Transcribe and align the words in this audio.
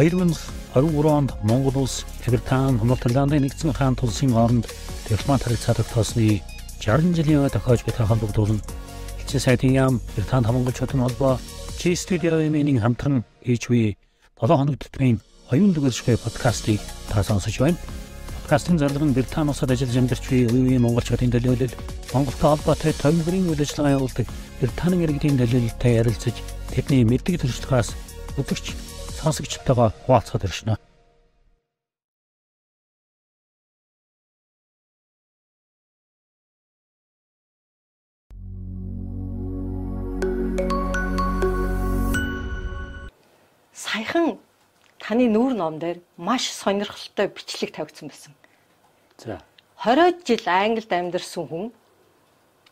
2023 0.00 1.04
онд 1.04 1.34
Монгол 1.42 1.82
улс 1.82 2.06
Британи, 2.26 2.80
Норвегианы 2.80 3.36
нэгдсэн 3.36 3.76
хаан 3.76 3.94
тулсын 3.96 4.32
хооронд 4.32 4.64
дипломат 5.04 5.44
харилцаа 5.44 5.74
тогтоосны 5.76 6.40
60 6.80 7.12
жилийн 7.12 7.44
өмнө 7.44 7.52
тохиож 7.52 7.84
буй 7.84 7.92
хамтдуулан 7.92 8.64
элчин 9.20 9.40
сайдын 9.40 9.76
яам 9.76 10.00
Британи 10.16 10.46
хамгаалчдын 10.46 11.04
холбоо 11.04 11.36
Чи 11.76 11.92
студиогийн 11.96 12.80
хамтран 12.80 13.24
хийж 13.44 13.68
буй 13.68 13.98
7 14.40 14.56
хоног 14.56 14.80
төтмийн 14.80 15.20
оюун 15.52 15.76
дүгэршгүй 15.76 16.16
подкастыг 16.16 16.80
та 17.12 17.20
сонсож 17.22 17.60
байна. 17.60 17.76
Подкастын 18.40 18.80
зарлал 18.80 19.04
нь 19.04 19.12
Британи 19.12 19.52
улсад 19.52 19.68
ажиллаж 19.68 19.96
амьдарч 20.00 20.24
буй 20.32 20.48
үеийн 20.48 20.80
монголчуудын 20.80 21.28
төлөөлөл 21.28 21.76
Монголтой 22.16 22.48
холбоотой 22.56 22.92
томилбарын 22.96 23.52
үйл 23.52 23.60
ажиллагаа 23.60 24.00
явуулдаг 24.00 24.26
Британи 24.64 25.04
иргэдийн 25.04 25.36
төлөөлөлтэй 25.36 25.92
ярилцаж 26.00 26.36
тэдний 26.72 27.04
мэддэг 27.04 27.44
төрслөхөөс 27.44 27.92
өдөрч 28.40 28.89
сонсогчтойгоо 29.22 29.92
хуваалцахад 30.04 30.44
иршнэ. 30.44 30.74
саяхан 43.80 44.38
таны 44.98 45.26
нүүр 45.28 45.52
ном 45.56 45.78
дээр 45.80 45.98
маш 46.16 46.48
сонирхолтой 46.52 47.28
бичлэг 47.28 47.72
тавигдсан 47.76 48.08
байсан. 48.08 48.32
За. 49.18 49.40
20 49.84 50.24
жил 50.26 50.44
Англид 50.46 50.92
амьдарсан 50.92 51.44
хүн 51.48 51.72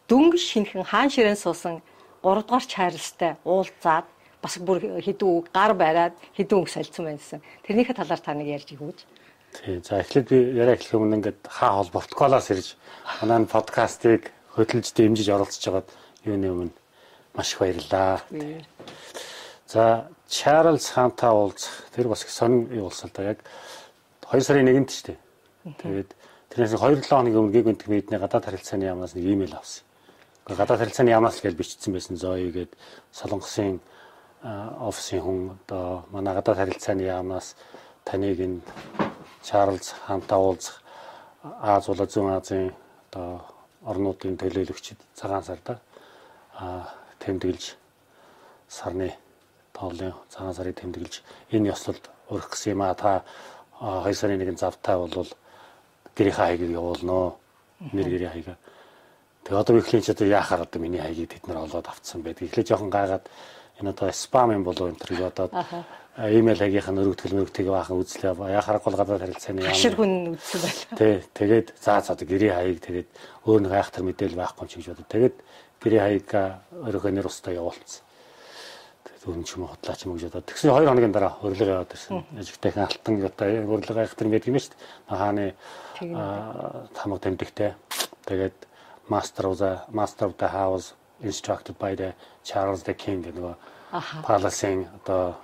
дөнгөж 0.08 0.42
шинхэн 0.52 0.84
хаан 0.84 1.10
ширээн 1.12 1.36
суусан 1.36 1.80
3 2.22 2.44
дугаар 2.44 2.64
Чарльзтай 2.64 3.36
уулзаад 3.44 4.06
бас 4.42 4.58
бүр 4.58 5.02
үг 5.02 5.46
гар 5.52 5.74
бариад 5.74 6.14
хэдэн 6.36 6.58
үг 6.58 6.68
солилцсон 6.68 7.04
байсан. 7.10 7.40
Тэрнийхээ 7.66 7.96
талаар 7.98 8.22
та 8.22 8.34
нэг 8.34 8.48
ярьж 8.48 8.70
өгөөч. 8.74 9.00
Тий. 9.52 9.80
За 9.82 9.98
эхлээд 9.98 10.28
би 10.28 10.38
яриа 10.54 10.76
эхлэх 10.76 10.94
өмнө 10.94 11.18
ингээд 11.18 11.40
хаа 11.48 11.80
хол 11.80 11.90
протоколоос 11.90 12.50
ирж 12.52 12.76
манай 13.22 13.46
подкастыг 13.48 14.30
хөтлөж 14.52 14.92
дэмжиж 14.92 15.28
оролцож 15.32 15.64
байгаад 15.64 15.88
юуны 16.28 16.48
өмнө 16.52 16.74
маш 17.34 17.52
их 17.54 17.58
баярлалаа. 17.58 18.20
За 19.66 20.08
Чарльз 20.28 20.92
хаантай 20.92 21.30
уулзах 21.30 21.88
тэр 21.94 22.08
бас 22.08 22.24
их 22.24 22.30
сонин 22.30 22.68
болсон 22.68 23.10
та 23.10 23.22
яг 23.22 23.38
2 24.28 24.40
сарын 24.40 24.68
1-нд 24.68 24.90
ч 24.92 25.02
тийм. 25.08 25.18
Тэгээд 25.64 26.10
тэрнээс 26.52 26.76
2-7 26.76 27.08
хоногийн 27.08 27.40
өмнө 27.40 27.54
гэг 27.56 27.66
өнтг 27.72 27.88
мэдний 27.88 28.20
гадаад 28.20 28.44
харилцааны 28.44 28.84
яамнаас 28.84 29.16
нэг 29.16 29.24
имэйл 29.24 29.56
авсан. 29.56 29.84
Гадаад 30.44 30.80
харилцааны 30.84 31.10
яамнаас 31.10 31.40
гэж 31.40 31.56
бичсэн 31.56 31.92
байсан 31.96 32.16
зоё 32.16 32.52
гээд 32.52 32.76
Солонгосын 33.12 33.80
офисын 34.42 35.20
хүн 35.20 35.38
одоо 35.54 36.04
манай 36.10 36.34
гадаад 36.34 36.58
харилцааны 36.58 37.02
яамнаас 37.02 37.56
таныг 38.04 38.38
энэ 38.40 38.60
Чарльз 39.42 39.94
хаантай 40.06 40.38
уулзах 40.38 40.82
Аз 41.60 41.86
болоо 41.86 42.06
зүүн 42.06 42.34
Азийн 42.34 42.74
одоо 43.10 43.46
орнуудын 43.86 44.36
төлөөлөгчд 44.42 44.98
цагаан 45.14 45.44
сарда 45.46 45.78
тэмдэглэж 47.22 47.78
сарны 48.68 49.14
тоолын 49.72 50.14
цагаан 50.28 50.54
сарыг 50.54 50.76
тэмдэглэж 50.82 51.22
энэ 51.54 51.70
ёслолд 51.74 52.10
урах 52.28 52.50
гэсэн 52.50 52.74
юм 52.74 52.82
а 52.82 52.94
та 52.94 53.22
2 53.80 54.14
сарын 54.14 54.42
1-ний 54.42 54.58
завтай 54.58 54.98
бол 54.98 55.30
гэрийн 56.16 56.34
хаягийг 56.34 56.70
явуулнаа. 56.74 57.38
Нэр 57.94 58.08
гэрийн 58.10 58.32
хаяга. 58.34 58.58
Тэгээ 59.46 59.60
одоо 59.62 59.78
ихлэн 59.78 60.02
ч 60.02 60.10
одоо 60.10 60.26
яахаар 60.26 60.66
одоо 60.66 60.82
миний 60.82 60.98
хаягийг 60.98 61.30
тэд 61.30 61.46
нар 61.46 61.62
олоод 61.62 61.86
авцсан 61.86 62.22
байдаг. 62.26 62.50
Эхлээ 62.50 62.66
жоохон 62.66 62.90
гайгаад 62.90 63.30
энэ 63.80 63.90
одоо 63.90 64.12
спам 64.12 64.52
юм 64.52 64.64
болов 64.64 64.90
энэ 64.90 64.98
төр 64.98 65.26
одоо 65.26 65.48
имэйл 66.18 66.58
хагийнх 66.58 66.90
нь 66.90 66.98
өргөтгөл 66.98 67.36
мөрөгтэйг 67.38 67.68
баахан 67.70 68.02
үзлээ. 68.02 68.34
Яхаар 68.34 68.82
гол 68.82 68.98
гадаад 68.98 69.22
харилцааны 69.22 69.62
яам. 69.62 69.70
Хашир 69.70 69.94
хүн 69.94 70.34
үзсэн 70.34 70.60
байлаа. 70.66 70.98
Тий, 70.98 71.14
тэгээд 71.30 71.68
заа 71.78 72.02
заа 72.02 72.18
гэрийн 72.18 72.54
хаяг 72.58 72.78
тэгээд 72.82 73.08
өөр 73.46 73.60
нэг 73.62 73.72
айхтар 73.78 74.02
мэдээлэл 74.02 74.42
байхгүй 74.42 74.66
ч 74.66 74.72
гэж 74.82 74.86
бодод. 74.98 75.12
Тэгээд 75.14 75.36
гэрийн 75.78 76.02
хаяг 76.02 76.30
өөрийнхөө 76.74 77.12
нэр 77.14 77.30
устаа 77.30 77.54
явуулсан 77.54 78.02
зөвхөн 79.18 79.44
ч 79.44 79.54
юм 79.54 79.62
уу 79.66 79.72
хотлаач 79.74 80.00
юм 80.06 80.14
гэж 80.14 80.24
одоо 80.30 80.42
тэгсэн 80.42 80.70
2 80.74 80.88
хоногийн 80.88 81.14
дараа 81.14 81.38
урилга 81.42 81.82
яваад 81.82 81.94
ирсэн. 81.94 82.24
Ажигтайхан 82.38 82.86
алтан 82.86 83.14
одоо 83.22 83.46
явах 83.46 84.14
тэр 84.14 84.30
байдаг 84.30 84.48
юм 84.48 84.58
шүү 84.58 84.72
дээ. 84.74 84.82
Хааны 85.10 85.46
тамга 86.94 87.18
тэмдэгтэй. 87.18 87.74
Тэгээд 88.26 88.58
of 89.08 89.58
the 89.58 89.80
Master 89.90 90.26
of 90.26 90.36
the 90.36 90.48
House 90.48 90.92
instructed 91.22 91.76
by 91.78 91.94
the 91.94 92.14
Charles 92.44 92.82
the 92.82 92.94
King 92.94 93.22
гэдэг 93.22 93.36
нөгөө 93.38 93.54
Palace-ийн 94.24 94.86
одоо 95.02 95.36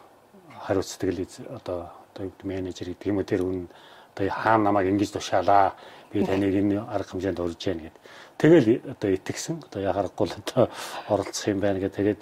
хариуцдаг 0.66 1.10
л 1.10 1.20
одоо 1.56 1.90
одоо 2.14 2.30
менежер 2.42 2.88
гэдэг 2.92 3.08
юм 3.08 3.18
уу 3.18 3.26
тэр 3.26 3.42
хүн 3.42 3.68
одоо 4.14 4.28
хаана 4.30 4.70
намайг 4.70 4.88
ингэж 4.88 5.10
тушаалаа 5.18 5.74
би 6.14 6.22
таныг 6.24 6.54
энэ 6.54 6.78
арга 6.86 7.10
хэмжээнд 7.10 7.40
урьж 7.42 7.66
яана 7.66 7.90
гэд. 7.90 7.96
Тэгэл 8.38 8.68
одоо 8.86 9.10
итгэсэн. 9.10 9.62
Одоо 9.66 9.80
яхахгүй 9.82 10.26
л 10.30 10.38
одоо 10.38 10.70
оролцох 11.10 11.48
юм 11.50 11.60
байна 11.60 11.80
гэх. 11.82 11.94
Тэгээд 11.98 12.20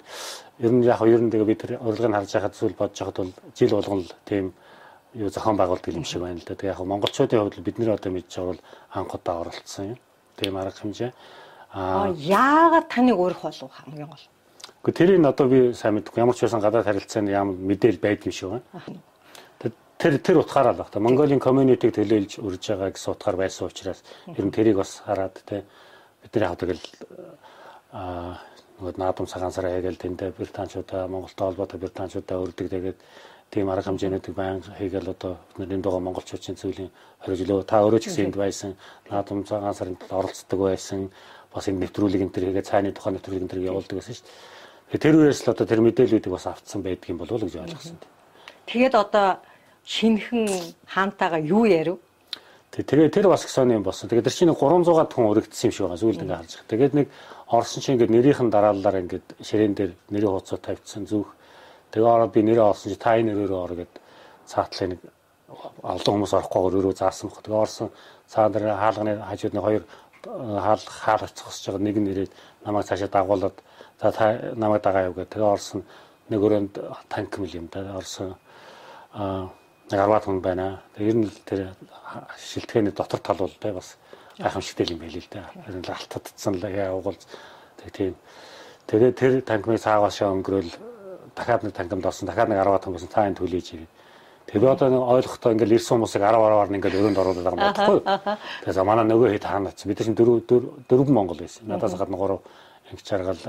ер 0.65 0.71
нь 0.73 0.83
яг 0.83 1.01
ер 1.05 1.21
нь 1.21 1.29
тэгээ 1.29 1.45
би 1.45 1.55
тэр 1.55 1.71
урилгыг 1.77 2.09
харж 2.09 2.31
байхад 2.33 2.57
зүйл 2.57 2.73
бодож 2.73 2.97
байхад 2.97 3.17
бол 3.21 3.33
жил 3.53 3.69
болгон 3.77 3.99
л 4.01 4.11
тийм 4.25 4.53
юу 5.13 5.29
зохион 5.29 5.57
байгуулдаг 5.57 5.93
юм 5.93 6.03
шиг 6.05 6.21
байна 6.25 6.41
л 6.41 6.45
да. 6.45 6.57
Тэгээ 6.57 6.73
яг 6.73 6.81
монголчуудын 6.81 7.39
хувьд 7.39 7.61
бид 7.61 7.77
нэр 7.77 7.93
одоо 7.93 8.11
мэдж 8.11 8.33
байгаа 8.33 8.49
бол 8.49 8.61
анх 8.97 9.13
удаа 9.13 9.35
оролцсон 9.45 9.85
юм. 9.93 9.99
Тийм 10.41 10.57
арга 10.57 10.77
хэмжээ. 10.81 11.11
Аа. 11.73 12.13
Яагаад 12.13 12.87
таныг 12.89 13.17
өөрөх 13.17 13.41
болов 13.41 13.71
хамгийн 13.73 14.07
гол? 14.07 14.25
Гэхдээ 14.85 14.93
тэрийг 14.93 15.25
одоо 15.25 15.47
би 15.49 15.73
сайн 15.73 15.97
мэдэхгүй 15.97 16.21
ямар 16.21 16.35
ч 16.37 16.45
байсан 16.45 16.61
гадаад 16.61 16.85
харилцааны 16.85 17.33
ямар 17.33 17.57
мэдээл 17.57 17.97
шиг 18.29 18.49
байна. 18.49 19.01
Тэр 19.97 20.19
тэр 20.19 20.37
утгаараа 20.43 20.73
л 20.75 20.81
баг 20.83 20.91
та 20.91 20.99
Монголын 20.99 21.39
community-г 21.39 21.95
төлөөлж 21.95 22.43
үрж 22.43 22.63
байгаа 22.75 22.91
гэсэн 22.91 23.13
утгаар 23.15 23.37
байсан 23.39 23.71
учраас 23.71 24.03
ер 24.27 24.43
нь 24.43 24.51
тэрийг 24.51 24.77
бас 24.77 24.99
хараад 25.05 25.39
те 25.47 25.63
бид 26.21 26.35
нар 26.35 26.43
яг 26.51 26.59
тэгэл 26.59 26.83
аа 27.95 28.43
нөгөө 28.83 28.99
наадам 28.99 29.25
цагаан 29.31 29.55
сараа 29.55 29.79
хийгээл 29.79 30.03
тэндээ 30.03 30.35
британчуудаа 30.35 31.07
Монголтой 31.07 31.45
холбоотой 31.47 31.79
британчуудаа 31.79 32.43
өрдөг 32.43 32.67
тэгээд 32.67 32.99
тийм 33.53 33.69
арга 33.69 33.87
хэмжээнүүдийг 33.87 34.35
байнга 34.35 34.75
хийгээл 34.75 35.13
одоо 35.15 35.37
бидний 35.55 35.79
дугаа 35.79 36.01
монголчуудын 36.03 36.59
зүйлийн 36.59 36.91
хоригжлоо 37.23 37.63
та 37.63 37.85
өөрөө 37.85 38.01
ч 38.01 38.05
гэсэн 38.09 38.25
энд 38.27 38.37
байсан 38.43 38.71
наадам 39.07 39.45
цагаан 39.45 39.77
сарын 39.77 39.97
оролцдог 40.09 40.59
байсан 40.59 40.99
бас 41.53 41.69
энэ 41.69 41.85
нэвтрүүлэг 41.85 42.21
энэ 42.25 42.33
төр 42.33 42.45
хийгээ 42.49 42.65
цааны 42.65 42.91
тухайн 42.91 43.15
нэвтрүүлэг 43.21 43.41
энэ 43.45 43.51
төр 43.53 43.61
явуулдаг 43.69 43.97
гэсэн 44.01 44.17
шүү 44.17 44.25
дээ. 44.91 45.01
Тэр 45.01 45.15
үеэс 45.21 45.41
л 45.45 45.53
одоо 45.53 45.65
тэр 45.69 45.81
мэдээллүүдийг 45.85 46.33
бас 46.33 46.45
автсан 46.49 46.81
байдаг 46.81 47.09
юм 47.09 47.17
болов 47.21 47.37
уу 47.37 47.45
гэж 47.45 47.55
ойлгосон. 47.61 47.97
Тэгээд 48.65 48.95
одоо 48.97 49.27
шинхэн 49.85 50.49
хаантайгаа 50.89 51.41
юу 51.41 51.65
ярив? 51.65 51.97
Тэгээ 52.73 53.13
тэр 53.13 53.27
бас 53.29 53.45
сони 53.45 53.77
юм 53.77 53.85
болсон. 53.85 54.09
Тэгээ 54.09 54.25
тэр 54.25 54.33
чинь 54.33 54.49
300-аад 54.49 55.13
хүн 55.13 55.29
өргөдсөн 55.29 55.69
юм 55.69 55.73
шиг 55.73 55.85
байгаа. 55.85 56.01
Сүүлд 56.01 56.23
ингээ 56.25 56.39
харж 56.41 56.51
байгаа. 56.57 56.71
Тэгээд 56.73 56.93
нэг 56.97 57.07
орсон 57.53 57.81
чинь 57.85 57.93
ингээд 57.97 58.13
нэрийнхэн 58.17 58.49
дараалалаар 58.49 59.01
ингээд 59.05 59.27
ширээн 59.45 59.73
дээр 59.77 59.91
нэрийн 60.09 60.33
хуудасаа 60.33 60.57
тавьчихсан 60.57 61.05
зүөх. 61.05 61.29
Тэгээ 61.93 62.09
ороод 62.09 62.33
би 62.33 62.41
нэрээ 62.41 62.65
олсон 62.65 62.89
чи 62.89 62.97
та 62.97 63.13
энэ 63.13 63.29
нэрөөрөө 63.29 63.61
ор 63.61 63.73
гэд 63.77 63.93
цаатлаа 64.49 64.87
нэг 64.89 65.01
олон 65.85 66.13
хүмүүс 66.17 66.33
орохгүй 66.33 66.61
өөрөө 66.65 66.93
заасан 66.97 67.29
баг. 67.29 67.45
Тэгээ 67.45 67.61
орсон 67.61 67.89
цаа 68.25 68.49
дээр 68.49 68.65
хаалганы 68.73 69.13
хажууд 69.21 69.53
нэг 69.53 69.63
хоёр 69.63 69.83
хаал 70.23 70.79
хаал 70.87 71.23
оцгосож 71.23 71.65
байгаа 71.67 71.83
нэг 71.83 71.97
нэрээд 71.99 72.31
намайг 72.65 72.87
цаашаа 72.87 73.07
дагуулад 73.07 73.55
за 74.01 74.11
та 74.11 74.55
намайг 74.55 74.81
дагаа 74.83 75.03
яв 75.11 75.15
гэх. 75.15 75.27
Тэгээ 75.27 75.53
орсон 75.53 75.83
нэг 76.29 76.39
өрөөнд 76.39 76.73
танк 77.09 77.37
мэл 77.37 77.55
юм 77.59 77.67
да 77.67 77.97
орсон 77.97 78.35
аа 79.11 79.51
нэг 79.91 79.99
10 79.99 80.23
хүн 80.23 80.39
байна. 80.41 80.81
Тэгээ 80.95 81.11
ер 81.11 81.17
нь 81.17 81.29
тэр 81.45 81.59
шилтгэний 82.39 82.91
дотор 82.95 83.19
тал 83.19 83.37
бол 83.37 83.51
тэ 83.51 83.73
бас 83.75 83.97
гайхамшигтай 84.39 84.95
юм 84.95 84.99
байл 85.03 85.17
л 85.19 85.27
да. 85.31 85.51
Ер 85.67 85.75
нь 85.75 85.85
алтадсан 85.85 86.55
л 86.55 86.63
явуул 86.71 87.19
тэг 87.83 87.91
тийм. 87.91 88.15
Тэгээд 88.87 89.15
тэр 89.19 89.41
танкмыг 89.43 89.79
цаагаас 89.79 90.23
өнгөрөөл 90.23 90.71
дахиад 91.35 91.63
нэг 91.63 91.73
танкамд 91.75 92.05
орсон. 92.05 92.27
Дахиад 92.27 92.49
нэг 92.49 92.63
10 92.63 92.79
танк 92.79 92.95
болсон. 92.95 93.11
Цаа 93.11 93.27
энэ 93.27 93.39
төлөйж 93.43 93.67
ирээ. 93.75 93.91
Тэгээ 94.53 94.69
одоо 94.69 94.87
нэг 94.93 95.01
ойлгохдоо 95.01 95.51
ингээл 95.57 95.81
ирсэн 95.81 95.97
хүмүүсийг 95.97 96.21
10 96.21 96.37
10-аар 96.37 96.69
нь 96.69 96.77
ингээл 96.77 96.99
өрөөнд 97.01 97.17
оруулаад 97.17 97.45
байгаа 97.49 97.57
юм 97.57 97.73
баггүй. 97.73 97.99
Тэгээ 98.69 98.85
манай 98.85 99.05
нөгөө 99.09 99.29
хэд 99.33 99.45
хаанаач. 99.49 99.79
Бид 99.81 99.97
чинь 99.97 100.13
дөрөв 100.13 100.45
дөрвөн 100.85 101.09
Монгол 101.17 101.41
байсан. 101.41 101.65
Надаас 101.65 101.97
гадна 101.97 102.17
гурав 102.21 102.45
инг 102.93 103.01
чаргал 103.01 103.41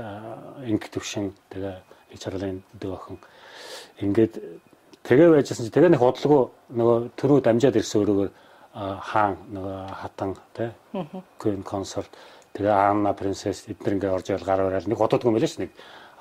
инг 0.65 0.81
төвшин 0.89 1.37
тэгээ 1.53 1.77
инг 2.09 2.19
чаргалын 2.19 2.63
дөг 2.81 2.91
охин. 2.97 3.21
Ингээд 4.01 4.33
тэгээ 5.05 5.29
байжсэн 5.29 5.69
чинь 5.69 5.75
тэгээ 5.77 5.93
нэг 5.93 6.01
бодлого 6.01 6.49
нөгөө 6.73 6.97
төрөө 7.21 7.39
дамжаад 7.45 7.77
ирсэн 7.77 8.01
өрөөгөр 8.01 8.29
хаан 8.73 9.37
нөгөө 9.53 9.77
хатан 10.01 10.33
тий 10.57 10.73
Queen 11.37 11.61
consort 11.61 12.09
тэгээ 12.57 12.73
Анна 12.73 13.13
принцесс 13.13 13.69
эдгээр 13.69 13.95
ингээ 14.01 14.15
орж 14.15 14.33
ирэл 14.33 14.47
гар 14.49 14.65
барайл 14.65 14.89
нэг 14.89 14.97
юм 14.97 15.37
байлаа 15.37 15.47
ш 15.47 15.61
нэг 15.61 15.71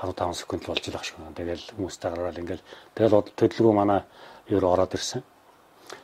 15 0.05 0.35
секунд 0.35 0.63
л 0.67 0.71
болж 0.75 0.85
байгаа 0.85 1.03
шүү. 1.07 1.33
Тэгэл 1.35 1.65
хүмүүстэй 1.79 2.11
гараад 2.13 2.39
ингээл 2.39 2.65
тэгэл 2.95 3.15
төдөлгөө 3.39 3.73
манай 3.75 4.03
юу 4.49 4.61
ороод 4.61 4.95
ирсэн. 4.95 5.23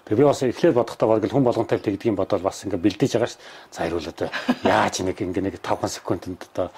Тэгээ 0.05 0.19
би 0.21 0.25
бас 0.25 0.43
эхлээд 0.43 0.75
бодохдоо 0.75 1.09
баг 1.09 1.25
хүн 1.25 1.45
болгонтай 1.45 1.79
тэгдгийн 1.79 2.17
бодоод 2.17 2.43
бас 2.43 2.65
ингээ 2.65 2.79
бэлдэж 2.79 3.13
байгаа 3.17 3.31
ш. 3.31 3.39
За 3.71 3.87
ирүүл 3.87 4.13
одоо 4.13 4.29
яаж 4.65 5.01
нэг 5.01 5.17
ингээ 5.21 5.45
нэг 5.45 5.57
5 5.63 5.89
секундэд 5.89 6.37
одоо 6.51 6.71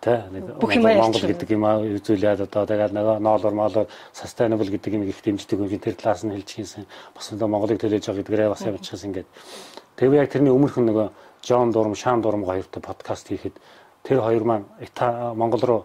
тий 0.00 0.16
нэг 0.32 0.44
Монгол 0.62 1.24
гэдэг 1.26 1.50
юм 1.50 1.64
аа 1.64 1.80
үзүүлээд 1.82 2.46
одоо 2.46 2.62
тэгээд 2.66 2.92
нөгөө 2.94 3.16
ноолор 3.20 3.54
моолор 3.54 3.86
sustainable 4.12 4.70
гэдэг 4.70 4.92
юм 4.94 5.02
их 5.04 5.20
дэмждэг 5.20 5.58
юм 5.58 5.68
тэр 5.68 5.94
талаас 5.94 6.24
нь 6.24 6.32
хэлж 6.32 6.50
хийсэн. 6.52 6.86
Бас 7.14 7.32
одоо 7.32 7.48
Монголыг 7.48 7.80
төлөөж 7.80 8.06
байгаа 8.06 8.22
гэдгээрээ 8.22 8.52
бас 8.52 8.62
явуулчихсан 8.64 9.08
ингээд. 9.10 9.28
Тэг 9.96 10.10
би 10.10 10.16
яг 10.16 10.30
тэрний 10.30 10.52
өмнөх 10.52 10.76
нөгөө 10.76 11.08
Жон 11.46 11.70
Дурам, 11.72 11.94
Шаан 11.94 12.20
Дурам 12.22 12.44
хоёртой 12.44 12.82
подкаст 12.82 13.28
хийхэд 13.28 13.56
тэр 14.02 14.20
хоёр 14.20 14.44
маань 14.44 14.66
Монгол 15.34 15.62
руу 15.64 15.80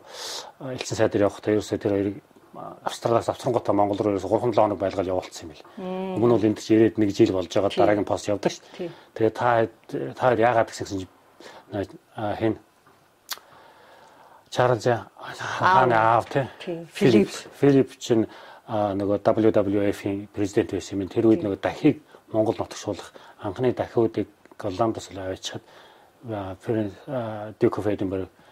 элчин 0.59 0.97
сайдаар 0.97 1.29
явахдаа 1.29 1.53
ерөөсөө 1.55 1.77
тэр 1.77 1.91
хоёрыг 1.91 2.15
Австралиас 2.53 3.29
авсрангуудаа 3.31 3.73
Монгол 3.73 3.97
руу 3.97 4.11
ерөөсөө 4.11 4.27
3 4.27 4.51
7 4.51 4.59
хоног 4.59 4.79
байлгаад 4.79 5.07
явуулсан 5.07 5.47
юм 5.47 5.51
бэл. 5.55 5.63
Өмнө 6.19 6.35
нь 6.35 6.47
энд 6.51 6.59
ч 6.59 6.75
ирээд 6.75 6.99
нэг 6.99 7.15
жил 7.15 7.31
болж 7.31 7.47
байгаа 7.47 7.71
дараагийн 7.71 8.03
пост 8.03 8.27
явдаг 8.27 8.51
шүү 8.51 8.63
дээ. 8.75 8.91
Тэгээ 9.15 9.31
та 9.31 9.47
та 10.19 10.35
яагаад 10.35 10.67
гэсэн 10.67 11.07
хэн 11.71 12.59
Чарльз 14.51 14.87
хааны 15.39 15.95
аав. 15.95 16.27
тий. 16.27 16.85
Филипп. 16.91 17.31
Филипп. 17.55 17.95
Чинь 17.95 18.27
нөгөө 18.67 19.23
WWF-ийн 19.23 20.27
президент 20.35 20.75
байсан 20.75 20.99
юм. 20.99 21.07
Тэр 21.07 21.31
үед 21.31 21.47
нөгөө 21.47 21.59
дахийг 21.63 22.03
Монгол 22.35 22.59
нутагшуулах 22.59 23.15
анхны 23.39 23.71
дахиудыг 23.71 24.27
Голландос 24.59 25.07
аваачаад 25.15 25.63
Ферен 26.59 26.91
Duke 27.59 27.79
of 27.79 27.87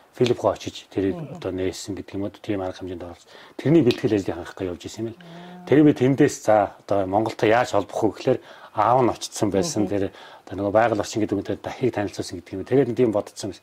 Edinburgh 0.09 0.19
Филипп 0.19 0.41
гоо 0.41 0.51
очиж 0.51 0.88
тэрийг 0.91 1.15
одоо 1.15 1.51
нээсэн 1.51 1.95
гэдэг 1.95 2.15
юм 2.15 2.23
уу 2.23 2.31
тийм 2.31 2.61
арга 2.61 2.79
хэмжээнд 2.79 3.03
оролцсон. 3.03 3.29
Тэрний 3.57 3.83
бэлтгэл 3.83 4.15
ажлыг 4.15 4.35
хангах 4.35 4.56
гэж 4.57 4.67
явж 4.67 4.83
исэн 4.85 5.06
юм 5.06 5.13
л. 5.13 5.21
Тэр 5.67 5.83
би 5.83 5.94
тэндээс 5.94 6.35
за 6.44 6.75
одоо 6.83 7.07
Монголтой 7.07 7.50
яаж 7.50 7.71
холбох 7.71 8.03
вэ 8.03 8.11
гэхээр 8.17 8.39
аав 8.73 9.00
нь 9.00 9.09
очсон 9.15 9.50
байсан. 9.51 9.88
Тэр 9.88 10.11
одоо 10.44 10.56
нөгөө 10.59 10.73
байгаль 10.75 11.00
орчин 11.00 11.21
гэдэг 11.23 11.38
үнтэй 11.39 11.57
дахийг 11.63 11.94
танилцуулсан 11.95 12.35
гэдэг 12.41 12.51
юм. 12.51 12.65
Тэгээд 12.67 12.97
тийм 13.00 13.11
бодсон 13.15 13.56
юм. 13.56 13.59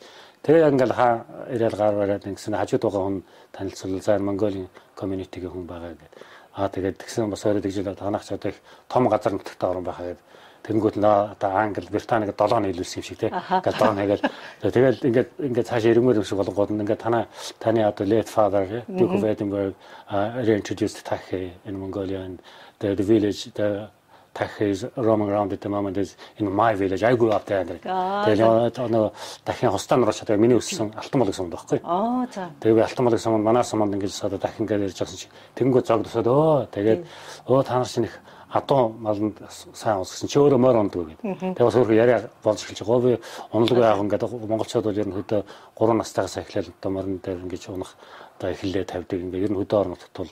Тэгээ 0.47 0.63
яг 0.65 0.73
ингээл 0.73 0.97
хаа 0.97 1.13
ирээл 1.53 1.77
гар 1.77 1.95
бараад 1.99 2.25
ингэсэн 2.25 2.57
хажууд 2.57 2.83
байгаа 2.87 3.03
хүн 3.05 3.19
танилцуул 3.53 4.01
за 4.01 4.17
Монголын 4.17 4.69
community-гийн 4.97 5.53
хүн 5.53 5.67
байгаа 5.67 5.93
гэдэг. 5.93 6.11
Аа 6.57 6.73
тэгээд 6.73 6.97
тэгсэн 7.05 7.29
бас 7.29 7.45
өөрөө 7.45 7.69
тэгж 7.69 7.85
танах 8.01 8.25
ч 8.25 8.33
одоо 8.33 8.49
их 8.49 8.63
том 8.89 9.09
газар 9.13 9.33
нутагтаа 9.35 9.77
орон 9.77 9.85
байхаа 9.85 10.15
гэдэг. 10.15 10.25
Тэнгүүд 10.67 10.99
нөө 10.99 11.39
одоо 11.39 11.51
Англи, 11.55 11.87
Британийг 11.87 12.35
7 12.35 12.59
нийлүүлсэн 12.67 12.99
юм 12.99 13.07
шиг 13.07 13.19
тий. 13.23 13.31
Ингээл 13.31 13.79
7 13.79 13.95
нэгээл 13.95 14.25
тэгэл 14.67 14.99
ингээд 15.07 15.29
ингээд 15.39 15.69
цаашаа 15.71 15.91
ирмээр 15.95 16.19
юм 16.19 16.27
шиг 16.27 16.43
болгоод 16.43 16.75
ингээд 16.75 17.03
танаа 17.07 17.31
таны 17.63 17.87
одоо 17.87 18.07
late 18.07 18.29
father 18.29 18.83
Duke 18.91 19.15
of 19.15 19.25
Edinburgh 19.25 19.75
uh, 20.11 20.43
reintroduced 20.43 21.05
Tahi 21.07 21.53
in 21.65 21.79
Mongolia 21.79 22.21
and 22.21 22.43
the, 22.79 22.95
the 22.95 23.03
village 23.03 23.47
the 23.55 23.89
Tahi 24.35 24.71
is 24.71 24.85
roaming 24.97 25.31
around 25.31 25.53
at 25.53 25.61
the 25.61 25.69
moment 25.69 25.97
is 25.97 26.17
in 26.37 26.53
my 26.53 26.75
village. 26.75 27.03
I 27.03 27.15
grew 27.17 27.31
up 27.31 27.47
there. 27.47 27.65
Тэгээд 27.65 28.77
нөгөө 28.77 29.11
дахин 29.47 29.71
хостан 29.73 30.05
руу 30.05 30.13
шатаа 30.13 30.37
миний 30.37 30.59
өссөн 30.61 30.93
алтан 30.93 31.25
болог 31.25 31.35
сумд 31.35 31.57
байхгүй. 31.57 31.81
Аа 31.81 32.29
за. 32.29 32.51
Тэгээд 32.61 32.85
алтан 32.85 33.07
болог 33.09 33.21
сумд 33.21 33.45
манай 33.45 33.65
сумд 33.65 33.95
ингэж 33.97 34.13
одоо 34.29 34.37
дахин 34.37 34.69
гэж 34.69 34.93
ярьж 34.93 34.99
байгаа 35.01 35.17
чинь 35.17 35.33
тэнгүү 35.57 35.81
зогдосоод 35.89 36.29
өө 36.29 36.69
тэгээд 36.69 37.01
өө 37.49 37.65
та 37.65 37.81
нар 37.81 37.89
чинь 37.89 38.11
их 38.49 38.57
адуу 38.57 38.95
маланд 38.99 39.39
сайн 39.51 40.01
усгсан 40.01 40.29
чи 40.29 40.39
өөрөө 40.39 40.59
морь 40.59 40.79
ундгүй 40.79 41.05
гэдэг. 41.19 41.57
Тэгээд 41.57 41.67
бас 41.67 41.77
өөрөө 41.77 41.97
яриа 41.97 42.31
болж 42.45 42.61
эхэлж 42.63 42.81
байгаа. 42.87 43.03
Би 43.03 43.13
уналгүй 43.53 43.83
яг 43.83 43.99
ингээд 44.01 44.23
монголчууд 44.47 44.87
бол 44.87 45.01
ер 45.03 45.09
нь 45.09 45.17
хөдөө 45.19 45.41
3 45.77 46.01
настайгаас 46.01 46.37
эхлээл 46.41 46.73
одоо 46.79 46.91
морин 46.91 47.19
дээр 47.19 47.43
ингэж 47.43 47.63
унах 47.75 47.93
одоо 48.39 48.49
эхлэлээ 48.55 48.85
тавьдаг. 48.87 49.19
Ингээд 49.21 49.47
ер 49.47 49.53
нь 49.53 49.61
хөдөө 49.61 49.79
орнот 49.83 50.03
бол 50.15 50.31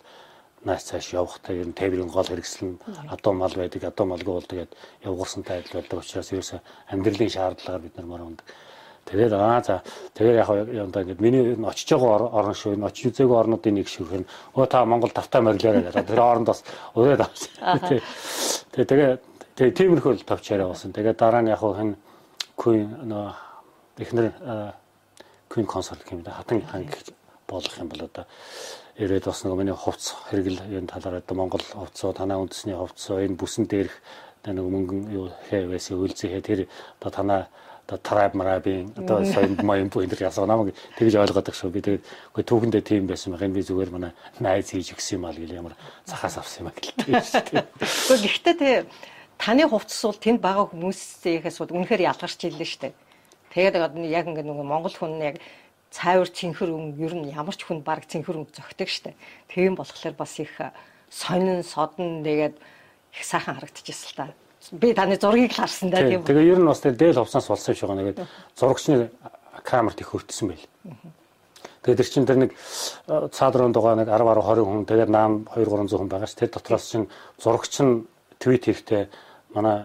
нааш 0.65 0.83
цааш 0.89 1.07
явахтай 1.13 1.61
ер 1.61 1.69
нь 1.69 1.77
тээврийн 1.77 2.09
гол 2.09 2.25
хэрэгсэл 2.25 2.65
нь 2.65 2.79
адуу 3.11 3.33
мал 3.35 3.53
байдаг, 3.53 3.83
адуу 3.85 4.07
малгүй 4.09 4.35
бол 4.35 4.49
тэгээд 4.49 4.73
явгуурсантай 5.05 5.61
адил 5.61 5.77
байдаг 5.77 5.99
учраас 6.01 6.33
ерөөсө 6.33 6.57
амьдралын 6.89 7.35
шаардлагаар 7.35 7.83
бид 7.85 7.97
нар 7.97 8.07
морон 8.07 8.27
ундаг. 8.33 8.47
Тэгээд 9.05 9.33
аа 9.37 9.61
за 9.61 9.83
тэгээд 10.17 10.37
яг 10.41 10.49
одоо 10.49 11.03
ингээд 11.05 11.21
миний 11.21 11.43
очиж 11.61 11.93
байгаа 11.93 12.33
орн 12.33 12.57
шүү 12.57 12.75
энэ 12.81 12.89
очиж 12.89 13.13
үзээгүй 13.13 13.37
орнуудын 13.37 13.75
нэг 13.77 13.89
шүү 13.89 14.07
хэн 14.09 14.25
өө 14.57 14.67
та 14.67 14.85
Монгол 14.89 15.13
тавтай 15.13 15.45
морилоорой 15.45 15.85
гэдэг. 15.85 16.09
Тэр 16.09 16.21
оронд 16.25 16.49
бас 16.49 16.65
өрөөд 16.97 17.21
авсан. 17.21 17.53
Тэгээд 18.73 18.89
тэгээд 18.89 19.21
тэгээд 19.61 19.77
тиймэрхүү 19.77 20.13
л 20.17 20.25
тавчаараа 20.25 20.73
болсон. 20.73 20.97
Тэгээд 20.97 21.21
дараа 21.21 21.43
нь 21.45 21.53
яг 21.53 21.61
хэн 21.61 21.97
Queen 22.57 22.89
нөө 23.05 23.29
эхнэр 24.01 24.27
Queen 25.51 25.67
consult 25.67 26.01
гэмээр 26.09 26.33
хатан 26.33 26.63
ханг 26.65 26.91
болох 27.47 27.75
юм 27.79 27.89
бол 27.89 28.09
одоо 28.09 28.25
ирээд 28.97 29.25
бас 29.25 29.45
нэг 29.45 29.55
миний 29.55 29.75
хувцс 29.75 30.15
хэрэгэл 30.31 30.65
энэ 30.81 30.89
талаар 30.89 31.21
одоо 31.21 31.37
Монгол 31.37 31.63
хувцсоо 31.63 32.13
танаа 32.13 32.41
үндэсний 32.41 32.75
хувцсоо 32.79 33.21
энэ 33.21 33.37
бүсэн 33.37 33.67
дээрх 33.67 33.95
нэг 34.47 34.65
мөнгөн 34.65 35.13
юу 35.13 35.31
хэ 35.51 35.67
байсан 35.67 35.99
үйлзээ 35.99 36.41
тэр 36.41 36.61
одоо 37.01 37.11
танаа 37.11 37.43
одоо 37.87 37.99
трайб 37.99 38.33
марабын 38.35 38.93
одоо 38.97 39.25
соёл 39.25 39.61
моён 39.61 39.93
энэ 39.93 40.17
ясаа 40.21 40.47
намайг 40.47 40.75
тэгж 40.97 41.15
ойлгоод 41.21 41.49
их 41.49 41.55
шүү 41.55 41.71
би 41.71 41.81
тэгээд 41.85 42.05
үгүй 42.33 42.45
түүхэндээ 42.49 42.83
тийм 42.83 43.05
байсан 43.07 43.37
байх 43.37 43.45
энэ 43.45 43.57
би 43.61 43.63
зүгээр 43.63 43.91
манай 43.93 44.13
найз 44.41 44.73
хийж 44.73 44.97
өгсөн 44.97 45.21
юм 45.21 45.25
аа 45.29 45.37
гэл 45.37 45.59
ямар 45.61 45.77
цахаас 46.09 46.41
авсан 46.41 46.65
юм 46.65 46.69
аа 46.73 46.77
гэлтэй 46.81 47.13
шүү 47.21 47.45
дээ. 47.53 47.65
Гэхдээ 47.77 48.19
гэхдээ 48.25 48.57
те 48.57 48.71
таны 49.37 49.69
хувцас 49.69 50.01
бол 50.01 50.17
тэнд 50.17 50.41
байгаа 50.41 50.67
хүмүүсээс 50.73 51.59
бол 51.61 51.77
үнэхээр 51.77 52.09
ялгарч 52.09 52.41
ирлээ 52.49 52.69
шүү 52.73 52.83
дээ. 52.89 52.95
Тэгээд 53.53 53.77
яг 54.09 54.25
ингээд 54.33 54.49
нэг 54.49 54.65
Монгол 54.65 54.97
хүн 54.97 55.21
яг 55.21 55.37
цайвар 55.93 56.27
цэнхэр 56.27 56.71
өн 56.73 56.99
ер 56.99 57.15
нь 57.15 57.31
ямар 57.31 57.55
ч 57.55 57.63
хүн 57.69 57.85
баг 57.85 58.09
цэнхэр 58.09 58.43
өн 58.43 58.49
зөгтөг 58.51 58.89
штэ. 58.89 59.15
Тийм 59.53 59.77
болохоор 59.77 60.17
бас 60.17 60.41
их 60.41 60.51
сонин 61.07 61.63
содон 61.63 62.25
тэгээд 62.25 62.57
их 63.15 63.23
сайхан 63.23 63.55
харагдчихсан 63.61 64.09
л 64.11 64.17
та. 64.19 64.27
Би 64.73 64.95
таны 64.95 65.19
зургийг 65.21 65.53
л 65.53 65.59
харсан 65.61 65.91
да 65.91 66.01
тийм. 66.01 66.25
Тэгээ 66.25 66.53
ер 66.55 66.61
нь 66.61 66.69
бас 66.69 66.81
дээл 66.81 67.21
хувцас 67.21 67.49
болсон 67.49 67.75
юм 67.75 67.77
шиг 67.77 67.89
байгаа. 67.89 68.05
Тэгээд 68.05 68.21
зурагчны 68.57 69.11
камерт 69.65 70.01
их 70.01 70.09
хөртсөн 70.09 70.49
байл. 70.49 70.65
Тэгээд 71.85 71.99
тэр 72.01 72.09
чин 72.09 72.25
тэр 72.25 72.39
нэг 72.41 72.51
цаад 73.07 73.55
руу 73.57 73.69
дугаа 73.69 73.97
нэг 73.97 74.09
10 74.09 74.25
10 74.25 74.41
20 74.41 74.65
хүн 74.65 74.85
тэгээд 74.89 75.11
наам 75.13 75.45
2 75.53 75.69
300 75.69 76.01
хүн 76.01 76.09
байгаа 76.09 76.29
ш. 76.29 76.35
Тэр 76.39 76.49
дотроос 76.49 76.85
чин 76.89 77.09
зурагч 77.37 77.75
нь 77.85 78.09
твит 78.41 78.65
хийхдээ 78.65 79.09
манай 79.53 79.85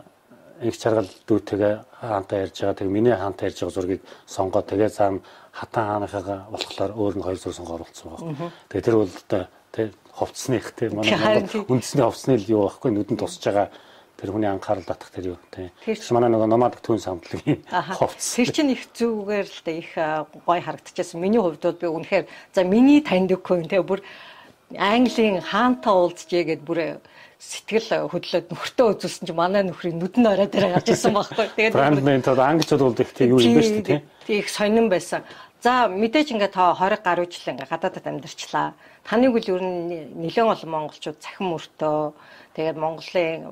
их 0.63 0.79
чаргал 0.79 1.07
дүүтэйгээ 1.27 1.73
хаантаа 1.99 2.39
ярьж 2.39 2.55
байгаа. 2.59 2.77
Тэгээ 2.79 2.95
миний 2.95 3.15
хаантаа 3.15 3.47
ярьж 3.51 3.59
байгаа 3.59 3.75
зургийг 3.75 4.01
сонгоод 4.27 4.67
тэгээ 4.71 4.89
цаана 4.95 5.19
хатан 5.51 5.85
хааныхаа 5.87 6.47
болохоор 6.51 6.91
өөр 6.95 7.15
нь 7.19 7.23
хоёр 7.23 7.39
зур 7.39 7.53
сонгоо 7.53 7.75
оруулсан 7.83 8.07
байгаа. 8.11 8.51
Тэгээ 8.71 8.85
тэр 8.87 8.95
бол 8.95 9.11
одоо 9.11 9.43
тэг 9.71 9.87
ховцсных 10.11 10.71
тэг 10.75 10.93
манай 10.93 11.43
үндэсний 11.67 12.03
ховцны 12.03 12.35
л 12.39 12.47
юу 12.47 12.61
байхгүй 12.67 12.91
нүдэнд 12.91 13.19
тусаж 13.19 13.43
байгаа 13.43 13.67
тэр 14.19 14.35
хүний 14.35 14.51
анхаарал 14.51 14.83
татах 14.83 15.09
тэр 15.15 15.33
юу 15.33 15.37
тий. 15.47 15.71
Тэр 15.87 15.95
манай 16.11 16.29
нөгөө 16.35 16.51
номадг 16.51 16.83
түүн 16.83 16.99
самтлагийн 16.99 17.63
ховц. 17.95 18.19
Тэр 18.35 18.51
чинь 18.51 18.75
их 18.75 18.91
зүгээр 18.91 19.47
л 19.47 19.61
дээ 19.63 19.77
их 19.79 19.91
гой 20.43 20.59
харагдчихсан. 20.59 21.23
Миний 21.23 21.39
хувьд 21.39 21.63
бол 21.63 21.79
би 21.79 21.87
үнэхээр 21.87 22.25
за 22.51 22.61
миний 22.67 22.99
таньдаг 22.99 23.39
хүн 23.39 23.71
тий 23.71 23.79
бүр 23.79 24.03
Английн 24.75 25.41
хаантаа 25.41 25.97
уулзжээ 25.97 26.43
гэд 26.45 26.61
бүр 26.61 27.01
сэтгэл 27.39 28.11
хөдлөөд 28.11 28.51
нөхртөө 28.51 28.87
үзүүлсэн 28.99 29.31
чинь 29.31 29.39
манай 29.39 29.63
нөхрийн 29.63 29.95
нүдэн 29.95 30.27
орой 30.27 30.45
дээр 30.51 30.75
гарч 30.75 30.91
ирсэн 30.91 31.15
байхгүй. 31.15 31.47
Тэгээд 31.55 31.73
бранд 31.73 32.03
ментод 32.03 32.37
англичууд 32.37 32.83
бол 32.83 32.99
их 32.99 33.15
тийм 33.15 33.33
юу 33.33 33.39
юм 33.39 33.55
байна 33.55 33.65
шүү 33.65 33.81
дээ 33.81 34.03
тийм. 34.27 34.39
Их 34.43 34.49
сонирн 34.51 34.91
байсан. 34.91 35.23
За 35.63 35.87
мэдээж 35.87 36.35
ингээ 36.35 36.51
та 36.51 36.75
20 36.75 36.99
гаруй 36.99 37.27
жил 37.31 37.55
ингээ 37.55 37.71
гадаадад 37.71 38.05
амьдарчлаа. 38.11 38.75
Таныг 39.07 39.39
үл 39.39 39.47
ер 39.55 39.63
нь 39.63 40.19
нэлээд 40.19 40.51
олон 40.51 40.69
монголчууд 40.69 41.23
цахим 41.23 41.55
мөртөө 41.55 42.13
тэгээд 42.59 42.77
Монголын 42.77 43.47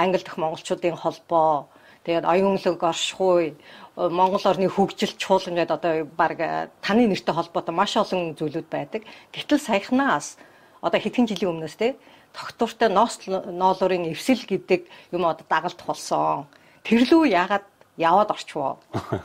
англи 0.00 0.24
дэх 0.24 0.36
монголчуудын 0.40 0.96
холбоо 0.96 1.68
тэгээд 2.08 2.24
оюунлог 2.24 2.80
оршихуй 2.80 3.54
Монгол 3.96 4.40
орны 4.48 4.68
хөгжил 4.72 5.12
чуулган 5.20 5.60
гэдэг 5.60 5.76
одоо 5.76 5.92
баг 6.16 6.40
таны 6.80 7.04
нэртэй 7.04 7.34
холбоотой 7.36 7.74
маш 7.76 7.92
олон 8.00 8.32
зүйлүүд 8.32 8.68
байдаг. 8.72 9.04
Гэтэл 9.34 9.60
саяхнаас 9.60 10.40
одоо 10.80 10.96
хэдхэн 11.00 11.28
жилийн 11.28 11.52
өмнөөс 11.52 11.76
те 11.76 12.00
тогтвортой 12.32 12.88
ноолуурын 12.88 14.08
эвсэл 14.08 14.40
гэдэг 14.48 14.88
юм 15.12 15.28
одоо 15.28 15.44
дагалдах 15.44 15.86
болсон. 15.86 16.46
Тэрлүү 16.86 17.28
яагаад 17.28 17.66
яваад 18.00 18.30
орчвоо. 18.30 18.78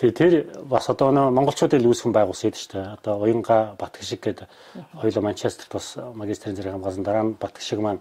Тэгээ 0.00 0.16
тэр 0.16 0.32
бас 0.64 0.88
одоо 0.88 1.12
нөө 1.12 1.28
монголчуудын 1.36 1.84
үүсгэн 1.84 2.16
байгуулсан 2.16 2.56
шүү 2.56 2.72
дээ. 2.72 2.86
Одоо 2.96 3.14
Уянга 3.20 3.76
Батгшиг 3.76 4.24
гэдэг 4.24 4.48
хоёулаа 4.96 5.22
Манчестерт 5.22 5.68
бас 5.68 6.00
магистрийн 6.16 6.56
зэрэг 6.56 6.72
хамгаалсан 6.80 7.04
дараа 7.04 7.24
нь 7.28 7.36
Батгшиг 7.36 7.78
маань 7.78 8.00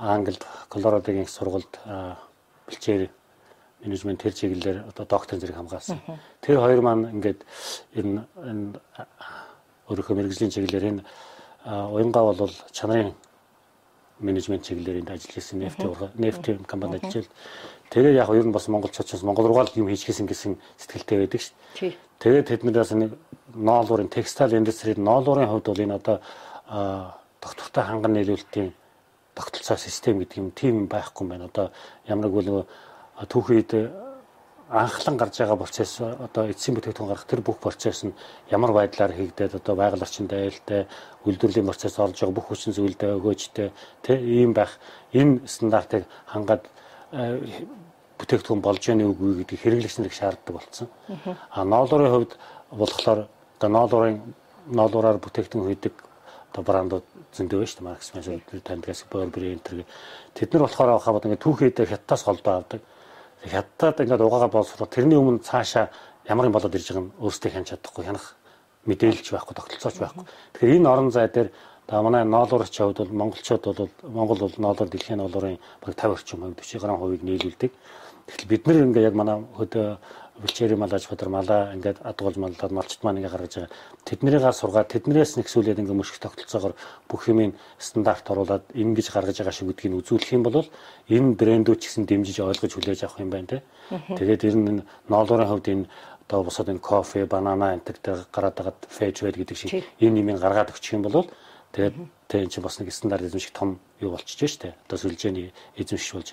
Англид 0.00 0.42
Колорадогийн 0.68 1.22
их 1.22 1.30
сургуульд 1.30 1.72
бэлчээр 2.66 3.10
менежмент 3.84 4.20
тэр 4.20 4.32
чиглэлээр 4.32 4.88
одоо 4.88 5.04
докторийн 5.06 5.40
зэрэг 5.40 5.56
хамгаалсан. 5.56 6.00
Тэр 6.40 6.60
хоёр 6.60 6.80
маань 6.80 7.12
ингээд 7.12 7.44
ер 7.94 8.06
нь 8.06 8.20
энэ 8.40 8.80
өөрийнхөө 9.88 10.16
мэрэгжлийн 10.16 10.52
чиглэлээр 10.52 10.88
энэ 10.90 11.02
Уянга 11.92 12.24
бол 12.24 12.52
чанарын 12.72 13.12
менежмент 14.20 14.64
чиглэлээр 14.64 15.00
энд 15.04 15.10
ажиллаж 15.10 15.36
ирсэн 15.36 15.58
нефть 15.60 15.84
нефть 16.16 16.48
компанид 16.66 17.04
ажиллаж 17.04 17.28
тэгээд 17.92 18.20
яг 18.20 18.28
ер 18.32 18.46
нь 18.48 18.52
бас 18.52 18.68
монголчууд 18.68 19.08
ч 19.08 19.20
Монгол 19.24 19.48
руу 19.48 19.60
л 19.64 19.76
юм 19.76 19.88
хийчихсэн 19.88 20.28
гэсэн 20.28 20.56
сэтгэлтэй 20.76 21.18
байдаг 21.24 21.40
шүү 21.40 21.56
дээ. 21.80 21.96
Тэгээд 22.20 22.48
тэднээс 22.48 22.92
нэг 22.96 23.16
ноолуурын 23.56 24.08
текстайл 24.12 24.56
индустрид 24.56 25.00
ноолуурын 25.00 25.48
хувьд 25.48 25.66
бол 25.68 25.84
энэ 25.84 25.96
одоо 25.96 26.16
доктортой 27.40 27.84
ханган 27.84 28.12
нийлүүлэлтийн 28.12 28.72
тогтолцоо 29.40 29.76
систем 29.80 30.20
гэдэг 30.20 30.38
юм 30.38 30.50
тийм 30.52 30.86
байхгүй 30.86 31.24
юм 31.24 31.30
байна. 31.32 31.48
Одоо 31.48 31.72
ямар 32.04 32.28
нэг 32.28 32.34
бол 32.36 32.66
түүхийд 33.24 33.72
анхлан 34.70 35.16
гарч 35.16 35.38
байгаа 35.38 35.56
процесс 35.56 36.00
одоо 36.00 36.46
эцсийн 36.46 36.76
бүтээгдэхүүн 36.78 37.10
гарах 37.10 37.26
тэр 37.26 37.40
бүх 37.42 37.58
процесс 37.58 38.04
нь 38.06 38.14
ямар 38.50 38.70
байдлаар 38.72 39.10
хийгдээд 39.10 39.58
одоо 39.58 39.74
байгаль 39.74 40.02
орчинд 40.06 40.32
айлтай 40.32 40.86
үйлдвэрлэлийн 41.26 41.66
процесс 41.66 41.98
орж 41.98 42.22
байгаа 42.22 42.38
бүх 42.38 42.46
хүчин 42.54 42.72
зүйлдээ 42.78 43.18
өгөөжтэй 43.18 43.68
тэ 44.06 44.14
ийм 44.14 44.54
байх 44.54 44.78
энэ 45.10 45.42
стандартыг 45.50 46.06
хангаад 46.30 46.70
э, 47.10 47.66
бүтээгдэхүүн 48.22 48.62
болж 48.62 48.82
яаны 48.86 49.10
үгүй 49.10 49.42
гэдэг 49.42 49.58
хэрэглэгч 49.58 49.96
нарыг 49.98 50.14
шаарддаг 50.14 50.54
болсон. 50.54 50.86
А 51.50 51.64
ноолуурын 51.64 52.14
хувьд 52.14 52.32
болохоор 52.70 53.26
одоо 53.58 53.68
ноолуурын 53.74 54.22
ноолуураар 54.70 55.18
бүтээгдэхүүн 55.18 55.66
хийдэг 55.66 55.94
одоо 56.50 56.62
брандууд 56.66 57.06
зөндөө 57.34 57.58
байна 57.58 57.70
шүү 57.70 57.78
дээ. 57.78 57.88
Маркс 57.88 58.10
Мэс 58.14 58.26
тандгаас 58.66 59.04
Burberry 59.10 59.54
энэ 59.54 59.86
тэд 60.34 60.52
нар 60.52 60.66
болохоор 60.66 60.98
хаваад 60.98 61.26
ингээд 61.26 61.44
түүхийдээ 61.46 61.86
хятадаас 61.86 62.22
холдоо 62.26 62.54
авдаг 62.58 62.80
хятадд 63.46 64.00
ингээд 64.04 64.20
угаагаа 64.20 64.50
боловсроо 64.52 64.86
тэрний 64.86 65.16
өмнө 65.16 65.40
цаашаа 65.40 65.88
ямар 66.28 66.46
юм 66.46 66.52
болоод 66.52 66.74
ирж 66.74 66.92
байгааг 66.92 67.06
нь 67.08 67.14
өөрсдөө 67.24 67.50
хянч 67.54 67.68
чадахгүй 67.72 68.04
хянах 68.04 68.36
мэдээлж 68.84 69.26
байхгүй 69.32 69.54
тогтолцооч 69.56 69.96
байхгүй. 69.96 70.24
Тэгэхээр 70.52 70.76
энэ 70.76 70.90
орон 70.92 71.10
зай 71.10 71.28
дээр 71.28 71.48
та 71.86 72.02
манай 72.02 72.24
ноолуурч 72.24 72.76
хувьд 72.76 72.98
бол 73.00 73.12
монголчууд 73.20 73.64
бол 73.64 73.90
Монгол 74.04 74.38
бол 74.44 74.56
ноолуур 74.58 74.88
дэлхийн 74.92 75.18
ноолуурын 75.24 75.58
баг 75.80 75.94
50 75.96 76.12
орчим 76.12 76.40
хувь 76.44 76.60
40 76.60 76.80
гаруй 76.80 76.98
хувийг 77.00 77.22
нийлүүлдэг. 77.24 77.72
Тэгэхээр 78.28 78.50
бид 78.52 78.62
нэр 78.66 78.84
ингээ 78.84 79.08
яг 79.08 79.14
манай 79.16 79.40
хөдөө 79.56 79.88
бэлчээр 80.40 80.76
малаж 80.76 81.04
хөдөр 81.04 81.28
малаа 81.28 81.72
ингээд 81.76 82.00
адгуулж 82.00 82.36
маллаад 82.40 82.72
малчт 82.72 83.00
маань 83.04 83.20
ингээд 83.20 83.34
гаргаж 83.36 83.54
байгаа. 83.60 83.72
Тэднэрийгээ 84.08 84.54
сургаад 84.56 84.88
тэднэрээс 84.88 85.32
нэгсүүлээд 85.36 85.80
ингээд 85.84 86.00
мөшг 86.00 86.16
тогтолцоогоор 86.16 86.74
бүх 87.08 87.22
юмыг 87.28 87.54
стандарт 87.76 88.24
оруулаад 88.32 88.64
ингэж 88.72 89.06
гаргаж 89.12 89.36
байгаа 89.36 89.52
шиг 89.52 89.68
гэдгийг 89.68 90.00
үзүүлэх 90.00 90.32
юм 90.32 90.42
бол 90.48 90.64
энэ 91.12 91.36
брэндүүд 91.36 91.78
ч 91.80 91.84
гэсэн 91.92 92.04
дэмжиж 92.08 92.40
ойлгож 92.40 92.72
хүлээж 92.72 93.00
авах 93.04 93.20
юм 93.20 93.30
байна 93.30 93.48
те. 93.52 93.58
Тэгээд 93.90 94.44
ер 94.48 94.56
нь 94.56 94.82
ноолуурын 95.12 95.48
хувьд 95.50 95.68
энэ 95.68 95.84
одоо 96.30 96.44
босоод 96.44 96.72
энэ 96.72 96.78
кофе, 96.78 97.26
банана 97.26 97.74
энтертэй 97.74 98.24
гараад 98.32 98.54
байгаа 98.54 98.74
фэж 98.88 99.26
байл 99.26 99.36
гэдэг 99.36 99.56
шиг 99.56 99.84
энэ 100.00 100.20
юмыг 100.22 100.38
гаргаад 100.40 100.70
өгчих 100.70 100.94
юм 100.96 101.02
бол 101.04 101.26
тэгээд 101.74 101.94
тэг 102.30 102.40
энэ 102.46 102.50
чинь 102.54 102.62
бас 102.62 102.78
нэг 102.78 102.94
стандарт 102.94 103.26
эзэмших 103.26 103.50
том 103.50 103.82
юу 103.98 104.14
болчихж 104.14 104.46
штэ. 104.46 104.74
Одоо 104.86 104.98
сүлжээний 104.98 105.50
эзэмшиж 105.76 106.12
болж. 106.14 106.28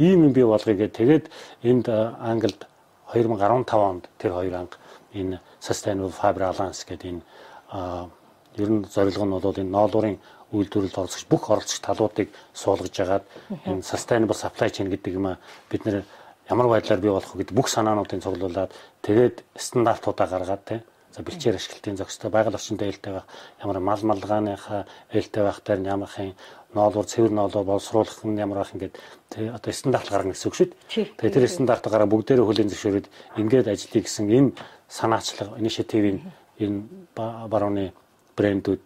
Ийм 0.00 0.24
юм 0.26 0.32
бий 0.32 0.44
болгоё 0.48 0.72
гэдэг. 0.72 0.96
Тэгээд 0.96 1.24
энд 1.68 1.86
Англид 1.88 2.64
2015 3.12 3.76
онд 3.76 4.08
тэр 4.18 4.32
хоёр 4.32 4.54
анги 4.54 4.76
энэ 5.14 5.40
Sustainable 5.60 6.12
Fiber 6.12 6.42
Alliance 6.50 6.82
гэдэг 6.88 7.08
энэ 7.12 7.22
ер 8.56 8.70
нь 8.70 8.84
зорилго 8.84 9.24
нь 9.24 9.32
бол 9.32 9.60
энэ 9.62 9.74
ноолуурын 9.76 10.18
үйлдвэрлэлд 10.52 10.98
оролцогч 11.00 11.24
бүх 11.28 11.48
оролцогч 11.48 11.80
талуудыг 11.80 12.28
суулгаж 12.52 12.96
агаад 13.00 13.24
энэ 13.68 13.80
sustainable 13.80 14.36
supply 14.36 14.68
chain 14.68 14.88
гэдэг 14.92 15.12
юм 15.16 15.36
бид 15.70 15.82
нэр 15.84 16.04
ямар 16.52 16.68
байдлаар 16.68 17.00
бий 17.00 17.12
болох 17.12 17.32
вэ 17.32 17.40
гэдэг 17.40 17.56
бүх 17.56 17.68
санаануудыг 17.72 18.20
цуглуулад 18.20 18.70
тэгээд 19.00 19.36
стандартуудаа 19.56 20.28
гаргаад 20.28 20.64
те 20.68 20.76
За 21.12 21.20
бэлчээр 21.20 21.60
ашиглалтын 21.60 21.96
зохистой 22.00 22.30
байгаль 22.32 22.56
орчинд 22.56 22.80
ээлтэй 22.80 23.12
байх 23.12 23.28
ямар 23.60 23.78
мал 23.84 24.00
малгааныхаа 24.00 24.88
ээлтэй 25.12 25.44
байх 25.44 25.60
дээр 25.60 25.84
ямархын 25.84 26.32
ноолуур 26.74 27.06
цэвэр 27.06 27.32
ноолоо 27.32 27.64
боловсруулах 27.64 28.24
нь 28.24 28.40
ямар 28.40 28.64
байх 28.64 28.72
ингээд 28.74 28.94
тий 29.30 29.48
одоо 29.48 29.72
стандарт 29.72 30.08
гарна 30.08 30.32
гэсэн 30.32 30.48
үг 30.48 30.56
шүү 30.56 30.68
дээ. 30.72 31.12
Тэгээ 31.20 31.34
тэр 31.36 31.48
стандарт 31.48 31.84
гараа 31.84 32.08
бүгдээрээ 32.08 32.46
хүлээн 32.48 32.70
зөвшөөрөд 32.72 33.06
ингээд 33.36 33.68
ажиллая 33.68 34.02
гэсэн 34.02 34.26
энэ 34.28 34.50
санаачлага 34.88 35.60
инициативын 35.60 36.18
энэ 36.58 36.78
барууны 37.16 37.92
брэндүүд 38.36 38.82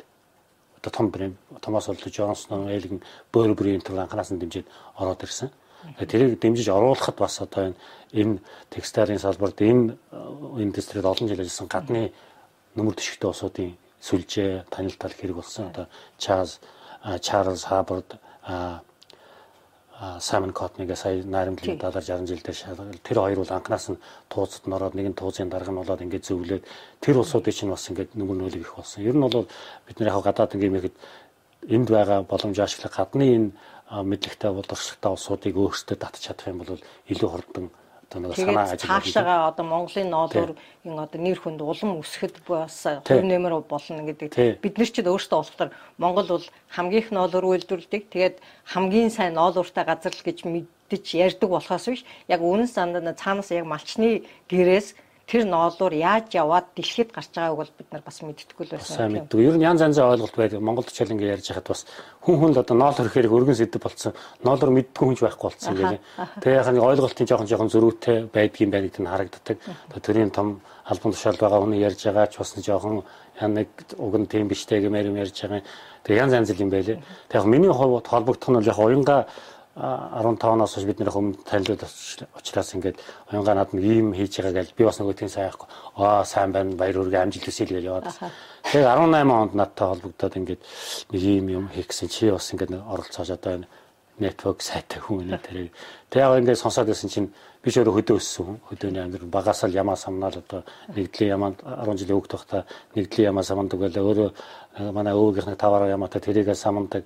одоо 0.78 0.90
том 0.90 1.10
брэнд 1.10 1.36
Томас 1.60 1.88
Олд 1.88 2.02
Джонсон, 2.02 2.68
Элгэн, 2.68 3.02
Burberry 3.32 3.78
энэ 3.78 4.02
анханаас 4.02 4.30
нь 4.30 4.38
дэмжиж 4.38 4.66
ороод 4.98 5.22
ирсэн. 5.22 5.50
Тэрийг 5.98 6.40
дэмжиж 6.40 6.68
оруулахад 6.68 7.16
бас 7.16 7.40
одоо 7.40 7.70
энэ 7.70 7.76
энэ 8.12 8.38
текстилийн 8.70 9.18
салбарт 9.18 9.62
энэ 9.62 9.96
индустрид 10.58 11.04
олон 11.04 11.28
жил 11.28 11.40
ажилласан 11.40 11.68
гадны 11.68 12.12
нөмөр 12.74 12.94
төшигтэй 12.94 13.28
улсуудын 13.30 13.78
сүлжээ 14.00 14.66
танилтал 14.70 15.14
хэрэг 15.14 15.36
болсон. 15.36 15.70
Одоо 15.70 15.86
Чарлз 16.18 16.60
Чарлз 17.02 17.64
Хаббард 17.64 18.18
Саймон 20.20 20.52
Котныг 20.52 20.96
сая 20.96 21.22
найрамдлын 21.24 21.78
70 21.80 22.04
60 22.04 22.28
жил 22.28 22.40
дээр 22.44 22.56
шалгал 22.56 22.98
тэр 23.02 23.18
хоёр 23.18 23.38
бол 23.40 23.52
анханаас 23.56 23.88
нь 23.88 24.02
тууцад 24.28 24.66
нороод 24.68 24.94
нэгэн 24.94 25.16
туузын 25.16 25.48
дарга 25.48 25.72
нь 25.72 25.80
болоод 25.80 26.04
ингээд 26.04 26.28
зөвлөөд 26.28 26.64
тэр 27.00 27.16
улсуудын 27.16 27.56
чинь 27.56 27.72
бас 27.72 27.88
ингээд 27.88 28.12
нөмөр 28.12 28.36
нөлөг 28.36 28.60
их 28.60 28.76
болсон. 28.76 29.00
Ер 29.08 29.16
нь 29.16 29.24
бол 29.24 29.48
бид 29.88 29.96
нэр 29.96 30.12
яг 30.12 30.20
гадаад 30.20 30.52
ингээд 30.52 30.74
мэхэд 30.76 30.96
энд 31.72 31.88
байгаа 31.88 32.28
боломж 32.28 32.60
ашиглах 32.60 32.92
гадны 32.92 33.24
энэ 33.24 33.50
мэдлэгтэй 34.04 34.52
боловсролтой 34.52 35.12
улсуудыг 35.16 35.56
өөрсдөө 35.56 35.96
татж 35.96 36.20
чадах 36.28 36.52
юм 36.52 36.60
бол 36.60 36.76
илүү 37.08 37.28
хурдан 37.32 37.70
одоо 38.10 38.20
нэг 38.22 38.36
санаа 38.36 38.70
ажил 38.70 38.86
цаашаага 38.86 39.48
одоо 39.50 39.64
Монголын 39.66 40.10
ноолуур 40.10 40.50
энэ 40.86 41.02
одоо 41.02 41.20
нэр 41.20 41.38
хүнд 41.42 41.60
улам 41.60 41.98
өсөхөд 42.00 42.38
бас 42.46 42.86
хувь 43.02 43.26
нэмэр 43.26 43.66
болно 43.66 44.02
гэдэг. 44.06 44.62
Бид 44.62 44.74
нар 44.78 44.86
ч 44.86 45.02
өөрсдөө 45.02 45.38
болохоор 45.42 45.70
Монгол 45.98 46.28
бол 46.38 46.46
хамгийн 46.70 47.02
их 47.02 47.10
ноолуур 47.10 47.58
үйлдвэрлэдэг. 47.58 48.02
Тэгээд 48.14 48.36
хамгийн 48.64 49.10
сайн 49.10 49.34
ноолууртай 49.34 49.84
газар 49.84 50.14
л 50.14 50.22
гэж 50.22 50.46
мэддэж 50.46 51.04
ярьдаг 51.18 51.50
болохоос 51.50 51.86
биш. 51.90 52.02
Яг 52.30 52.40
үнэн 52.46 52.70
сандаа 52.70 53.10
цаанаас 53.10 53.50
яг 53.50 53.66
малчны 53.66 54.22
гэрээс 54.46 54.94
тэр 55.26 55.42
ноолуур 55.42 55.90
яаж 55.90 56.30
яваад 56.38 56.70
дэлхийд 56.78 57.10
гарч 57.10 57.34
байгааг 57.34 57.58
бол 57.58 57.72
бид 57.74 57.88
нар 57.90 58.02
бас 58.06 58.22
мэддэггүй 58.22 58.62
л 58.62 58.74
байсан. 58.78 58.94
Сайн 58.94 59.10
мэддэг. 59.10 59.42
Ер 59.42 59.58
нь 59.58 59.66
янз 59.66 59.82
янзын 59.82 60.06
ойлголт 60.06 60.36
байдаг. 60.38 60.62
Монголд 60.62 60.94
ч 60.94 61.02
ингэ 61.02 61.34
ярьж 61.34 61.50
хахад 61.50 61.66
бас 61.66 61.82
хүн 62.22 62.38
хүн 62.38 62.54
л 62.54 62.62
одоо 62.62 62.76
ноол 62.78 62.94
хөрөхээр 62.94 63.34
өргөн 63.34 63.58
сэдв 63.58 63.82
болцсон. 63.82 64.14
Ноолоор 64.46 64.70
мэддэггүй 64.70 65.06
хүнч 65.10 65.20
байхгүй 65.26 65.46
болцсон 65.50 65.74
гэх 65.74 65.98
юм. 65.98 66.02
Тэгээ 66.46 66.58
яг 66.62 66.68
нэг 66.70 66.86
ойлголтын 66.86 67.26
жоохон 67.26 67.50
жоохон 67.50 67.72
зөрүүтэй 67.74 68.16
байдгийн 68.30 68.70
байгаад 68.70 68.96
нь 69.02 69.10
харагддаг. 69.10 69.56
Төрийн 69.98 70.30
том 70.30 70.62
албан 70.86 71.10
тушаал 71.10 71.42
байгаа 71.42 71.58
хүн 71.58 71.74
ярьж 71.74 72.00
байгаа 72.06 72.30
ч 72.30 72.38
бас 72.38 72.54
жоохон 72.54 73.02
яг 73.42 73.68
уг 73.98 74.14
нь 74.14 74.30
тийм 74.30 74.46
биштэй 74.46 74.78
гэмээр 74.78 75.10
юм 75.10 75.18
ярьж 75.18 75.42
байгаа. 75.42 75.66
Тэгээ 76.06 76.22
янз 76.22 76.32
янз 76.38 76.50
юм 76.54 76.70
байлээ. 76.70 77.02
Тэгээ 77.26 77.42
яг 77.42 77.50
миний 77.50 77.74
хувьд 77.74 78.06
холбогдох 78.06 78.50
нь 78.54 78.58
бол 78.62 78.70
яг 78.70 78.78
уянга 78.78 79.26
15-оноос 79.76 80.72
хойш 80.72 80.86
бид 80.88 81.00
нэр 81.04 81.12
хүмүүст 81.12 81.44
танилцуулж 81.44 82.24
учраас 82.32 82.72
ингээд 82.72 82.96
оюнгаа 83.28 83.60
над 83.60 83.76
нэг 83.76 83.84
ийм 83.84 84.16
хийж 84.16 84.40
байгаа 84.40 84.64
гэж 84.64 84.72
би 84.72 84.88
бас 84.88 84.96
нөгөө 84.96 85.16
тийм 85.20 85.28
сайн 85.28 85.52
байхгүй. 85.52 85.68
Аа 86.00 86.24
сайн 86.24 86.52
байна 86.56 86.72
баяр 86.80 86.96
хүргээ 86.96 87.20
амжилт 87.20 87.44
хүсье 87.44 87.68
гэж 87.68 87.84
яваад. 87.84 88.08
Тэгээд 88.72 88.88
18 88.88 89.28
онд 89.36 89.52
надтай 89.52 89.86
холбогдоод 89.92 90.36
ингээд 90.40 90.62
нэг 91.12 91.20
ийм 91.20 91.46
юм 91.52 91.64
хийх 91.68 91.92
гэсэн 91.92 92.08
чи 92.08 92.32
бас 92.32 92.48
ингээд 92.56 92.72
оролцоож 92.72 93.28
одоо 93.36 93.52
энэ 93.60 93.68
network 94.20 94.62
сайтай 94.62 95.00
хүн 95.00 95.28
нэ 95.28 95.38
тэр. 95.38 95.68
Тэг 96.10 96.20
яг 96.22 96.38
ингээд 96.40 96.60
сонсоод 96.60 96.88
байсан 96.88 97.10
чинь 97.10 97.28
би 97.60 97.68
ч 97.74 97.82
өөрөө 97.82 97.98
хөдөө 97.98 98.16
өссөн 98.16 98.44
хүн. 98.46 98.58
Хөдөөний 98.70 99.02
амьдрал 99.02 99.28
багаас 99.28 99.60
л 99.66 99.74
ямаа 99.74 99.98
самнаал 99.98 100.38
одоо 100.38 100.62
нэгдлийн 100.94 101.34
ямаанд 101.34 101.58
10 101.66 101.98
жилийн 101.98 102.16
өгөх 102.16 102.30
тохта 102.30 102.64
нэгдлийн 102.94 103.34
ямаа 103.34 103.42
самандаг 103.42 103.80
байлаа. 103.82 104.06
Өөрөө 104.06 104.30
э, 104.30 104.90
манай 104.94 105.12
өвгийнхний 105.18 105.58
таваараа 105.58 105.90
ямаатай 105.90 106.22
тэрийгээ 106.22 106.54
самандаг 106.54 107.02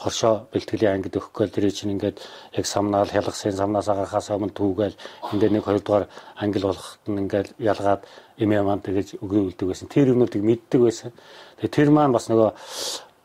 хоршоо 0.00 0.48
бэлтгэлийн 0.50 1.04
ангид 1.04 1.20
өгөхгүй 1.20 1.46
тэр 1.52 1.68
чинь 1.70 1.92
ингээд 1.92 2.18
яг 2.56 2.66
самнаал 2.66 3.12
хялгасын 3.12 3.52
самнаас 3.52 3.88
агахаас 3.92 4.32
өмнө 4.32 4.56
түүгээл 4.56 4.96
ингээд 5.36 5.52
нэг 5.52 5.64
хоёр 5.68 5.82
дугаар 5.84 6.06
ангил 6.40 6.72
болохт 6.72 7.04
нь 7.04 7.20
ингээд 7.20 7.48
ялгаад 7.60 8.02
эм 8.40 8.50
ямаанд 8.56 8.82
тэгэж 8.88 9.20
өгөөлдөг 9.20 9.66
байсан. 9.68 9.92
Тэр 9.92 10.16
юмнуудыг 10.16 10.40
мэддэг 10.40 10.80
байсан. 10.80 11.12
Тэр 11.60 11.92
маань 11.92 12.16
бас 12.16 12.32
нөгөө 12.32 12.56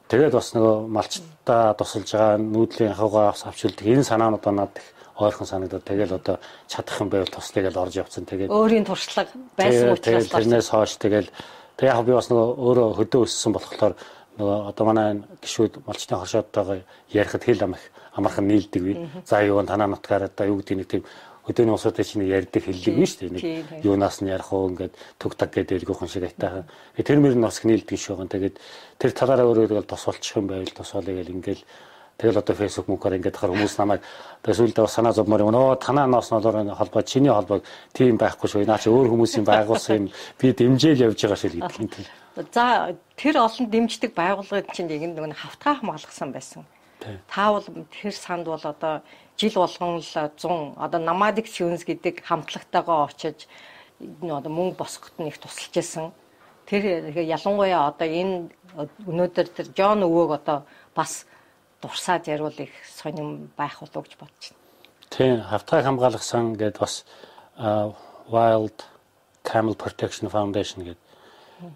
Тэгээд 0.05 0.33
бас 0.37 0.53
нөгөө 0.53 0.75
малчтаа 0.93 1.73
тусалж 1.73 2.09
байгаа 2.13 2.37
нүүдлийн 2.37 2.93
хавгаа 2.93 3.33
авчилдаг 3.33 3.85
энэ 3.85 4.05
санаанууд 4.05 4.45
надад 4.45 4.77
их 4.77 4.87
ойрхон 5.17 5.47
санагдаад 5.47 5.83
тэгэл 5.83 6.13
одоо 6.19 6.37
чадах 6.67 7.01
юм 7.01 7.09
байвал 7.09 7.31
туслая 7.31 7.65
гэж 7.65 7.75
орж 7.75 7.95
явцсан. 7.95 8.25
Тэгээд 8.29 8.53
өөрийн 8.53 8.85
туршлага 8.85 9.31
байсан 9.57 9.97
учраас 9.97 10.29
тэрнээс 10.29 10.69
хойш 10.69 10.93
тэгэл 11.01 11.29
тэг 11.79 11.87
яг 11.89 12.05
би 12.05 12.13
бас 12.13 12.29
нөгөө 12.29 12.47
өөрөө 12.53 12.87
хөдөө 13.01 13.21
өссөн 13.25 13.51
болохоор 13.55 13.93
нөгөө 14.37 14.57
одоо 14.69 14.85
манай 14.85 15.23
гişүүд 15.41 15.73
малчтын 15.87 16.19
хоршоодтойгоо 16.19 16.77
ярихад 17.09 17.43
хэл 17.47 17.63
ам 17.63 17.73
их 17.73 17.83
амархан 18.13 18.47
нийлдэг 18.47 18.81
би. 18.83 18.93
За 19.25 19.41
юу 19.41 19.63
танаа 19.63 19.87
нутгаар 19.87 20.27
одоо 20.27 20.47
юу 20.47 20.59
гэдэг 20.59 20.77
нэг 20.77 20.87
тийм 20.87 21.03
өдөөний 21.45 21.75
усуудын 21.77 22.05
чинь 22.05 22.25
ярьдаг 22.25 22.63
хэллэг 22.65 22.95
нь 22.97 23.05
шүү 23.05 23.19
дээ. 23.29 23.33
Нэг 23.33 23.85
юунаас 23.85 24.21
нь 24.21 24.33
ярих 24.33 24.49
уу 24.49 24.69
ингээд 24.73 24.93
төг 25.21 25.37
таг 25.37 25.53
гэдэг 25.53 25.85
элгүйхэн 25.85 26.09
шиг 26.09 26.25
айтаахан. 26.25 26.65
Тэр 26.97 27.19
мөр 27.21 27.37
нь 27.37 27.45
бас 27.45 27.61
нийлдэг 27.61 27.99
шүү 28.01 28.17
гэн. 28.17 28.33
Тэгээд 28.33 28.55
тэр 28.97 29.11
талаараа 29.13 29.45
өөрөө 29.53 29.85
тосолчих 29.85 30.41
юм 30.41 30.49
байвал 30.49 30.73
тосоолъё 30.73 31.21
гэл 31.21 31.35
ингээл 31.37 31.63
Тэгэл 32.15 32.39
одоо 32.39 32.55
фэйсбુક 32.55 32.87
мөнхөр 32.87 33.19
ингээд 33.19 33.35
хахаар 33.35 33.51
хүмүүс 33.59 33.75
намайг 33.75 34.01
үлдээ 34.47 34.87
санаа 34.87 35.11
зовмоор 35.11 35.43
юм. 35.43 35.51
Нөө 35.51 35.83
танаа 35.83 36.07
ноос 36.07 36.31
нолоор 36.31 36.63
холбоо 36.71 37.03
чиний 37.03 37.27
холбоог 37.27 37.67
тийм 37.91 38.15
байхгүй 38.15 38.47
шүү. 38.47 38.63
Наа 38.63 38.79
чи 38.79 38.87
өөр 38.87 39.11
хүмүүсийн 39.11 39.43
байгуулсан 39.43 40.07
юм. 40.07 40.11
Би 40.39 40.55
дэмжээл 40.55 41.11
явж 41.11 41.19
байгаа 41.19 41.35
шил 41.35 41.59
гэдэг 41.59 41.75
юм. 41.75 41.91
За 42.55 42.95
тэр 43.19 43.35
олон 43.35 43.67
дэмждэг 43.67 44.15
байгууллагын 44.15 44.71
чинь 44.71 44.87
яг 44.87 45.03
нэг 45.11 45.35
хавтгаа 45.35 45.83
хамгаалгасан 45.83 46.31
байсан. 46.31 46.63
Та 47.03 47.51
бол 47.51 47.67
тэр 47.91 48.15
санд 48.15 48.47
бол 48.47 48.63
одоо 48.63 49.03
жил 49.37 49.53
болгон 49.55 49.99
л 49.99 50.03
100 50.03 50.77
одоо 50.77 50.99
намадик 50.99 51.47
сюнс 51.47 51.83
гэдэг 51.83 52.23
хамтлагтайгаа 52.23 53.07
очиж 53.09 53.47
одоо 53.99 54.51
мөнгө 54.51 54.77
босгоход 54.77 55.27
их 55.27 55.37
тусалж 55.39 55.75
исэн. 55.77 56.11
Тэр 56.65 57.11
ялангуяа 57.13 57.87
одоо 57.91 58.07
энэ 58.07 58.49
өнөөдөр 59.05 59.47
тэр 59.55 59.67
Жон 59.75 60.03
өвөөг 60.03 60.31
одоо 60.39 60.65
бас 60.95 61.25
дурсаад 61.81 62.27
яривал 62.27 62.55
их 62.57 62.71
сонирм 62.89 63.51
байх 63.57 63.79
болов 63.79 64.07
гэж 64.07 64.17
бодож 64.17 64.45
байна. 64.51 64.63
Тийм, 65.09 65.41
хавтгай 65.41 65.83
хамгаалах 65.83 66.23
сан 66.23 66.55
гэдээ 66.55 66.79
бас 66.79 67.05
Wild 68.27 68.83
Camel 69.43 69.75
Protection 69.75 70.29
Foundation 70.29 70.83
гэдэг. 70.83 71.05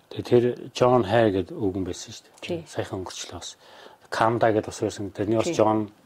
Тэгээ 0.10 0.26
тэр 0.28 0.44
John 0.74 1.06
Hare 1.06 1.32
гэдэг 1.32 1.56
үгэн 1.56 1.86
байсан 1.86 2.12
шүү 2.12 2.26
дээ. 2.42 2.68
Саяхан 2.68 3.00
өнгөрчлөө 3.06 3.40
бас. 3.40 3.56
Камда 4.10 4.52
гэдэг 4.52 4.70
бас 4.70 4.82
байсан. 4.82 5.12
Тэрний 5.12 5.38
бас 5.38 5.50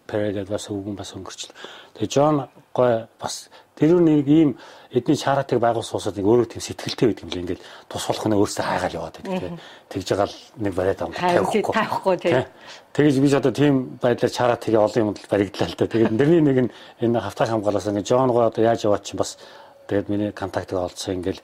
Perry 0.07 0.33
гэдэг 0.35 0.51
бас 0.51 0.67
үгэн 0.67 0.95
бас 0.99 1.15
өнгөрчлөө. 1.15 1.55
Тэгээ 1.95 2.11
John 2.11 2.47
гой 2.75 3.07
бас 3.19 3.47
тэр 3.79 3.97
нэг 4.03 4.27
ийм 4.27 4.57
эдний 4.91 5.15
чаратыг 5.15 5.59
байгуулсан 5.63 5.95
улсууд 5.95 6.17
нэг 6.19 6.27
өөрөө 6.27 6.47
тийм 6.51 6.61
сэтгэлтэй 6.61 7.07
байдаг 7.07 7.23
юм 7.23 7.31
л 7.31 7.41
ингээл 7.41 7.63
тус 7.87 8.05
болох 8.05 8.25
нь 8.27 8.35
өөрсдөө 8.37 8.65
хайгаал 8.67 8.97
яваад 8.99 9.15
байдаг 9.17 9.39
тийм 9.39 9.57
тэгж 9.89 10.07
байгаа 10.11 10.27
л 10.27 10.37
нэг 10.59 10.73
бариад 10.75 10.99
байгаа 10.99 11.21
тавихгүй. 11.23 11.61
тавихгүй 11.73 12.15
тийм 12.19 12.45
тэгэж 12.93 13.15
би 13.23 13.29
ч 13.29 13.33
одоо 13.33 13.53
тийм 13.55 13.73
байдлаар 13.97 14.33
чаратыг 14.33 14.73
олон 14.75 15.01
юмд 15.01 15.19
баригдлаа 15.31 15.69
л 15.71 15.77
да 15.79 15.85
тэгээд 15.87 16.13
нэрний 16.13 16.41
нэг 16.43 16.57
нь 16.67 16.73
энэ 17.01 17.23
хавтаа 17.23 17.47
хамгаалаас 17.47 17.87
ингээд 17.89 18.07
Джон 18.09 18.29
гоо 18.29 18.45
одоо 18.51 18.61
яаж 18.61 18.85
яваад 18.85 19.07
чинь 19.07 19.17
бас 19.17 19.39
тэгээд 19.87 20.09
миний 20.11 20.31
контактыг 20.35 20.77
олцсон 20.77 21.23
ингээл 21.23 21.41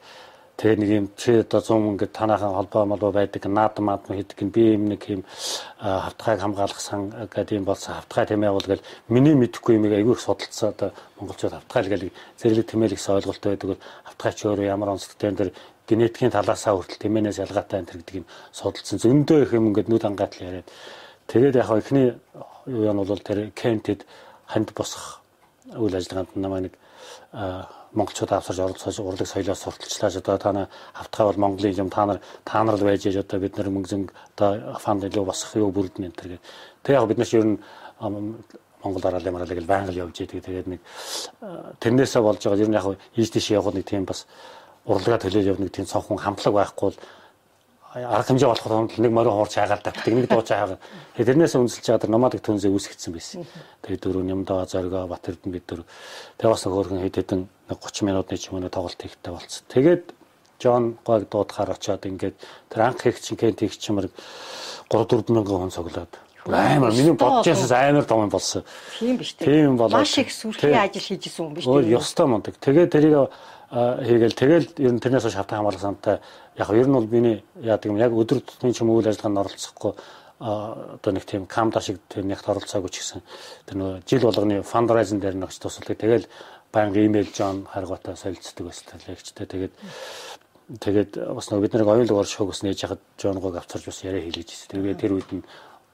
Тэгээ 0.59 0.75
нэг 0.75 0.89
юм 0.91 1.05
чи 1.15 1.39
одоо 1.39 1.63
100 1.63 1.95
ингээд 1.95 2.11
танаахан 2.11 2.51
холбоо 2.51 2.83
молбоо 2.83 3.11
байдаг 3.15 3.47
наад 3.47 3.79
маад 3.79 4.03
хийдэг 4.11 4.51
би 4.51 4.75
юм 4.75 4.91
нэг 4.91 5.07
юм 5.07 5.23
хавтгайг 5.79 6.39
хамгаалах 6.43 6.81
сан 6.83 7.15
гэдэг 7.31 7.63
юм 7.63 7.63
болсон 7.63 7.95
хавтгай 7.95 8.27
тэмээ 8.27 8.51
бол 8.51 8.67
гэл 8.67 8.83
миний 9.07 9.39
мэдэхгүй 9.39 9.79
юм 9.79 9.87
айгүй 9.87 10.19
их 10.19 10.19
судалцсан 10.19 10.75
одоо 10.75 10.91
монголчууд 11.15 11.55
хавтгай 11.55 11.83
л 11.87 11.91
гэл 11.95 12.11
зэрлэг 12.35 12.67
тэмээлэгс 12.75 13.07
ойлголттой 13.07 13.55
байдаг 13.55 13.69
бол 13.71 13.83
хавтгай 14.03 14.33
ч 14.35 14.39
өөрөө 14.51 14.67
ямар 14.67 14.99
онцлогтой 14.99 15.29
энэ 15.31 15.55
генетикийн 15.87 16.35
талаасаа 16.35 16.75
хүртэл 16.75 17.07
тэмээнээс 17.07 17.39
ялгаатай 17.39 17.79
энэ 17.79 17.91
гэдэг 17.95 18.15
юм 18.19 18.25
судалсан 18.51 18.99
зөндөө 18.99 19.39
их 19.47 19.51
юм 19.55 19.71
ингээд 19.71 19.87
нүд 19.87 20.03
ангаатал 20.05 20.43
яриад. 20.43 20.67
Тэгээд 21.31 21.55
яг 21.55 21.71
ихний 21.71 22.19
юу 22.67 22.91
нь 22.91 22.99
бол 22.99 23.23
тэр 23.23 23.55
кентэд 23.55 24.03
ханд 24.43 24.75
босох 24.75 25.23
үйл 25.71 25.95
ажиллагаанд 25.95 26.35
намайг 26.35 26.61
нэг 26.67 26.75
монголчууд 27.93 28.31
авсарж 28.31 28.59
оролцож 28.59 28.99
урлаг 28.99 29.27
соёлоо 29.27 29.55
сурталчлааж 29.55 30.15
одоо 30.17 30.37
та 30.37 30.51
нар 30.53 30.67
хавтгай 30.93 31.25
бол 31.25 31.37
Монголын 31.37 31.77
юм 31.77 31.89
та 31.89 32.05
нар 32.05 32.21
та 32.45 32.63
нар 32.63 32.75
л 32.77 32.83
байж 32.83 33.05
яж 33.05 33.17
одоо 33.17 33.39
бид 33.39 33.57
нар 33.57 33.69
мөнгө 33.69 33.89
зөнг 33.89 34.13
одоо 34.37 34.77
фанд 34.79 35.03
илүү 35.03 35.25
босох 35.25 35.55
юу 35.55 35.71
бүрдэн 35.71 36.05
энэ 36.05 36.17
төр. 36.17 36.39
Тэг 36.83 36.95
яг 36.95 37.07
бид 37.07 37.17
нар 37.17 37.29
ер 37.33 37.45
нь 37.45 37.57
Монгол 38.83 39.01
дараалал 39.01 39.33
маралыг 39.33 39.59
л 39.59 39.65
байнга 39.65 39.91
л 39.91 40.01
явж 40.05 40.21
идэг. 40.21 40.45
Тэгээд 40.45 40.67
нэг 40.67 40.79
тэрнээсээ 41.81 42.21
болж 42.21 42.39
байгаа 42.39 42.63
ер 42.63 42.69
нь 42.69 42.77
яг 42.77 42.85
ийш 43.15 43.29
тийш 43.29 43.51
явах 43.51 43.73
нэг 43.73 43.85
тийм 43.85 44.05
бас 44.05 44.27
урлагаа 44.85 45.19
төлөөлж 45.19 45.47
явах 45.49 45.59
нэг 45.59 45.71
тийм 45.73 45.85
цонхон 45.85 46.17
хамтлаг 46.17 46.53
байхгүй 46.53 46.93
бол 46.93 46.97
арга 47.89 48.23
хэмжээ 48.29 48.49
болохоор 48.53 49.01
нэг 49.01 49.11
морин 49.11 49.33
хуурч 49.33 49.53
хайгаал 49.57 49.81
тавьдаг 49.81 50.13
нэг 50.13 50.29
дууч 50.29 50.49
хайгаа. 50.53 50.77
Тэрнээс 51.17 51.57
үнэлж 51.57 51.85
байгаа 51.89 52.03
тэр 52.05 52.13
номадыг 52.13 52.41
түнзээ 52.45 52.69
үүсгэсэн 52.69 53.13
байсан. 53.13 53.43
Тэгээд 53.81 54.03
дөрөв 54.05 54.23
Нямдаа 54.29 54.69
зоргоо 54.69 55.09
Батэрдэн 55.09 55.51
бид 55.51 55.65
дөрөв. 55.65 55.89
Тэгээд 56.37 56.53
бас 56.53 56.63
хөөрхөн 56.69 57.01
хэд 57.01 57.15
хэдэн 57.17 57.41
30 57.69 58.01
минутны 58.05 58.37
ч 58.37 58.49
юм 58.49 58.57
уу 58.57 58.69
тоглолт 58.69 59.01
хийхтэй 59.01 59.33
болцсон. 59.33 59.65
Тэгээд 59.69 60.03
Жон 60.59 60.97
гойг 61.05 61.29
дуудахаар 61.29 61.71
очиод 61.71 62.03
ингээд 62.05 62.35
тэр 62.67 62.81
анх 62.81 63.05
их 63.05 63.21
чин 63.21 63.37
кент 63.37 63.61
их 63.61 63.77
чимэр 63.77 64.09
3 64.89 65.05
4 65.07 65.31
мянган 65.31 65.69
хүн 65.69 65.71
цуглаад 65.71 66.11
амар 66.45 66.91
миний 66.91 67.13
бодчихсоос 67.13 67.71
амар 67.71 68.05
том 68.05 68.23
юм 68.23 68.29
болсон. 68.29 68.63
Тийм 68.99 69.17
биш 69.17 69.35
үү? 69.39 69.45
Тийм 69.45 69.77
болоо. 69.77 69.99
Маш 69.99 70.17
их 70.17 70.31
сүрхий 70.31 70.73
ажил 70.73 71.01
хийжсэн 71.01 71.45
юм 71.45 71.53
биш 71.53 71.65
үү? 71.65 71.71
Өөр 71.71 71.85
ёстой 71.99 72.27
мундаг. 72.27 72.55
Тэгээд 72.59 72.91
тэрийг 72.91 73.31
хийгээл 73.69 74.35
тэгэл 74.35 74.67
ер 74.77 74.91
нь 74.91 74.99
тэрнээс 74.99 75.29
шатаа 75.29 75.61
хамгаалах 75.61 75.81
сантай 75.81 76.19
яг 76.57 76.69
ер 76.73 76.87
нь 76.87 76.95
бол 76.95 77.05
миний 77.05 77.43
яадаг 77.61 77.85
юм 77.85 78.01
яг 78.01 78.11
өдөр 78.11 78.41
тутмын 78.41 78.73
ч 78.73 78.81
юм 78.81 78.89
үйл 78.89 79.07
ажиллагаанд 79.07 79.45
оролцохгүй 79.45 79.93
одоо 80.39 81.11
нэг 81.13 81.25
тийм 81.25 81.45
камда 81.45 81.81
шиг 81.81 81.99
тийм 82.09 82.31
нэгт 82.31 82.49
оролцоогүй 82.49 82.89
ч 82.89 83.03
гэсэн 83.03 83.21
тэр 83.67 83.75
нөгөө 83.77 83.95
жил 84.07 84.23
болгоны 84.25 84.63
фандрайзинг 84.63 85.21
дээр 85.21 85.37
нэгч 85.37 85.59
тусалдаг. 85.59 85.99
Тэгэл 85.99 86.25
баян 86.71 86.93
имэйл 86.93 87.29
жон 87.33 87.65
харгуутай 87.65 88.15
солилцдог 88.15 88.69
байсан 88.69 88.99
лекчтэй. 89.07 89.45
Тэгээд 89.45 89.73
тэгээд 90.79 91.11
бас 91.33 91.49
нөгөө 91.49 91.63
бид 91.65 91.73
нарыг 91.73 91.89
оюулг 91.89 92.19
оршихуг 92.21 92.53
бас 92.53 92.61
нээж 92.61 92.79
хахад 92.85 93.01
жонгог 93.17 93.55
авцарч 93.57 93.85
бас 93.89 94.03
яриа 94.05 94.21
хийлгэж 94.21 94.49
ирсэн. 94.53 94.69
Тэгээд 94.77 95.01
тэр 95.01 95.13
үед 95.17 95.29
нь 95.33 95.43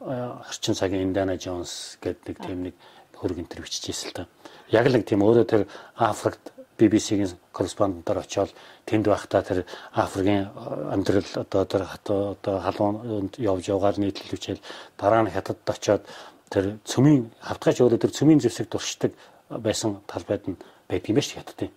орчин 0.03 0.75
цагийн 0.75 1.07
Индана 1.07 1.39
Джонс 1.39 1.97
гэдэг 2.03 2.27
нэг 2.27 2.37
тийм 2.43 2.59
нэг 2.67 2.75
хөрөг 3.15 3.39
интервью 3.39 3.65
бичижсэн 3.65 4.11
л 4.11 4.15
та. 4.15 4.27
Яг 4.69 4.85
л 4.91 4.95
нэг 4.99 5.07
тийм 5.07 5.23
өөрөө 5.23 5.45
тэр 5.47 5.63
Африкт 5.95 6.51
BBC-ийн 6.75 7.31
корреспондентоор 7.55 8.19
очиод 8.19 8.51
тэнд 8.83 9.07
байхдаа 9.07 9.41
тэр 9.47 9.59
Африкийн 9.95 10.51
амьдрал 10.91 11.23
одоо 11.39 11.63
тэр 11.63 11.87
одоо 11.87 12.59
халуунд 12.59 13.39
явж 13.39 13.71
явгаар 13.71 13.95
нийтлэлвчээл 13.95 14.59
дараа 14.99 15.23
нь 15.23 15.31
хятадд 15.31 15.63
очиод 15.63 16.03
тэр 16.51 16.75
цөмийн 16.83 17.31
хавтгаач 17.39 17.79
өөрөө 17.79 17.99
тэр 18.03 18.11
цөмийн 18.11 18.43
зэвсэг 18.43 18.67
дуршдаг 18.67 19.15
байсан 19.49 20.03
талбайд 20.03 20.43
нь 20.51 20.59
байдаг 20.89 21.09
юм 21.09 21.15
ба 21.15 21.21
ш 21.21 21.35
хятадын. 21.35 21.71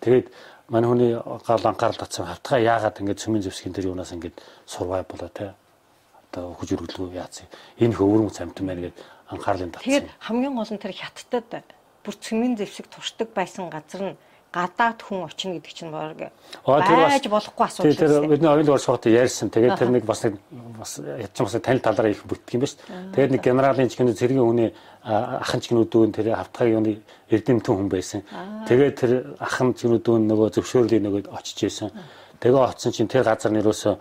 Тэгээд 0.00 0.26
манай 0.68 0.88
хүний 0.90 1.12
гал 1.14 1.64
анхаарал 1.66 1.98
татсан 1.98 2.26
хавтгаа 2.26 2.58
яагаад 2.58 3.00
ингэж 3.00 3.18
цөмийн 3.20 3.44
зэвсгийн 3.44 3.74
тэр 3.74 3.90
юунаас 3.90 4.12
ингэж 4.12 4.34
сурвай 4.66 5.02
болоо 5.04 5.28
те 5.28 5.54
одоо 6.32 6.54
хөжөрөглөө 6.58 7.14
яац 7.14 7.44
энэ 7.78 7.94
хөвөрмөц 7.94 8.40
амтан 8.40 8.66
байна 8.66 8.90
гэд 8.90 8.96
анхаарлын 9.28 9.72
татсан. 9.72 9.86
Тэгээд 9.86 10.08
хамгийн 10.18 10.54
гол 10.54 10.72
нь 10.72 10.82
тэр 10.82 10.94
хятадд 10.94 11.66
бүр 12.04 12.14
цөмийн 12.20 12.54
зэвсэг 12.60 12.86
туршдаг 12.92 13.28
байсан 13.32 13.70
газар 13.72 14.12
нь 14.12 14.16
гадаад 14.54 15.02
хүн 15.02 15.26
очно 15.26 15.58
гэдэг 15.58 15.74
чинь 15.74 15.90
баг 15.90 16.30
байж 16.62 17.26
болохгүй 17.26 17.64
асуудал 17.66 17.90
тийм 17.90 17.98
тэр 17.98 18.28
бидний 18.30 18.50
оюун 18.54 18.70
оршиход 18.70 19.06
ярьсан. 19.10 19.50
Тэгээд 19.50 19.78
тэр 19.78 19.90
нэг 19.90 20.04
бас 20.06 20.22
нэг 20.22 20.38
бас 20.78 21.02
ядчих 21.02 21.42
бас 21.42 21.58
танил 21.58 21.82
талаараа 21.82 22.14
их 22.14 22.22
бүтгэх 22.22 22.54
юм 22.54 22.62
ба 22.62 22.70
шүү. 22.70 22.78
Тэгээд 23.18 23.32
нэг 23.34 23.42
генералын 23.42 23.90
чихний 23.90 24.14
цэргийн 24.14 24.46
хүний 24.46 24.70
ахын 25.02 25.60
чихнүүдүүн 25.60 26.14
тэр 26.14 26.26
хавтгай 26.38 26.70
юуны 26.70 27.02
эрдэмтэн 27.34 27.74
хүн 27.74 27.90
байсан. 27.90 28.22
Тэгээд 28.70 28.94
тэр 28.94 29.12
ахын 29.42 29.74
чихнүүдүүн 29.74 30.22
нөгөө 30.30 30.48
зөвшөөрлийн 30.54 31.02
нөгөө 31.02 31.34
очиж 31.34 31.66
исэн. 31.66 31.90
Тэгээ 32.38 32.62
оцсон 32.62 32.94
чинь 32.94 33.10
тэр 33.10 33.26
газар 33.26 33.50
нэрөөсөө 33.50 33.94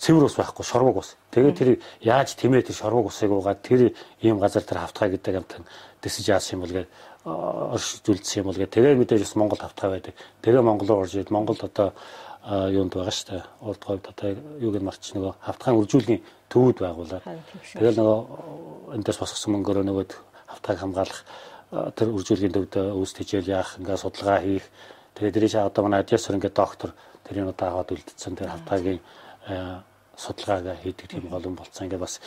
цэвэр 0.00 0.24
ус 0.24 0.36
байхгүй 0.38 0.64
шорвог 0.64 0.96
ус. 1.02 1.18
Тэгээд 1.34 1.58
тэр 1.58 1.70
яаж 2.00 2.32
тэмээ 2.38 2.64
тэр 2.64 2.76
шорвог 2.78 3.12
усыг 3.12 3.30
уугаад 3.34 3.60
тэр 3.60 3.92
ийм 4.24 4.40
газар 4.40 4.64
тэр 4.64 4.80
хавтгай 4.80 5.12
гэдэг 5.12 5.44
амтан 5.44 5.68
дэсэж 6.00 6.32
яасан 6.32 6.56
юм 6.56 6.60
бол 6.64 6.72
гээд 6.72 6.88
оршиж 7.24 8.00
юм 8.40 8.48
бол 8.48 8.56
гэ 8.56 8.66
тэгээ 8.66 8.96
мэдээж 8.96 9.20
бас 9.28 9.36
Монгол 9.36 9.60
тавтаа 9.60 9.90
байдаг. 9.90 10.14
Тэгээ 10.40 10.62
Монгол 10.64 10.88
руу 10.88 11.00
орж 11.04 11.12
ирээд 11.14 11.30
Монголд 11.30 11.60
одоо 11.64 11.92
юунд 12.48 12.96
байгаа 12.96 13.12
шүү 13.12 13.28
дээ. 13.28 13.44
Урд 13.60 13.82
говьд 13.84 14.06
одоо 14.08 14.28
юуг 14.56 14.76
нь 14.80 14.88
марч 14.88 15.12
нөгөө 15.12 15.32
хавтгаан 15.44 15.76
үржүүлгийн 15.84 16.22
төвүүд 16.48 16.78
байгуулаад. 16.80 17.24
Тэгэл 17.76 18.00
нөгөө 18.00 18.18
эндээс 18.96 19.18
босгосон 19.20 19.52
мөнгөөрөө 19.60 19.84
нөгөө 19.84 20.06
хавтгааг 20.48 20.78
хамгаалах 20.80 21.20
тэр 21.70 22.08
үржүүлгийн 22.08 22.54
төвд 22.56 22.74
үүс 22.96 23.12
тижэл 23.12 23.52
яах 23.52 23.76
ингээ 23.76 24.00
судалгаа 24.00 24.40
хийх. 24.40 24.64
Тэгээ 25.12 25.32
дээрээ 25.36 25.68
одоо 25.68 25.82
манай 25.84 26.00
адьясар 26.00 26.40
ингээ 26.40 26.56
доктор 26.56 26.96
тэрийг 27.28 27.52
одоо 27.52 27.66
аваад 27.68 27.92
үлдсэн 27.92 28.34
тэр 28.40 28.48
хавтгаагийн 28.48 29.00
судалгаагаа 30.20 30.76
хийдэг 30.76 31.08
тийм 31.08 31.32
гол 31.32 31.48
юм 31.48 31.56
болцсон. 31.56 31.88
Ингээд 31.88 32.04
бас 32.04 32.20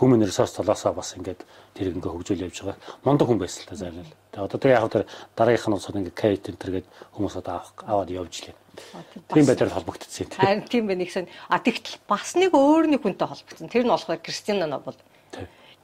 human 0.00 0.24
resource 0.24 0.56
талаасаа 0.56 0.96
бас 0.96 1.12
ингээд 1.20 1.44
тэр 1.76 1.92
ингээ 1.92 2.08
хөгжүүл 2.08 2.48
явж 2.48 2.64
байгаа. 2.64 2.80
Мондог 3.04 3.28
хүн 3.28 3.40
байсан 3.44 3.60
л 3.62 3.68
та 3.68 3.76
зайлал. 3.76 4.12
Тэгээ 4.32 4.46
одоо 4.48 4.58
тэр 4.58 4.72
яг 4.72 4.88
тэр 4.88 5.04
дараагийнх 5.36 5.68
нь 5.68 5.76
усууд 5.76 6.00
ингээ 6.00 6.16
Kate 6.16 6.48
энэ 6.48 6.60
төргээд 6.64 6.86
хүмүүс 7.12 7.36
одоо 7.36 7.60
аваад 7.84 8.08
явж 8.08 8.34
лээ. 8.48 8.56
Тийм 9.28 9.44
байдлаар 9.44 9.76
холбогдсон 9.76 10.32
тийм. 10.32 10.40
Харин 10.40 10.64
тийм 10.64 10.84
байх 10.88 10.98
нэгсэн. 11.04 11.28
А 11.52 11.60
тэгтэл 11.60 12.00
бас 12.08 12.32
нэг 12.40 12.56
өөр 12.56 12.88
нэг 12.88 13.04
хүнтэй 13.04 13.28
холбогдсон. 13.28 13.68
Тэр 13.68 13.84
нь 13.84 13.92
болохоор 13.92 14.24
Кристина 14.24 14.64
Нобл. 14.64 14.96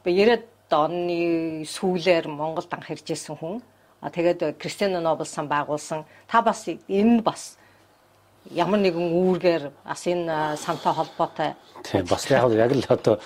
Би 0.05 0.11
90-ад 0.17 0.73
оны 0.73 1.65
сүүлээр 1.69 2.33
Монголд 2.33 2.73
анх 2.73 2.89
ирж 2.89 3.13
ирсэн 3.13 3.37
хүн. 3.37 3.61
А 4.01 4.09
тэгээд 4.09 4.57
Кристина 4.57 5.05
Нобл 5.05 5.29
сан 5.29 5.49
байгуулсан. 5.53 6.09
Та 6.29 6.41
бас 6.41 6.65
энэ 6.69 7.21
бас 7.21 7.61
ямар 8.51 8.81
нэгэн 8.81 9.09
үүргээр 9.15 9.65
бас 9.87 10.03
энэ 10.07 10.57
сантай 10.59 10.93
холбоотой. 10.93 11.55
Тийм 11.87 12.07
бас 12.07 12.27
яг 12.31 12.51
яг 12.51 12.73
л 12.75 12.87
одоо 12.89 13.19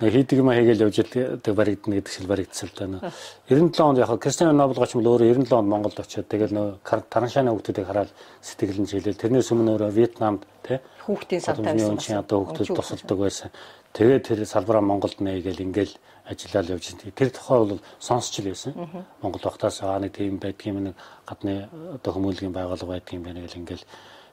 хийдэг 0.00 0.38
юм 0.38 0.50
хийгээл 0.50 0.88
явж 0.88 0.96
байдаг 1.04 1.54
баригдана 1.54 1.96
гэдэг 2.00 2.12
шиг 2.12 2.26
баригдсан 2.26 2.68
л 2.72 3.00
да. 3.00 3.12
97 3.48 3.80
онд 3.84 3.98
яг 3.98 4.10
Кристиан 4.18 4.56
Нобл 4.56 4.80
гоч 4.80 4.94
мөл 4.96 5.12
өөрөө 5.14 5.36
97 5.36 5.52
онд 5.52 5.68
Монголд 5.68 6.00
очиод 6.00 6.26
тэгэл 6.26 6.56
нөө 6.56 6.68
тараншааны 6.82 7.52
хүүхдүүдийг 7.52 7.86
хараад 7.86 8.10
сэтгэл 8.40 8.82
нь 8.82 8.90
жилээл 8.90 9.20
тэрнээс 9.20 9.52
өмнө 9.52 9.76
өөрөө 9.76 9.90
Вьетнамд 9.92 10.42
тий 10.64 10.78
хүүхдийн 11.06 11.42
сантай 11.42 11.74
байсан. 11.76 11.98
Чи 11.98 12.12
одоо 12.16 12.38
хүүхдүүд 12.42 12.68
тусалдаг 12.74 13.18
байсан. 13.18 13.50
Тэгээд 13.92 14.22
тэр 14.26 14.40
салбараа 14.48 14.82
Монголд 14.82 15.20
нээгээл 15.20 15.64
ингээл 15.68 15.94
ажиллаад 16.24 16.72
явж 16.72 16.84
байна. 16.96 17.12
Тэр 17.12 17.30
тухай 17.30 17.58
бол 17.58 17.80
сонсч 18.00 18.40
л 18.40 18.48
байсан. 18.48 18.72
Монгол 19.20 19.42
багтаас 19.44 19.82
аа 19.82 19.98
нэг 20.00 20.16
тийм 20.16 20.38
байдгийн 20.38 20.90
нэг 20.90 20.96
гадны 21.28 21.68
одоо 22.00 22.10
хүмүүнлэгийн 22.16 22.54
байгууллага 22.54 22.96
байдгийн 22.96 23.22
байна 23.22 23.44
гэл 23.44 23.60
ингээл 23.60 23.84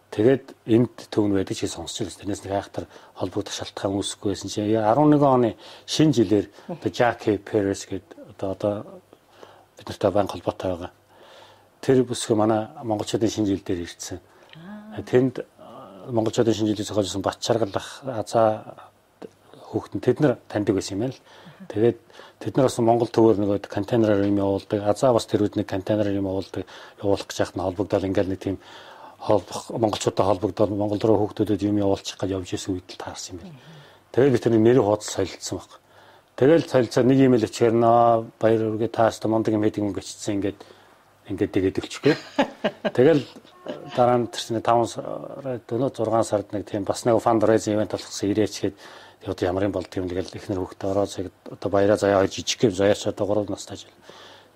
Тэгээд 0.09 0.57
энд 0.65 0.95
төвн 1.13 1.37
байдаг 1.37 1.57
чи 1.57 1.69
сонсч 1.69 2.01
байсан. 2.01 2.25
Тэрнээс 2.25 2.43
нэг 2.43 2.53
айхтар 2.57 2.85
холбогдох 3.13 3.53
шалтгаан 3.53 3.93
үүсэхгүй 3.93 4.33
байсан 4.33 4.49
чи 4.49 4.65
11 4.65 5.21
оны 5.21 5.53
шинэ 5.85 6.13
жилээр 6.17 6.45
одоо 6.65 6.89
Jack 6.89 7.29
Paris 7.45 7.85
гэдэг 7.85 8.17
одоо 8.33 8.49
одоо 8.57 8.73
бид 9.77 9.85
нартай 9.85 10.11
банк 10.11 10.31
холбоотой 10.33 10.69
байгаа. 10.73 10.91
Тэр 11.81 12.03
бүсгүй 12.09 12.35
манай 12.35 12.73
монголчуудын 12.81 13.29
шинэ 13.29 13.53
жил 13.53 13.61
дээр 13.61 13.85
ирсэн. 13.85 14.17
Тэнд 15.05 15.45
монголчуудын 16.09 16.57
шинэ 16.57 16.73
жилийг 16.73 16.89
зохиолсон 16.89 17.21
Бат 17.21 17.37
Чаргалах 17.37 18.01
Азаа 18.01 18.89
хүүхдэн 19.69 20.01
тэд 20.01 20.17
нар 20.25 20.41
таньдаг 20.49 20.75
байсан 20.75 20.97
юм 20.97 21.01
байна 21.05 21.13
л. 21.13 21.21
Тэгээд 21.69 21.97
тэд 22.41 22.57
нар 22.57 22.65
бас 22.65 22.81
Монгол 22.81 23.13
төвөр 23.13 23.37
нөгөө 23.37 23.69
контейнераар 23.69 24.25
юм 24.25 24.41
явуулдаг. 24.41 24.81
Азаа 24.81 25.13
бас 25.13 25.29
тэрүүд 25.29 25.61
нэг 25.61 25.69
контейнераар 25.69 26.17
юм 26.17 26.25
явуулдаг. 26.25 26.65
Явуулах 26.97 27.27
гэж 27.29 27.37
яхад 27.45 27.57
нь 27.61 27.61
холбогдоод 27.61 28.07
ингээл 28.09 28.33
нэг 28.33 28.41
тийм 28.41 28.57
холбох 29.19 29.69
монголчуудаа 29.69 30.25
холбогдоод 30.32 30.71
Монгол 30.71 31.03
руу 31.03 31.17
хүүхдүүдэд 31.27 31.67
юм 31.67 31.77
явуулчих 31.84 32.17
гэж 32.17 32.32
явж 32.39 32.49
исэн 32.55 32.79
үед 32.79 32.88
л 32.88 33.01
таарсан 33.03 33.36
юм 33.36 33.39
байна. 33.43 33.60
Тэгээд 34.15 34.34
би 34.34 34.39
тэрний 34.39 34.63
нэрийг 34.63 34.86
хуудас 34.88 35.12
солилцсон 35.12 35.60
баг. 35.60 35.71
Тэгэл 36.39 36.71
солилцоо 36.71 37.03
нэг 37.03 37.19
имэйл 37.19 37.47
өчгөр 37.51 37.75
нөө 37.75 37.99
баяр 38.39 38.62
үргээ 38.71 38.91
тааста 38.95 39.27
мондөг 39.27 39.60
юм 39.60 39.63
хэдing 39.67 39.91
өнгөчсөн 39.91 40.34
ингээд 40.39 40.60
ингээд 41.29 41.51
тэгээд 41.51 41.79
өгчихгүй. 41.84 42.15
Тэгэл 42.95 43.21
дараа 43.93 44.17
нь 44.23 44.32
тэрсний 44.32 44.63
5 44.63 44.88
сар 44.88 45.60
6 45.67 46.23
сард 46.23 46.47
нэг 46.55 46.63
тийм 46.63 46.88
бас 46.88 47.03
нэг 47.03 47.19
фандрайзинг 47.19 47.75
ивент 47.75 47.91
болгосон 47.91 48.32
ирээч 48.32 48.55
гээд 48.71 48.75
одоо 49.27 49.45
ямар 49.45 49.67
юм 49.67 49.75
бол 49.75 49.84
тийм 49.84 50.08
тэгэл 50.08 50.32
ихнэр 50.32 50.63
хөхтө 50.63 50.95
ороод 50.95 51.12
одоо 51.51 51.69
баяраа 51.69 51.97
заяа 51.99 52.23
жижиг 52.23 52.63
гэв 52.63 52.73
заяач 52.73 53.03
одоо 53.05 53.27
3 53.27 53.51
настай 53.51 53.77
жил. 53.77 53.91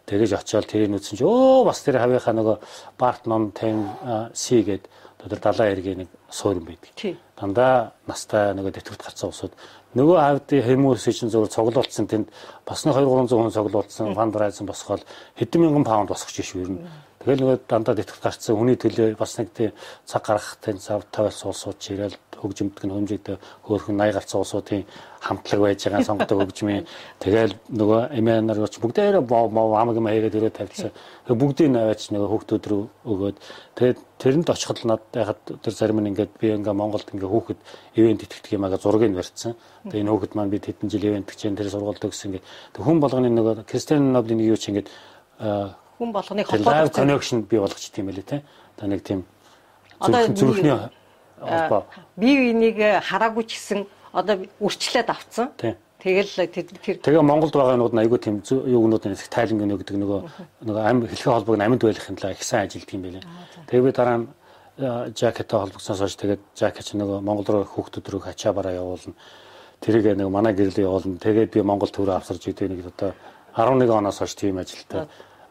Тэгэж 0.04 0.32
очиод 0.36 0.68
тэрийг 0.68 0.92
үзсэн 1.00 1.18
чи 1.18 1.24
өө 1.24 1.64
бас 1.64 1.80
тэр 1.84 2.04
хавийнхаа 2.04 2.36
нөгөө 2.36 2.58
Барт 3.00 3.24
ном 3.28 3.52
тайм 3.56 3.88
Си 4.36 4.64
гээд 4.64 4.90
одоо 5.24 5.40
далайн 5.40 5.72
эргийн 5.72 5.98
нэг 6.04 6.10
суурин 6.30 6.68
байдаг. 6.68 6.92
Дандаа 7.40 7.94
настай 8.08 8.52
нөгөө 8.52 8.76
дэвтэрт 8.76 9.00
гарцсан 9.00 9.32
усууд 9.32 9.56
нөгөө 9.96 10.18
хавьдын 10.20 10.66
хүмүүс 10.68 11.06
чинь 11.08 11.32
зөвхөн 11.32 11.54
цуглуулсан 11.54 12.08
тэнд 12.12 12.28
бас 12.66 12.84
нэг 12.84 12.98
2 12.98 13.08
300 13.08 13.32
хүн 13.32 13.54
цуглуулсан 13.56 14.16
фандрайзинг 14.18 14.68
босгоод 14.68 15.06
хэдэн 15.40 15.62
мянган 15.62 15.86
паунд 15.86 16.10
босгож 16.10 16.36
иш 16.42 16.52
юу 16.58 16.66
юм. 16.66 16.84
Тэгэл 17.24 17.40
нөгөө 17.40 17.58
дандаа 17.72 17.96
тэтгэж 17.96 18.20
гарцсан 18.20 18.60
хүний 18.60 18.76
төлөө 18.76 19.16
бас 19.16 19.40
нэг 19.40 19.56
тийм 19.56 19.72
цаг 20.04 20.28
гаргах 20.28 20.60
тань 20.60 20.84
цав 20.84 21.08
тавьс 21.08 21.40
суулсууд 21.40 21.80
чигээл 21.80 22.20
хөгжимдг 22.44 22.84
нь 22.84 22.92
хөмжигдэ 22.92 23.40
хөөхөн 23.64 23.96
80 23.96 24.18
гарцсан 24.20 24.40
улсуудын 24.44 24.84
хамтлаг 25.24 25.60
байж 25.64 25.80
байгаа 25.88 26.04
сонгодог 26.12 26.38
хөгжмийн 26.44 26.84
тэгэл 27.24 27.56
нөгөө 27.72 28.02
эмээ 28.20 28.44
нар 28.44 28.60
ч 28.68 28.76
бүгдээрээ 28.84 29.24
амаг 29.24 29.96
юм 29.96 30.08
хаягаад 30.12 30.36
ирээд 30.36 30.58
тавьчихсан. 30.60 30.92
Бүгдийг 31.32 31.72
наваач 31.72 32.12
нөгөө 32.12 32.28
хүүхдүүд 32.28 32.64
рүү 32.68 32.84
өгөөд 33.08 33.38
тэгээд 33.80 34.00
тэрэнд 34.20 34.48
очиход 34.52 34.80
надад 34.84 35.16
яхад 35.16 35.40
тэр 35.64 35.74
зарим 35.74 36.04
нь 36.04 36.12
ингээд 36.12 36.36
би 36.36 36.52
ингээ 36.52 36.76
Монголд 36.76 37.08
ингээ 37.08 37.32
хүүхэд 37.32 37.60
ивент 37.96 38.24
итгэдэг 38.28 38.52
юм 38.60 38.68
ага 38.68 38.84
зургийг 38.84 39.16
барьцсан. 39.16 39.56
Тэгээд 39.88 40.04
энэ 40.04 40.12
хүүхэд 40.12 40.36
маань 40.36 40.52
би 40.52 40.60
хэдэн 40.60 40.92
жил 40.92 41.08
ивент 41.08 41.32
гэж 41.32 41.56
тэр 41.56 41.72
сургуульд 41.72 42.04
өгсөн 42.04 42.28
ингээ 42.36 42.44
хүн 42.84 43.00
болгоны 43.00 43.32
нөгөө 43.32 43.64
Кристиан 43.64 44.12
Ноблийн 44.12 44.44
юу 44.44 44.60
ч 44.60 44.76
ингээд 44.76 44.92
хүн 46.04 46.12
болгоныг 46.12 46.48
холбоодог 46.52 46.92
connection 46.92 47.48
бий 47.48 47.60
болгоч 47.64 47.88
тийм 47.90 48.12
байлээ 48.12 48.28
те. 48.28 48.44
Та 48.76 48.88
нэг 48.88 49.04
тийм 49.04 49.24
зүрхний 50.04 50.76
холбоо. 51.40 51.88
Би 52.20 52.52
энийг 52.52 52.78
хараагүй 53.08 53.48
ч 53.48 53.56
гэсэн 53.56 53.88
одоо 54.12 54.44
үрчлээд 54.60 55.08
авцсан. 55.08 55.56
Тэгэл 56.04 56.52
тэр 56.52 57.00
Тэгээ 57.00 57.24
Монголд 57.24 57.56
байгаа 57.56 57.80
нууд 57.80 57.96
айгүй 57.96 58.20
тийм 58.20 58.44
юунууд 58.44 59.08
нэг 59.08 59.24
тайланг 59.32 59.64
өгнө 59.64 59.80
гэдэг 59.80 59.96
нөгөө 60.04 60.20
нөгөө 60.68 60.84
ам 60.84 61.08
хэлхээ 61.08 61.32
холбоог 61.32 61.56
амьд 61.64 61.80
байлгахын 61.80 62.20
тулд 62.20 62.36
их 62.36 62.44
сайн 62.44 62.68
ажилтг 62.68 62.92
юм 62.92 63.04
байлээ. 63.08 63.24
Тэгээ 63.72 63.86
би 63.88 63.92
дараа 63.96 64.18
нь 64.20 64.28
жакеттай 65.16 65.60
холбогдсоноос 65.64 66.04
хойш 66.04 66.20
тэгээд 66.20 66.42
жакет 66.60 66.84
ч 66.84 67.00
нөгөө 67.00 67.24
Монгол 67.24 67.48
руу 67.48 67.64
хүүхдүүд 67.64 68.04
рүү 68.04 68.22
хачаа 68.28 68.52
бараа 68.52 68.76
явуулна. 68.76 69.16
Тэрийг 69.80 70.20
нэг 70.20 70.28
манай 70.28 70.52
гэрлээ 70.52 70.84
явуулна. 70.84 71.24
Тэгээд 71.24 71.56
би 71.56 71.64
Монгол 71.64 71.88
төврөө 71.88 72.20
авсарж 72.20 72.52
идэв 72.52 72.68
нэг 72.68 72.92
одоо 72.92 73.16
11 73.56 73.88
оноос 73.88 74.20
хойш 74.20 74.36
тийм 74.36 74.60
ажилтаа 74.60 75.08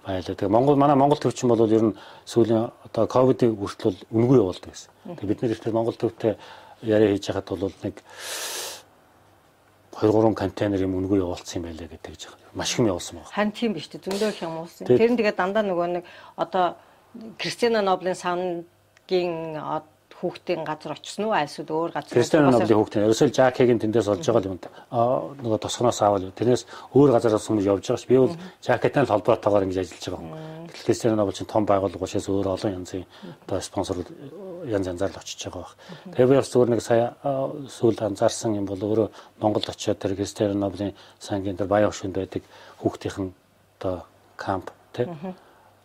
байлаа. 0.06 0.34
Тэгээ 0.34 0.50
Монгол 0.50 0.76
манай 0.76 0.96
Монгол 0.96 1.18
төвчин 1.18 1.48
бол 1.48 1.66
ер 1.66 1.82
нь 1.92 1.96
сүүлийн 2.26 2.70
одоо 2.86 3.06
ковидыг 3.06 3.54
хүртэл 3.54 3.98
үнгүй 4.10 4.38
явуулдаг 4.42 4.70
гэсэн. 4.74 4.90
Тэгээ 5.16 5.30
бид 5.30 5.42
нэр 5.42 5.54
ихтэй 5.54 5.72
Монгол 5.72 5.96
төвтэй 5.96 6.36
яриа 6.82 7.14
хийж 7.14 7.30
хахад 7.30 7.48
бол 7.54 7.74
нэг 7.82 8.02
2 10.02 10.10
3 10.10 10.34
контейнер 10.34 10.82
юм 10.82 10.98
үнгүй 10.98 11.22
явуулсан 11.22 11.62
юм 11.62 11.70
байлаа 11.70 11.86
гэдэг 11.86 12.12
байна. 12.18 12.50
Маш 12.54 12.72
их 12.72 12.78
юм 12.82 12.90
явуулсан 12.90 13.14
байна. 13.22 13.30
Хан 13.30 13.52
тийм 13.52 13.72
биш 13.72 13.86
үү? 13.92 14.02
Зөндөө 14.02 14.28
их 14.34 14.42
юм 14.42 14.58
уулсан. 14.58 14.86
Тэр 14.86 15.10
нь 15.12 15.18
тэгээ 15.20 15.36
дандаа 15.38 15.62
нөгөө 15.62 15.88
нэг 16.00 16.04
одоо 16.36 16.74
Кристиана 17.38 17.82
Ноблийн 17.84 18.16
саундгийн 18.16 19.60
хүүхдийн 20.22 20.62
газар 20.62 20.94
очсон 20.94 21.26
уу 21.26 21.35
альсууд 21.35 21.70
өөр 21.74 21.90
газар 21.90 22.14
Кристиан 22.14 22.46
Ноблийн 22.46 22.78
хүүхдийн 22.78 23.04
ерөөсөө 23.11 23.35
Жакигийн 23.35 23.82
тэндээс 23.82 24.06
олж 24.06 24.22
байгаа 24.22 24.46
юм 24.46 24.61
да. 24.62 24.70
Нөгөө 25.42 25.58
тосгоноос 25.66 25.98
аавал 25.98 26.30
тэрнээс 26.30 26.62
өөр 26.94 27.11
газараас 27.11 27.46
хүмүүс 27.50 27.66
явж 27.66 27.82
байгаа 27.90 27.98
ш. 27.98 28.06
Би 28.06 28.16
бол 28.22 28.38
Жакетай 28.62 29.02
холбоотойгоор 29.02 29.66
ингэж 29.66 29.78
ажиллаж 29.82 30.06
байгаа 30.06 30.22
юм. 30.22 30.30
Гэтэл 30.70 30.87
Кристиан 30.87 31.18
Нобл 31.18 31.35
чинь 31.35 31.50
том 31.50 31.66
байгууллага 31.66 32.06
учраас 32.06 32.30
өөр 32.30 32.46
олон 32.54 32.72
янзын 32.78 33.04
одоо 33.42 33.58
спонсор 33.58 33.98
янз 34.70 34.87
янзаар 34.87 35.11
л 35.11 35.18
очиж 35.18 35.42
байгаа 35.50 35.66
баг. 35.66 35.74
Тэгээ 36.14 36.30
би 36.30 36.38
бас 36.38 36.50
зүгээр 36.54 36.70
нэг 36.70 36.82
сая 36.87 37.06
сүүл 37.66 37.98
анзаарсан 37.98 38.54
юм 38.54 38.66
бол 38.70 38.78
өөрөө 38.78 39.08
Монголд 39.42 39.74
очиод 39.74 39.98
тэр 39.98 40.14
Кристиан 40.14 40.62
Ноблийн 40.62 40.94
сангийн 41.18 41.58
тэр 41.58 41.66
баян 41.66 41.90
хөшөнд 41.90 42.14
байдаг 42.14 42.46
хүүхдийн 42.78 43.35
одоо 43.82 44.06
камп 44.38 44.70
тий 44.94 45.06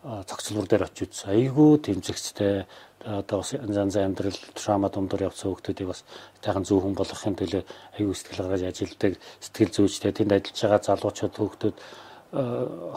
цогцлбор 0.03 0.67
дээр 0.67 0.87
очиж 0.87 1.09
үзсэн. 1.09 1.33
Айгүй 1.33 1.79
тэмцэгцтэй 1.81 2.65
одоо 3.05 3.39
бас 3.39 3.53
янз 3.53 3.77
янзын 3.77 4.05
амьдрал 4.11 4.39
трама 4.53 4.89
дундор 4.89 5.23
явсан 5.23 5.53
хүмүүсийг 5.53 5.87
бас 5.87 6.03
тайхан 6.41 6.65
зөв 6.65 6.83
хүн 6.83 6.95
болгохын 6.95 7.35
төлөө 7.39 7.63
аюу 7.97 8.13
сэтгэл 8.13 8.41
гаргаж 8.45 8.63
ажилдаг 8.67 9.13
сэтгэл 9.39 9.73
зүйчтэй 9.73 10.11
тэнд 10.11 10.31
ажиллаж 10.33 10.57
байгаа 10.61 10.81
залуучууд 10.85 11.35
хүүхдүүд 11.37 11.75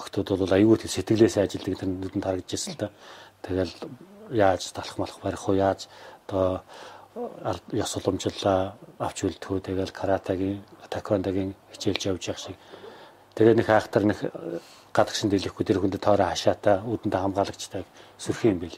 охтууд 0.00 0.28
бол 0.34 0.56
аюу 0.56 0.76
тийм 0.76 0.90
сэтгэлээсээ 0.90 1.44
ажилдаг 1.46 1.74
тэр 1.78 1.88
нүдэнд 1.88 2.24
харагдаж 2.26 2.52
ирсэн 2.52 2.74
л 2.74 2.80
да. 2.82 2.88
Тэгэл 3.46 3.74
яаж 4.34 4.62
талах 4.74 4.98
малах 4.98 5.18
барих 5.22 5.44
уу 5.48 5.54
яаж 5.54 5.86
одоо 6.26 6.62
ёс 7.70 7.92
уламжлалаа 7.96 8.74
авч 8.98 9.18
үлдэх 9.26 9.50
үү 9.50 9.60
тэгэл 9.66 9.92
каратагийн 9.94 10.62
таквондогийн 10.90 11.54
хичээлж 11.74 12.02
явж 12.06 12.22
явах 12.30 12.42
шиг 12.42 12.56
тэгээ 13.34 13.54
нэг 13.58 13.66
хаахтар 13.66 14.04
нэг 14.06 14.18
гадагшин 14.92 15.30
дэлгэхгүй 15.30 15.64
тэр 15.66 15.78
хүндэд 15.80 16.02
тоороо 16.02 16.30
хашаатаа 16.30 16.82
үүдэндээ 16.86 17.20
хамгаалагчтай 17.20 17.82
сүрх 18.18 18.42
юм 18.44 18.58
бил. 18.58 18.76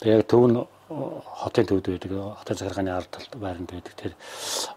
Тэгээ 0.00 0.16
яг 0.22 0.26
төв 0.30 0.44
нь 0.46 0.58
хотын 0.90 1.66
төвд 1.66 1.86
байдаг. 1.86 2.10
Хотын 2.40 2.56
захиргааны 2.56 2.90
ард 2.90 3.10
талд 3.10 3.32
байранд 3.36 3.70
байдаг. 3.70 3.94
Тэр 3.94 4.12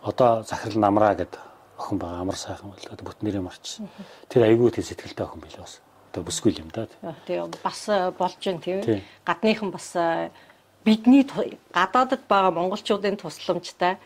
одоо 0.02 0.44
захирал 0.44 0.80
намраа 0.82 1.16
гэдэг 1.16 1.40
охин 1.78 1.98
байгаа. 1.98 2.22
Амар 2.22 2.38
сайхан 2.38 2.70
бол 2.70 2.86
одоо 2.92 3.06
бүтэн 3.06 3.26
нэрээ 3.28 3.42
марчсан. 3.42 3.90
Тэр 4.30 4.44
айгүй 4.50 4.72
тийм 4.72 4.86
сэтгэлтэй 4.86 5.26
охин 5.26 5.42
билээ 5.42 5.66
бас. 5.66 5.82
Одоо 6.14 6.24
бүсгүй 6.26 6.54
юм 6.60 6.70
да. 6.74 6.88
Тэгээ 7.26 7.50
бас 7.64 7.82
болж 8.18 8.38
гин 8.42 8.60
тийм. 8.62 9.02
Гадныхан 9.26 9.72
бас 9.72 9.90
бидний 10.86 11.26
гадаадд 11.74 12.28
байгаа 12.28 12.52
монголчуудын 12.52 13.18
тусламжтай 13.18 13.98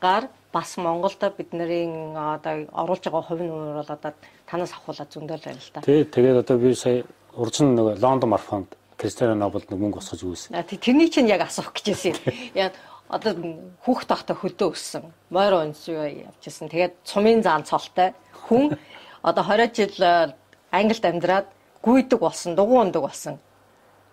гар 0.00 0.28
бас 0.52 0.76
Монголд 0.76 1.18
бидний 1.36 2.14
одоо 2.14 2.68
оруулж 2.72 3.04
байгаа 3.04 3.22
хувь 3.22 3.42
нүүр 3.42 3.80
бол 3.80 3.92
одоо 3.96 4.12
танаас 4.46 4.72
авахулаад 4.72 5.10
зөндөл 5.12 5.44
байна 5.44 5.58
л 5.58 5.72
та. 5.72 5.80
Тий, 5.80 6.04
тэгээд 6.04 6.44
одоо 6.44 6.56
би 6.58 6.74
сая 6.74 7.04
урьдчилан 7.34 7.74
нөгөө 7.76 8.02
Лондон 8.02 8.30
марафонд 8.30 8.76
Кристиано 8.96 9.48
Роболд 9.48 9.70
нэг 9.70 9.80
мөнгө 9.80 9.98
босгож 9.98 10.22
үүсэн. 10.22 10.62
Тэрний 10.68 11.08
чинь 11.08 11.26
яг 11.26 11.42
асуух 11.48 11.72
гэжсэн 11.72 12.12
юм. 12.12 12.20
Яг 12.54 12.76
одоо 13.08 13.34
хүүхд 13.82 14.06
тахта 14.08 14.36
хөдөө 14.36 14.76
өссөн. 14.76 15.10
Мойро 15.32 15.64
онцгой 15.64 16.28
явчихсан. 16.28 16.68
Тэгээд 16.68 17.00
цумын 17.02 17.42
заан 17.42 17.64
цолтой 17.64 18.12
хүн 18.46 18.76
одоо 19.22 19.42
20 19.42 19.74
жил 19.74 20.34
Англид 20.70 21.04
амьдраад 21.04 21.46
гүйдэг 21.82 22.18
болсон, 22.20 22.54
дугуй 22.54 22.78
ундаг 22.80 23.02
болсон. 23.02 23.40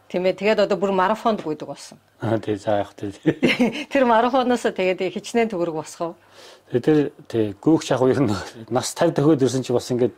Тийм 0.09 0.25
ээ. 0.25 0.33
Тэгээд 0.41 0.65
одоо 0.65 0.77
бүр 0.81 0.91
марафонд 0.97 1.45
гүйдэг 1.45 1.69
болсон. 1.69 2.01
Аа 2.17 2.41
тий 2.41 2.57
заах 2.57 2.93
тий. 2.97 3.13
Тэр 3.93 4.09
марафоноос 4.09 4.65
тэгээд 4.65 5.13
хичнээн 5.13 5.53
төгрөг. 5.53 5.85
Тэгээд 6.73 6.83
тэр 6.83 6.99
тий 7.29 7.45
гүүх 7.61 7.85
шахуу 7.85 8.09
ер 8.09 8.25
нь 8.25 8.33
нас 8.73 8.97
50 8.97 9.13
төгөөд 9.21 9.45
ирсэн 9.45 9.61
чи 9.61 9.69
бас 9.69 9.85
ингээд 9.93 10.17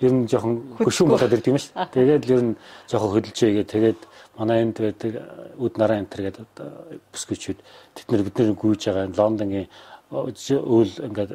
ер 0.00 0.12
нь 0.12 0.24
жоохон 0.24 0.80
хөшүүн 0.80 1.08
болоод 1.12 1.36
ирд 1.36 1.48
юм 1.52 1.60
шүү. 1.60 1.72
Тэгээд 1.76 2.24
л 2.24 2.32
ер 2.32 2.42
нь 2.48 2.56
жоохон 2.88 3.12
хөдөлжээгээ 3.12 3.66
тэгээд 3.68 4.00
манай 4.40 4.64
энд 4.64 4.76
байдаг 4.80 5.12
үд 5.56 5.74
нараа 5.80 6.00
энтер 6.00 6.32
гэдэг 6.32 6.48
бүсгүйчүүд 7.12 7.58
тэд 7.96 8.06
нар 8.12 8.24
бидний 8.24 8.56
гүйж 8.56 8.88
байгаа 8.88 9.12
Лондонгийн 9.12 9.68
үйл 10.12 10.92
ингээд 11.00 11.32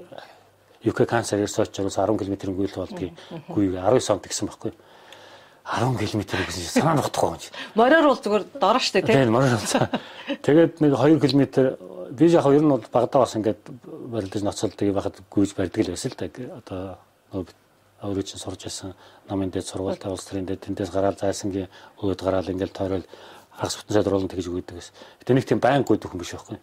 UK 0.86 1.06
cancer 1.10 1.38
research 1.42 1.74
гэрээс 1.74 1.98
10 1.98 2.18
км 2.18 2.54
гүйл 2.54 2.74
болдгийг 2.78 3.14
гүйг 3.50 3.78
19 3.78 4.02
санд 4.02 4.26
гэсэн 4.26 4.50
байхгүй. 4.50 4.74
10 5.66 5.98
км 5.98 6.24
гэсэн 6.26 6.62
чинь 6.66 6.76
санаа 6.82 6.98
нутахгүй 6.98 7.30
юм 7.30 7.38
чи. 7.38 7.50
Мороор 7.76 8.08
бол 8.10 8.22
зүгээр 8.22 8.46
дороо 8.58 8.82
штэ 8.82 9.02
тийм. 9.06 9.16
Тийм 9.16 9.34
мороор 9.34 9.56
бол. 9.62 10.00
Тэгээд 10.42 10.82
нэг 10.82 10.92
2 10.98 11.22
км 11.22 11.44
би 12.12 12.26
яг 12.28 12.46
ер 12.50 12.62
нь 12.62 12.74
бол 12.74 12.84
багадаа 12.92 13.24
бас 13.24 13.36
ингээд 13.38 13.62
барилдаж 14.10 14.42
ноцолдог 14.42 14.90
байхад 14.90 15.22
гүйж 15.30 15.54
барьдаг 15.56 15.86
л 15.86 15.94
байсан 15.94 16.12
л 16.12 16.18
да. 16.18 16.98
Одоо 17.32 17.46
өөрөө 18.02 18.26
чинь 18.26 18.42
сурж 18.42 18.66
байсан 18.66 18.94
намын 19.30 19.54
дэд 19.54 19.70
сургуультай 19.70 20.12
улс 20.12 20.26
төрийн 20.26 20.50
дэд 20.50 20.66
тэндээс 20.66 20.90
гараад 20.90 21.22
зайсангийн 21.22 21.70
өөд 22.02 22.20
гараад 22.26 22.50
ингээл 22.50 22.74
тойрол 22.74 23.06
хагас 23.54 23.78
бүтэн 23.78 23.94
сайд 23.94 24.10
оруулна 24.10 24.32
тэгж 24.34 24.50
өгдөг 24.50 24.76
гэсэн. 24.76 24.96
Гэтэ 25.22 25.34
нэг 25.38 25.46
тийм 25.46 25.60
байн 25.62 25.86
гүйдэг 25.86 26.10
хүн 26.10 26.20
биш 26.20 26.34
байхгүй. 26.34 26.58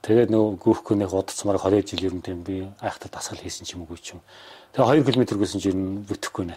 Тэгээд 0.00 0.30
нөгөө 0.32 0.50
гүүхгүй 0.64 0.96
нэг 0.96 1.12
удацмаар 1.12 1.60
20 1.60 1.92
жил 1.92 2.08
ер 2.08 2.14
нь 2.16 2.24
тийм 2.24 2.40
би 2.40 2.64
айхтар 2.80 3.12
дасгал 3.12 3.42
хийсэн 3.42 3.68
ч 3.68 3.76
юм 3.76 3.84
уу 3.84 4.00
ч 4.00 4.16
юм. 4.16 4.24
Тэгээ 4.72 5.04
2 5.04 5.12
км 5.12 5.36
гэсэн 5.36 5.60
чинь 5.60 6.06
бүтэхгүй 6.08 6.44
нэ. 6.46 6.56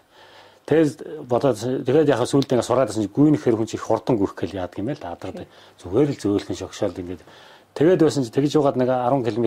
Тэгээд 0.70 1.26
бодоод 1.26 1.58
тэгээд 1.58 2.14
яхаа 2.14 2.30
сүүлдээ 2.30 2.62
ингээ 2.62 2.70
сураад 2.70 2.94
байсан 2.94 3.02
чинь 3.02 3.18
гүйнэхээр 3.18 3.58
хүн 3.58 3.70
чинь 3.74 3.82
хурдан 3.82 4.22
гүйх 4.22 4.38
гээл 4.38 4.62
яадаг 4.62 4.78
юм 4.78 4.94
байл 4.94 5.02
адраад 5.02 5.50
зүгээр 5.82 6.14
л 6.14 6.22
зөөлхөн 6.22 6.62
шогшоолд 6.62 7.02
ингээд 7.02 7.26
Тэгээд 7.74 8.02
байсан 8.02 8.26
чи 8.26 8.32
тэгж 8.34 8.60
угаад 8.60 8.78
нэг 8.82 8.90
10 8.90 9.24
км 9.24 9.46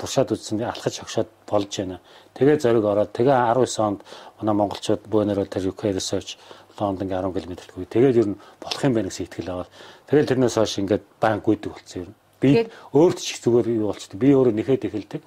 туршаад 0.00 0.32
үзсэн 0.32 0.64
алхаж 0.64 0.98
хогшоод 0.98 1.28
болж 1.46 1.70
байна. 1.70 2.00
Тэгээд 2.34 2.64
зориг 2.64 2.84
ороод 2.84 3.12
тэгээ 3.12 3.36
19 3.54 3.78
онд 3.86 4.00
манай 4.40 4.54
монголчууд 4.56 5.02
бөөнөрөө 5.06 5.46
тэр 5.52 5.70
UK 5.70 5.92
research 5.92 6.40
Лондон 6.80 7.06
10 7.06 7.30
км 7.30 7.52
л 7.60 7.86
тэгээд 7.86 8.18
ер 8.18 8.28
нь 8.32 8.40
болох 8.58 8.82
юм 8.82 8.94
байна 8.96 9.12
гэсэн 9.12 9.24
итгэл 9.28 9.52
аваад 9.52 9.70
тэгээд 10.08 10.28
тэрнээс 10.32 10.56
хойш 10.58 10.74
ингээд 10.80 11.04
банк 11.20 11.44
үйдэг 11.46 11.70
болсон 11.76 12.02
нь. 12.08 12.16
Би 12.40 12.66
өөрт 12.96 13.18
ч 13.20 13.36
их 13.36 13.38
зүгээр 13.44 13.66
юу 13.78 13.92
болчтой. 13.92 14.18
Би 14.18 14.34
өөрөө 14.34 14.54
нэхэд 14.56 14.88
эхэлдэг. 14.88 15.22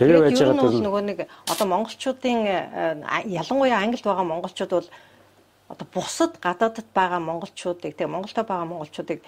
Тэгээ 0.00 0.20
байж 0.24 0.40
байгаа 0.40 0.72
тэр 0.72 0.80
нөгөө 0.80 1.02
нэг 1.12 1.18
одоо 1.28 1.66
монголчуудын 1.68 2.40
ялангуяа 3.28 3.84
англид 3.84 4.04
байгаа 4.08 4.24
монголчууд 4.24 4.72
бол 4.72 4.88
одоо 5.68 5.86
бусад 5.92 6.32
гадаадд 6.40 6.88
байгаа 6.96 7.20
монголчуудыг 7.20 7.92
тэгээ 7.94 8.08
Монголда 8.08 8.42
байгаа 8.42 8.66
монголчуудыг 8.72 9.20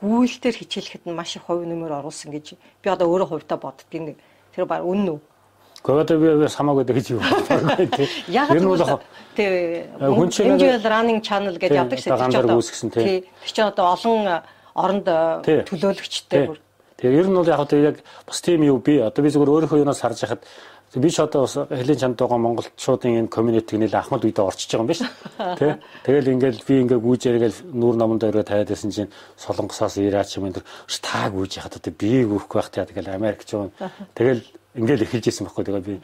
гүйлтээр 0.00 0.56
хичээлэхэд 0.56 1.04
нь 1.04 1.16
маш 1.18 1.36
их 1.36 1.44
хувь 1.44 1.66
нэмэр 1.66 2.00
оруулсан 2.00 2.32
гэж 2.32 2.56
би 2.56 2.88
одоо 2.88 3.10
өөрөө 3.10 3.28
хувьдаа 3.42 3.58
боддгийн 3.58 4.16
тэр 4.54 4.64
баг 4.64 4.86
үнэн 4.86 5.18
үү? 5.18 5.20
Гэхдээ 5.84 6.18
би 6.20 6.28
би 6.40 6.46
хамаагүй 6.48 6.84
гэж 6.88 7.06
юу. 7.16 7.20
Яг 8.32 8.48
нь 8.54 8.64
бол 8.64 9.02
тий 9.36 9.84
MGL 9.98 10.84
running 10.84 11.20
channel 11.20 11.56
гэж 11.58 11.72
явдаг 11.72 11.98
шүү 12.00 12.16
дээ. 12.16 12.22
Ганцаар 12.22 12.48
үүсгэсэн 12.48 12.90
тий. 12.94 13.24
Тэр 13.28 13.52
чинь 13.52 13.68
одоо 13.68 13.86
олон 13.92 14.20
оронд 14.72 15.06
төлөөлөгчтэй 15.68 16.48
бүр. 16.48 16.60
Тэгээ 17.00 17.20
ер 17.20 17.28
нь 17.28 17.36
бол 17.36 17.48
яг 17.48 17.60
одоо 17.60 17.78
яг 17.80 17.96
бас 18.26 18.40
тийм 18.44 18.62
юу 18.62 18.78
би 18.78 19.00
одоо 19.00 19.24
би 19.24 19.32
зөвхөн 19.32 19.48
өөрийнхөө 19.48 19.80
юунаас 19.80 20.00
харж 20.04 20.20
хахад 20.20 20.44
би 20.94 21.10
ч 21.10 21.20
одоо 21.20 21.48
бас 21.48 21.54
хэлийн 21.56 21.98
чанд 21.98 22.18
байгаа 22.18 22.38
монголчуудын 22.38 23.24
энэ 23.24 23.32
комьюнитиг 23.32 23.78
нэлээ 23.78 24.00
ахмад 24.04 24.24
үедээ 24.26 24.44
орчиж 24.44 24.74
байгаа 24.74 24.84
юм 24.84 24.90
биш. 24.90 25.00
Тий 25.58 25.72
Тэгэл 26.04 26.32
ингээл 26.34 26.66
би 26.66 26.74
ингээ 26.82 26.98
гүйж 26.98 27.20
яригээл 27.30 27.58
нүүр 27.72 27.96
наманд 27.96 28.26
өрөө 28.26 28.44
тавиад 28.44 28.68
байсан 28.74 28.90
чинь 28.90 29.12
солонгосоос 29.38 30.02
ираач 30.02 30.34
юм 30.36 30.50
энэ 30.50 30.60
таа 31.00 31.30
гүйж 31.30 31.62
яхад 31.62 31.78
одоо 31.78 31.92
би 31.94 32.26
гүйхгүй 32.26 32.58
байх 32.58 32.70
тий 32.74 32.84
тэгэл 32.84 33.14
Америк 33.14 33.46
ч 33.46 33.54
юм. 33.54 33.70
Тэгэл 34.18 34.42
ингээл 34.74 35.02
эхэлж 35.02 35.26
ирсэн 35.26 35.46
байхгүй. 35.50 35.64
Тэгээ 35.66 35.82
би 35.82 35.94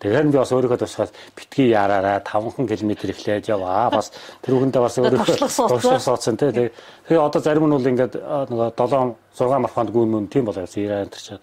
тэгэхээр 0.00 0.26
би 0.28 0.36
бас 0.36 0.52
өөрийнхөө 0.52 0.80
тусгаас 0.84 1.12
битгий 1.32 1.72
яраараа 1.72 2.20
5 2.20 2.68
км 2.68 2.92
эхлээд 2.92 3.48
яваа. 3.48 3.88
Бас 3.88 4.12
тэр 4.44 4.60
үгэндээ 4.60 4.82
бас 4.84 4.98
өөрийнхөө 5.00 6.00
суудсан 6.00 6.36
тий 6.36 6.52
тэгээ 6.52 7.16
одоо 7.16 7.40
зарим 7.40 7.64
нь 7.64 7.74
бол 7.76 7.90
ингээд 7.90 8.20
нөгөө 8.20 8.76
7 8.76 9.16
6 9.40 9.64
марханд 9.64 9.90
гүн 9.90 10.28
тийм 10.28 10.44
болоо 10.44 10.68
ираа 10.68 11.08
энэ 11.08 11.16
чинь 11.16 11.40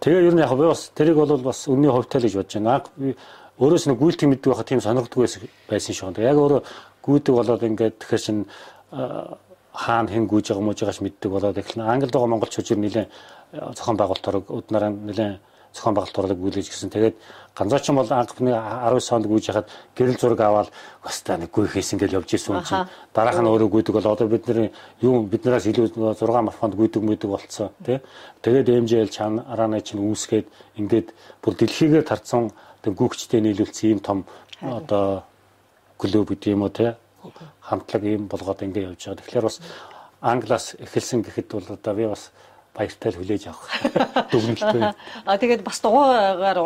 Тэгээ 0.00 0.32
ер 0.32 0.34
нь 0.34 0.40
яг 0.40 0.52
би 0.56 0.64
бас 0.64 0.92
тэрийг 0.96 1.16
бол 1.16 1.36
бас 1.44 1.68
үнний 1.68 1.92
хувьтай 1.92 2.20
л 2.20 2.24
гэж 2.24 2.34
бодож 2.40 2.56
байна. 2.56 2.80
Өөрөөс 3.60 3.84
нь 3.88 4.00
гүйлтийг 4.00 4.32
мэддэг 4.32 4.48
байхад 4.48 4.68
тийм 4.72 4.80
сонирхдаг 4.80 5.20
байсан 5.68 5.92
шүү 5.92 6.16
дээ. 6.16 6.32
Яг 6.32 6.40
өөрөө 6.40 6.60
гүйдэг 7.04 7.34
болоод 7.36 7.60
ингээд 7.68 8.00
тэгэхээр 8.00 8.24
чин 8.24 8.48
хаана 9.76 10.08
хэн 10.08 10.24
гүйж 10.24 10.56
байгаа 10.56 10.64
мууж 10.64 10.80
байгаач 10.80 11.00
мэддэг 11.04 11.30
болоод 11.30 11.60
эхлэн 11.60 11.84
Англид 11.84 12.12
байгаа 12.16 12.32
монголчууд 12.32 12.70
ер 12.72 12.78
нь 12.80 12.84
нэлээд 12.88 13.08
зохион 13.76 13.96
байгуулалтаар 14.00 14.36
өднөрөө 14.40 14.90
нэлээд 15.04 15.49
зохион 15.72 15.94
байгуулалт 15.94 16.18
орлог 16.18 16.38
гүйлэж 16.38 16.66
гисэн. 16.70 16.90
Тэгээд 16.90 17.16
ганцаачин 17.54 17.94
бол 17.94 18.10
анхны 18.10 18.50
19 18.50 19.00
санд 19.00 19.26
гүйж 19.26 19.46
хахад 19.46 19.68
гэрэл 19.96 20.18
зураг 20.18 20.40
аваад 20.40 20.68
баста 21.04 21.36
нэг 21.36 21.50
гүйхээс 21.50 21.92
ингээл 21.94 22.18
явж 22.18 22.34
исэн 22.34 22.56
юм 22.56 22.64
чинь 22.64 22.88
дараах 23.14 23.38
нь 23.40 23.50
өөрөө 23.50 23.70
гүйдэг 23.70 23.94
бол 23.94 24.12
одоо 24.12 24.26
бид 24.28 24.46
нэр 24.48 24.70
юу 25.00 25.22
биднээс 25.26 25.66
илүү 25.70 26.14
6 26.18 26.20
марафонд 26.20 26.74
гүйдэг 26.74 27.02
мүдэг 27.02 27.30
болцсон 27.30 27.70
тий. 27.84 27.98
Тэгээд 28.42 28.68
MJL 28.82 29.10
чанараа 29.10 29.80
чинь 29.80 30.02
үүсгээд 30.02 30.46
ингээд 30.80 31.08
бүр 31.42 31.54
дэлхийгээр 31.54 32.04
тарцсан 32.06 32.50
гүйгчтэй 32.82 33.40
нийлүүлсэн 33.44 33.90
ийм 33.90 34.00
том 34.00 34.24
одоо 34.62 35.22
клуб 35.98 36.32
гэдэг 36.32 36.50
юм 36.54 36.62
уу 36.66 36.72
тий 36.74 36.94
хамтлаг 37.60 38.02
ийм 38.04 38.28
болгоод 38.28 38.62
ингээд 38.62 38.88
явж 38.88 39.02
байгаа. 39.06 39.20
Тэгэхээр 39.20 39.46
бас 39.46 39.60
англиас 40.20 40.66
эхэлсэн 40.80 41.22
гэхэд 41.22 41.48
бол 41.52 41.68
одоо 41.68 41.94
би 41.94 42.06
бас 42.06 42.32
баяртай 42.74 43.12
хүлээж 43.12 43.44
авах 43.50 43.66
дүгнэлттэй. 44.32 44.94
А 45.26 45.38
тэгээд 45.38 45.62
бас 45.66 45.80
дугуугаар 45.82 46.58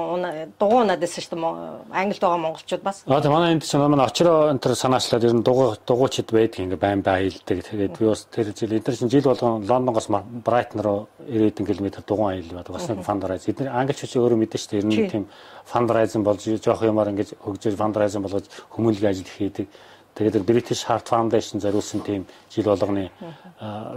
дугуй 0.61 0.85
надаас 0.85 1.17
шүү 1.17 1.33
дээ 1.33 1.97
Англид 1.97 2.21
байгаа 2.21 2.41
монголчууд 2.45 2.83
бас. 2.85 3.03
А 3.09 3.21
тэгээд 3.21 3.33
манай 3.33 3.53
энд 3.57 3.65
чинь 3.65 3.81
манай 3.81 4.07
очроо 4.07 4.53
энэ 4.53 4.61
төр 4.61 4.77
санаачлаад 4.77 5.25
ер 5.25 5.35
нь 5.35 5.43
дугуй 5.43 5.81
дугуйчд 5.87 6.29
байдаг 6.29 6.61
ингээ 6.61 6.77
байн 6.77 7.01
баялдаг. 7.01 7.59
Тэгээд 7.65 7.97
би 7.97 8.05
бас 8.05 8.29
тэр 8.29 8.53
жил 8.53 8.77
энэ 8.77 8.85
төр 8.85 8.97
чинь 9.01 9.11
жил 9.11 9.29
болгон 9.33 9.65
Лондонгоос 9.65 10.09
Брайтон 10.45 10.81
руу 10.85 11.09
90 11.25 11.65
км 11.65 11.89
дугуй 12.05 12.37
аялал 12.37 12.61
байдаг. 12.61 12.75
Бас 12.77 12.89
нэг 12.89 13.01
фандрайз. 13.01 13.49
Эдгээр 13.49 13.73
англичууд 13.73 14.25
өөрөө 14.29 14.39
мэдэн 14.45 14.61
шүү 14.61 14.71
дээ. 14.71 14.81
Ер 14.81 14.87
нь 14.87 15.11
тийм 15.11 15.25
фандрайзинг 15.65 16.25
болж 16.25 16.45
жоох 16.45 16.85
юмар 16.85 17.09
ингээ 17.09 17.41
хөгжиж 17.41 17.75
фандрайзинг 17.81 18.23
болгож 18.29 18.47
хүмүүнлэгийн 18.77 19.11
ажил 19.11 19.33
хийдэг. 19.33 19.69
Тэгээд 20.15 20.47
British 20.47 20.87
Heart 20.87 21.11
Foundation 21.11 21.59
зориулсан 21.59 22.01
тийм 22.07 22.27
жил 22.47 22.71
болгоны 22.71 23.11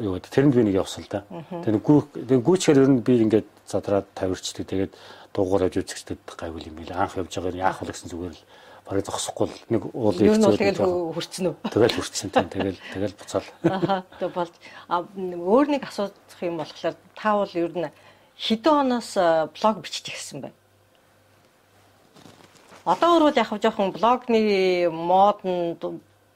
юу 0.02 0.18
гэдэг 0.18 0.34
тэрэнд 0.34 0.56
би 0.58 0.64
нэг 0.66 0.82
явсан 0.82 1.06
л 1.06 1.12
да. 1.14 1.22
Тэгээд 1.62 1.86
гүү 1.86 2.42
гүүчээр 2.42 2.82
ер 2.82 2.90
нь 2.90 3.06
би 3.06 3.22
ингээд 3.22 3.46
задраад 3.70 4.10
тавирчдаг. 4.18 4.66
Тэгээд 4.66 4.94
дуугаар 5.38 5.70
явж 5.70 5.78
үзэхтэй 5.86 6.18
гайвал 6.26 6.66
юм 6.66 6.74
билээ. 6.82 6.98
Анх 6.98 7.22
явж 7.22 7.30
байгаа 7.38 7.54
нь 7.54 7.62
яах 7.62 7.86
вэ 7.86 7.94
гэсэн 7.94 8.10
зүгээр 8.10 8.34
л 8.34 8.42
барыг 8.88 9.06
зогсохгүй 9.06 9.48
нэг 9.70 9.84
уул 9.94 10.18
их 10.18 10.42
зүйл. 10.42 10.58
Тэгэл 10.58 11.14
хөрцөн 11.14 11.46
үү? 11.52 11.56
Тэгэл 11.70 11.98
хөрцсөн 12.02 12.30
тийм. 12.34 12.48
Тэгэл 12.50 12.80
тэгэл 12.98 13.20
буцаал. 13.20 13.50
Аа 13.68 14.02
тэг 14.18 14.32
болж 14.34 14.54
өөр 14.98 15.68
нэг 15.70 15.84
асуудах 15.86 16.42
юм 16.42 16.58
болохоор 16.58 16.96
та 17.14 17.30
бол 17.36 17.54
ер 17.54 17.74
нь 17.78 17.92
хэдэн 18.42 18.74
оноос 18.88 19.12
блог 19.54 19.76
бичиж 19.84 20.08
ирсэн 20.10 20.50
байна? 20.50 20.58
Одоо 22.88 23.20
бол 23.20 23.36
яг 23.36 23.52
жоохон 23.52 23.92
блогны 23.92 24.88
мод 24.88 25.44
нь 25.44 25.76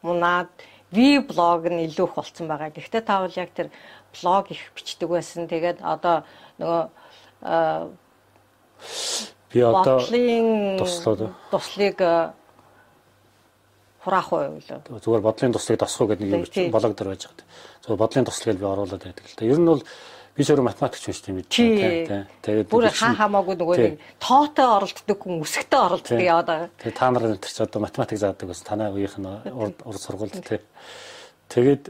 мунаад 0.01 0.49
ви 0.91 1.19
блог 1.19 1.65
нь 1.69 1.87
илүү 1.87 2.07
их 2.07 2.15
болцсон 2.15 2.47
байгаа. 2.47 2.69
Гэхдээ 2.69 3.01
та 3.01 3.21
бол 3.23 3.35
яг 3.35 3.49
тэр 3.55 3.69
блог 4.11 4.51
их 4.51 4.61
бичдэг 4.75 5.09
байсан. 5.09 5.47
Тэгээд 5.47 5.79
одоо 5.81 6.23
нөгөө 6.59 6.83
би 9.53 9.59
одоо 9.61 9.99
туслаад 10.79 11.31
туслыг 11.51 11.97
хураах 14.03 14.33
уу 14.33 14.41
юу? 14.41 14.59
Зүгээр 14.99 15.21
бодлын 15.21 15.53
туслыг 15.53 15.79
тосхоо 15.79 16.07
гэдэг 16.09 16.27
нэг 16.27 16.49
юм 16.49 16.71
блог 16.71 16.93
дээр 16.97 17.13
байж 17.13 17.29
байгаа. 17.29 17.45
Зүгээр 17.85 18.01
бодлын 18.01 18.25
туслыг 18.25 18.57
би 18.57 18.65
оруулаад 18.65 19.03
байдаг 19.05 19.25
л 19.25 19.35
да. 19.37 19.45
Ер 19.45 19.59
нь 19.59 19.69
бол 19.69 19.83
би 20.35 20.43
өөрөө 20.43 20.65
математикч 20.65 21.03
биш 21.11 21.21
тийм 21.21 21.41
үү? 21.43 21.47
Тэгээд 21.49 22.71
бүр 22.71 22.87
хаа 22.87 23.13
хамаагүй 23.19 23.55
нөгөө 23.59 23.77
нэг 23.81 23.95
тоотой 24.17 24.67
оролддог 24.67 25.17
хүн 25.19 25.43
үсгтэй 25.43 25.79
оролддог 25.79 26.19
яваад 26.19 26.47
байгаа. 26.47 26.69
Тэгээд 26.79 26.97
та 26.97 27.11
нар 27.11 27.25
энэ 27.27 27.43
ч 27.43 27.59
одоо 27.59 27.79
математик 27.83 28.17
заадаг 28.17 28.47
бас 28.47 28.61
танай 28.63 28.89
үеийнх 28.95 29.19
нь 29.19 29.27
урд 29.51 29.99
сургуульд 29.99 30.39
тий. 30.39 30.63
Тэгээд 31.51 31.83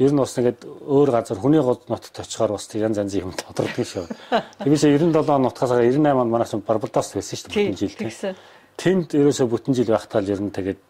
ер 0.00 0.10
нь 0.10 0.18
бас 0.18 0.34
ингээд 0.34 0.64
өөр 0.64 1.10
газар 1.12 1.38
хүний 1.38 1.62
гол 1.62 1.78
нутагт 1.86 2.24
очихоор 2.24 2.56
бас 2.58 2.66
янз 2.74 2.98
янзын 2.98 3.30
юм 3.30 3.32
тодордог 3.36 3.86
шүү. 3.86 4.08
Тэгээс 4.64 4.84
97 4.90 5.38
нутгаас 5.38 5.70
98 5.70 6.18
онд 6.18 6.32
манайс 6.34 6.56
Барбадос 6.66 7.14
байсан 7.14 7.36
шүү 7.38 7.52
дээ 7.52 7.68
бүтэн 7.68 7.78
жил. 7.78 8.34
Тэнд 8.74 9.14
ерөөсө 9.14 9.46
бүтэн 9.46 9.76
жил 9.78 9.94
байхтаа 9.94 10.18
л 10.18 10.32
ер 10.34 10.42
нь 10.42 10.50
тэгээд 10.50 10.82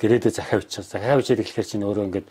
гэрээдээ 0.00 0.32
захиавч 0.32 0.82
захиавч 0.82 1.26
ирэхлээр 1.30 1.68
чинь 1.68 1.86
өөрөө 1.86 2.04
ингээд 2.08 2.28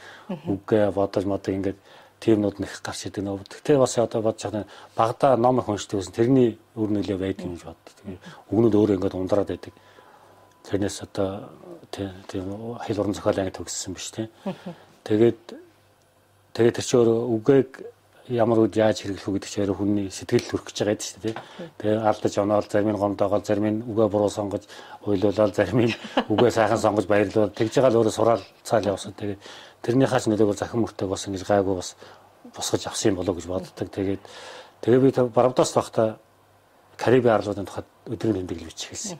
үгээ 0.49 0.91
бодож 0.91 1.23
модыг 1.23 1.55
ингээд 1.55 1.79
тиймнүүд 2.19 2.59
нэх 2.59 2.81
гарч 2.83 3.07
идэг 3.07 3.23
нөө. 3.23 3.47
Тэгтээ 3.47 3.77
бас 3.79 3.97
одоо 3.97 4.21
бодож 4.21 4.43
байгаа 4.43 4.65
багада 4.95 5.37
ном 5.37 5.59
их 5.59 5.69
уншдаг 5.69 5.99
гэсэн 5.99 6.15
тэрний 6.15 6.59
үр 6.75 6.89
нөлөө 6.91 7.17
байдаг 7.17 7.47
гэж 7.47 7.63
боддог. 7.63 7.95
Өгнүүд 8.51 8.75
өөрөө 8.75 8.95
ингээд 8.99 9.19
ундраад 9.19 9.47
байдаг. 9.47 9.73
Тэрнээс 10.67 10.97
одоо 11.07 11.49
тийм 11.91 12.77
хил 12.83 12.99
уран 12.99 13.15
зохиол 13.15 13.39
анги 13.39 13.55
төгссөн 13.55 13.95
биш 13.95 14.11
тийм. 14.11 14.27
Тэгээд 15.07 15.41
тэгээд 16.53 16.75
тэр 16.75 16.85
чинь 16.85 16.99
өөрөө 16.99 17.19
үгээг 17.39 17.71
ямар 18.29 18.61
үед 18.61 18.77
яаж 18.77 19.01
хэрэглэх 19.01 19.25
үү 19.25 19.35
гэдэг 19.41 19.49
чинь 19.49 19.63
өөрөө 19.65 19.77
хүний 19.81 20.07
сэтгэл 20.13 20.49
хүрэх 20.53 20.65
гэж 20.69 20.77
байгаа 20.85 21.01
шүү 21.01 21.21
дээ. 21.25 21.35
Тэгээ 21.81 21.97
алдаж 22.05 22.33
оноол 22.37 22.67
зарим 22.69 22.91
нь 22.93 23.01
гомдоогоо 23.01 23.41
зарим 23.41 23.65
нь 23.65 23.83
үгээ 23.89 24.07
буруу 24.13 24.29
сонгож 24.29 24.63
уйлуулаад 25.01 25.57
зарим 25.57 25.89
нь 25.89 25.93
үгээ 26.31 26.51
сайхан 26.53 26.77
сонгож 26.77 27.09
баярлуул 27.09 27.49
тэгж 27.49 27.73
байгаа 27.81 27.89
л 27.89 27.99
өөрөө 28.05 28.13
сураал 28.13 28.43
цаал 28.61 28.85
явсан. 28.85 29.17
Тэгээд 29.17 29.41
тэрнийхээс 29.83 30.27
нөлөөгөөр 30.27 30.59
захин 30.59 30.83
мөртөг 30.83 31.09
бас 31.09 31.27
ингэж 31.27 31.43
гайгүй 31.47 31.75
бас 31.75 31.95
босгож 32.55 32.87
авсан 32.87 33.11
юм 33.11 33.19
болоо 33.21 33.35
гэж 33.35 33.45
боддог. 33.47 33.89
Тэгээд 33.89 34.23
тэгээ 34.81 34.99
би 34.99 35.09
Барбадос 35.31 35.73
багта 35.73 36.19
Карибын 36.99 37.31
арлуудын 37.31 37.65
тухайд 37.65 37.87
өдрийн 38.11 38.43
тэмдэглэл 38.43 38.67
бичих 38.67 38.91
хэлсэн. 38.91 39.19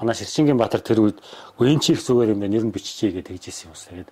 Манай 0.00 0.14
Ширчингийн 0.16 0.56
Баатар 0.56 0.80
тэр 0.80 1.04
үед 1.04 1.20
үеийн 1.60 1.80
чих 1.80 2.00
зүгээр 2.00 2.32
юм 2.32 2.40
байна. 2.40 2.56
Ер 2.56 2.64
нь 2.64 2.72
биччихье 2.72 3.12
гэдээ 3.12 3.36
тэгжсэн 3.36 3.68
юм 3.68 3.76
бас. 3.76 3.84
Тэгээд 3.92 4.10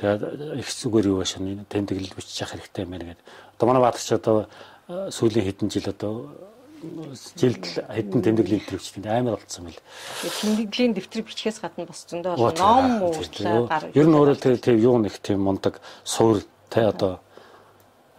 тэгээд 0.00 0.22
их 0.64 0.68
зүгээр 0.72 1.06
юу 1.12 1.20
башаа 1.20 1.44
тэмдэглэл 1.44 2.16
бичих 2.16 2.48
хэрэгтэй 2.48 2.84
юм 2.88 2.90
байна 2.96 3.04
гэдэг. 3.12 3.24
Одоо 3.60 3.66
манай 3.68 3.82
Баатар 3.84 4.00
ч 4.00 4.10
одоо 4.16 4.48
сүүлийн 4.88 5.44
хэдэн 5.44 5.68
жил 5.68 5.84
одоо 5.92 6.32
жилд 7.36 7.64
хэдэн 7.64 8.20
тэмдэглэлийн 8.22 8.62
дэвтэр 8.66 8.78
бичдэг 8.78 9.06
амар 9.06 9.36
болцсон 9.36 9.64
байл. 9.66 9.80
Тэмдэглэлийн 10.40 10.94
дэвтэр 10.94 11.22
бичгээс 11.26 11.58
гадна 11.60 11.86
бас 11.86 12.06
зөндөө 12.08 12.34
ном 12.36 12.86
уурлаа 13.06 13.60
гар. 13.66 13.84
Ер 13.94 14.06
нь 14.06 14.16
өөрөө 14.16 14.36
тэр 14.36 14.56
тэр 14.58 14.76
юу 14.80 14.96
нэг 15.02 15.14
тийм 15.20 15.44
мундаг 15.44 15.80
суур 16.04 16.42
тэ 16.70 16.88
одоо 16.88 17.20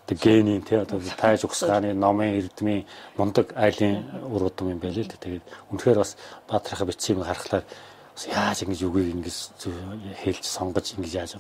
тэг 0.07 0.17
генийн 0.23 0.63
тэ 0.63 0.87
одоо 0.87 1.03
тайж 1.03 1.43
ухсгааны 1.43 1.91
номын 1.91 2.39
эрдмийн 2.39 2.87
мундаг 3.19 3.51
айлын 3.59 4.07
уруудам 4.31 4.71
юм 4.71 4.79
байл 4.79 4.95
л 4.95 5.07
тэгээд 5.07 5.43
үнэхээр 5.71 5.99
бас 5.99 6.15
баатрахаа 6.47 6.87
бичсэн 6.87 7.19
юм 7.19 7.27
харахаар 7.27 7.67
бас 8.15 8.23
яаж 8.31 8.63
ингэж 8.63 8.81
үгийг 8.87 9.13
ингэж 9.19 9.37
хэлж 10.23 10.43
сонгож 10.47 10.95
ингэж 10.95 11.13
яаж 11.13 11.31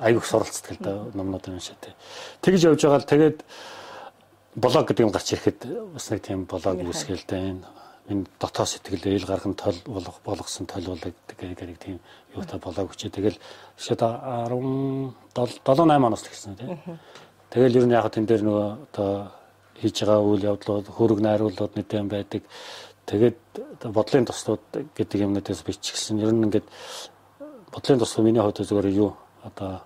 аюух 0.00 0.26
суралцдаг 0.26 0.74
л 0.74 0.82
да 0.82 0.92
номнууд 1.14 1.46
юм 1.48 1.60
шиг 1.60 1.78
тэ. 1.78 1.94
Тэгж 2.42 2.74
явж 2.74 2.82
байгаа 2.82 3.00
л 3.04 3.12
тэгээд 3.12 3.38
блог 4.54 4.86
гэдэг 4.86 5.04
юм 5.06 5.12
гарч 5.12 5.34
ирэхэд 5.34 5.60
бас 5.94 6.10
нэг 6.10 6.20
тийм 6.22 6.46
блог 6.46 6.78
үүсгэлтэй 6.78 7.40
энэ 7.50 7.66
энэ 8.10 8.28
дотоод 8.38 8.68
сэтгэл 8.68 9.08
ээл 9.16 9.26
гарган 9.26 9.54
тол 9.56 9.78
болох 9.88 10.20
болгосон 10.24 10.66
толиулаг 10.68 11.16
гэдэг 11.26 11.68
нэг 11.68 11.78
тийм 11.80 11.98
юутай 12.36 12.60
блог 12.60 12.92
хүчээ 12.92 13.10
тэгэл 13.10 13.38
шид 13.80 14.00
17 14.04 15.14
7 15.32 15.64
8 15.64 16.04
оноос 16.04 16.22
л 16.22 16.28
гэсэн 16.28 16.54
тийм. 16.54 16.78
Тэгэл 17.48 17.78
ер 17.80 17.86
нь 17.88 17.96
яг 17.96 18.06
тэн 18.12 18.28
дээр 18.28 18.42
нөгөө 18.44 18.68
одоо 18.92 19.32
хийж 19.80 20.04
байгаа 20.04 20.20
үйл 20.20 20.44
явдлууд 20.52 20.86
хөрөг 20.92 21.20
найруулууд 21.24 21.72
нэгэн 21.80 22.08
байдаг. 22.12 22.42
Тэгээд 23.08 23.40
бодлын 23.88 24.28
туслууд 24.28 24.62
гэдэг 24.92 25.24
юмнуудаас 25.24 25.64
биччихсэн. 25.64 26.20
Ер 26.20 26.32
нь 26.34 26.44
ингээд 26.44 26.68
бодлын 27.72 27.98
туслууд 27.98 28.26
миний 28.26 28.42
хувьд 28.42 28.60
зүгээр 28.60 28.88
юу 28.92 29.16
одоо 29.42 29.80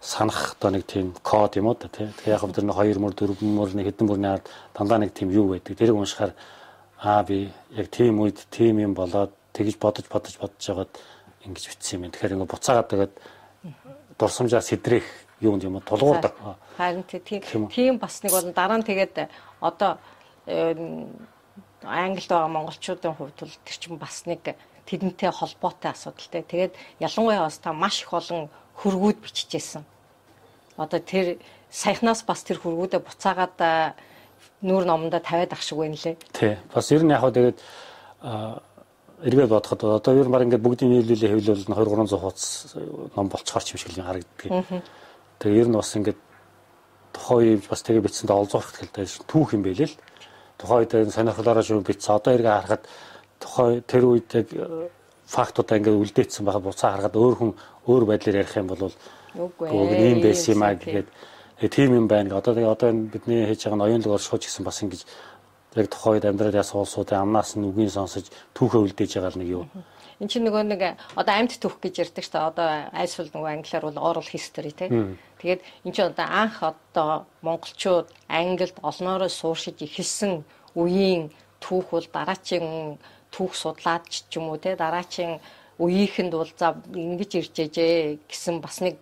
санах 0.00 0.56
одоо 0.58 0.70
нэг 0.70 0.86
тийм 0.86 1.14
код 1.22 1.56
юм 1.56 1.66
уу 1.66 1.74
та 1.74 1.88
тий. 1.88 2.06
Тэгэхээр 2.06 2.34
яг 2.34 2.42
бид 2.46 2.62
нар 2.62 2.76
2 2.86 2.98
мөр 2.98 3.14
4 3.14 3.42
мөр 3.42 3.70
нэг 3.74 3.86
хэдэн 3.90 4.06
мөрний 4.06 4.30
ард 4.30 4.46
дандаа 4.74 4.98
нэг 4.98 5.12
тийм 5.12 5.30
юу 5.30 5.50
байдаг. 5.50 5.76
Тэрийг 5.76 5.96
уншихаар 5.98 6.32
аа 7.02 7.22
би 7.22 7.50
яг 7.74 7.90
тийм 7.90 8.20
үед 8.20 8.46
тийм 8.50 8.78
юм 8.78 8.94
болоод 8.94 9.34
тэгж 9.52 9.78
бодож 9.78 10.06
бодож 10.06 10.38
бодож 10.38 10.60
жагаад 10.62 10.92
ингэж 11.44 11.64
битсэн 11.66 11.98
юм. 11.98 12.10
Тэгэхээр 12.10 12.34
ингээ 12.38 12.52
буцаагаад 12.52 12.88
тэгээд 12.88 13.12
дурсамжаа 14.18 14.62
сэдрэх 14.62 15.06
юунд 15.40 15.62
юм 15.64 15.80
тулгуурдаг. 15.82 16.34
Харин 16.76 17.02
тийм 17.02 17.68
тийм 17.68 17.98
бас 17.98 18.22
нэг 18.22 18.32
бол 18.32 18.52
дараа 18.54 18.78
нь 18.78 18.86
тэгээд 18.86 19.30
одоо 19.60 19.98
Англид 21.82 22.28
байгаа 22.30 22.50
монголчуудын 22.50 23.14
хувьд 23.14 23.38
бол 23.38 23.54
тэр 23.66 23.76
чинь 23.78 23.98
бас 23.98 24.26
нэг 24.26 24.58
тэдэнтэй 24.88 25.30
холбоотой 25.30 25.92
асуудалтай. 25.92 26.42
Тэгээд 26.48 26.72
ялангуяа 27.04 27.44
бас 27.44 27.60
та 27.60 27.72
маш 27.76 28.02
их 28.02 28.12
олон 28.12 28.48
хөргүүд 28.80 29.20
биччихсэн. 29.20 29.84
Одоо 30.80 31.00
тэр 31.04 31.36
саяхнаас 31.68 32.24
бас 32.24 32.40
тэр 32.42 32.58
хөргүүдээ 32.64 33.04
буцаагаад 33.04 33.94
нүүр 34.64 34.84
номондоо 34.88 35.20
тавиад 35.20 35.52
ах 35.52 35.62
шиг 35.62 35.78
байна 35.78 35.94
лээ. 35.94 36.16
Тий. 36.32 36.56
Бас 36.72 36.90
ер 36.90 37.04
нь 37.04 37.12
яг 37.12 37.20
хаа 37.20 37.30
тэгээд 37.30 37.58
эргээ 39.28 39.46
бодоход 39.46 39.84
одоо 39.84 40.12
ер 40.14 40.26
нь 40.26 40.32
баг 40.32 40.42
ингээд 40.46 40.64
бүгдийн 40.64 40.90
нийлүүлээ 40.94 41.30
хэвлэл 41.36 41.66
2 41.66 41.74
300 41.74 42.18
хуудас 42.18 42.74
ном 43.14 43.28
болцохоор 43.28 43.64
ч 43.66 43.74
юм 43.74 43.78
шиг 43.78 43.92
л 43.92 44.02
харагддаг. 44.02 44.82
Тэгээ 45.38 45.60
ер 45.62 45.68
нь 45.68 45.78
бас 45.78 45.90
ингээд 45.94 46.18
тухайн 47.12 47.58
үе 47.58 47.62
бас 47.66 47.82
тэгээ 47.82 48.06
бичсэндээ 48.06 48.38
олзуурах 48.38 48.70
хэлтэй 48.78 49.06
түүх 49.26 49.54
юм 49.54 49.62
байлээ 49.66 49.90
л. 49.90 49.96
Тухайн 50.58 50.86
үед 50.86 51.10
сонирхолоор 51.10 51.62
шүү 51.62 51.82
бичсэн. 51.82 52.14
Одоо 52.14 52.32
эргээ 52.38 52.54
харахад 52.54 52.82
тухайн 53.40 53.82
тэр 53.86 54.04
үед 54.04 54.28
яг 54.34 54.48
фактуудаа 55.28 55.78
ингээд 55.78 56.00
үлдээсэн 56.02 56.44
байгаа 56.44 56.62
буцаа 56.62 56.90
харахад 56.96 57.16
өөр 57.16 57.34
хүн 57.36 57.52
өөр 57.86 58.04
байдлаар 58.08 58.40
ярих 58.42 58.56
юм 58.56 58.68
бол 58.72 58.92
үгүй 59.36 59.68
ийм 59.96 60.18
байсан 60.24 60.54
юм 60.56 60.62
аа 60.62 60.74
гэгээд 60.74 61.08
тийм 61.66 61.90
юм 61.94 62.06
байна. 62.08 62.38
Одоо 62.38 62.54
тэгээ 62.54 62.74
одоо 62.74 62.88
бидний 62.92 63.44
хийж 63.44 63.66
байгаа 63.66 63.82
ноёнлог 63.82 64.16
оршууч 64.16 64.46
гэсэн 64.46 64.64
бас 64.64 64.80
ингэж 64.82 65.02
яг 65.76 65.86
тухайн 65.92 66.14
үед 66.16 66.24
амьдрал 66.24 66.54
яс 66.54 66.72
улсуудын 66.72 67.20
амнаас 67.20 67.56
нь 67.56 67.66
үгийн 67.68 67.90
сонсож 67.92 68.30
түүхээ 68.56 68.80
үлдээж 68.88 69.10
байгаа 69.20 69.32
л 69.36 69.40
нэг 69.42 69.48
юу. 69.52 69.64
Эн 70.18 70.26
чинь 70.26 70.42
нөгөө 70.48 70.64
нэг 70.66 70.82
одоо 71.14 71.34
амьд 71.34 71.60
түүх 71.62 71.78
гэж 71.78 71.94
ярьдаг 72.08 72.24
шүү 72.24 72.34
дээ. 72.34 72.50
Одоо 72.50 72.68
айсвал 72.90 73.30
нөгөө 73.30 73.50
англиар 73.54 73.84
бол 73.86 74.02
oral 74.02 74.26
history 74.26 74.72
тийм. 74.74 75.18
Тэгээд 75.38 75.60
эн 75.86 75.92
чинь 75.92 76.10
одоо 76.10 76.26
анх 76.26 76.56
одоо 76.62 77.26
монголчууд 77.46 78.08
англид 78.26 78.74
олноороо 78.82 79.30
сууршиж 79.30 79.78
эхэлсэн 79.78 80.42
үеийн 80.74 81.30
түүх 81.62 81.94
бол 81.94 82.06
дараачийн 82.10 82.98
түүх 83.32 83.52
судлаад 83.54 84.08
ч 84.08 84.26
юм 84.36 84.50
уу 84.50 84.58
те 84.58 84.76
дараачийн 84.76 85.40
үеийнхэнд 85.78 86.32
бол 86.34 86.52
за 86.56 86.74
ингэж 86.94 87.30
ирж 87.38 87.54
ээжээ 87.54 88.18
гэсэн 88.28 88.60
бас 88.60 88.80
нэг 88.80 88.98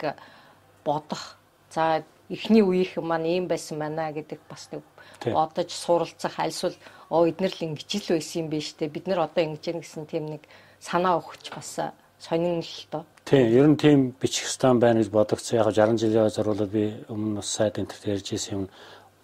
бодох. 0.85 1.41
За 1.71 2.05
эхний 2.29 2.63
үеийнхэн 2.63 3.05
маань 3.07 3.27
ийм 3.27 3.47
байсан 3.49 3.79
байна 3.79 4.13
гэдэг 4.13 4.41
бас 4.49 4.69
нэг 4.73 4.83
бодож 5.25 5.71
суралцах 5.73 6.37
альсвал 6.39 6.77
оо 7.11 7.27
эднэр 7.27 7.53
л 7.55 7.67
ингэж 7.73 7.91
л 8.03 8.15
байсан 8.19 8.43
юм 8.45 8.49
биш 8.51 8.75
те 8.75 8.89
бид 8.89 9.07
нар 9.07 9.25
одоо 9.25 9.43
ингэж 9.45 9.65
яах 9.73 9.81
гэсэн 9.83 10.05
тийм 10.07 10.27
нэг 10.27 10.43
санаа 10.81 11.17
өгч 11.23 11.55
бас 11.55 11.81
сонин 12.19 12.61
л 12.61 12.87
доо. 12.91 13.05
Тийм, 13.25 13.47
ер 13.51 13.67
нь 13.67 13.77
тийм 13.77 14.15
бичих 14.21 14.49
стан 14.49 14.81
байна 14.81 15.01
гэж 15.01 15.11
бодогцсон. 15.11 15.59
Яг 15.59 15.73
60 15.73 15.99
жилийн 15.99 16.31
зориулаад 16.31 16.71
би 16.71 16.95
өмнө 17.09 17.41
бас 17.41 17.49
сайд 17.49 17.79
энтерт 17.79 18.07
ярьж 18.07 18.33
ирсэн 18.33 18.55
юм. 18.55 18.65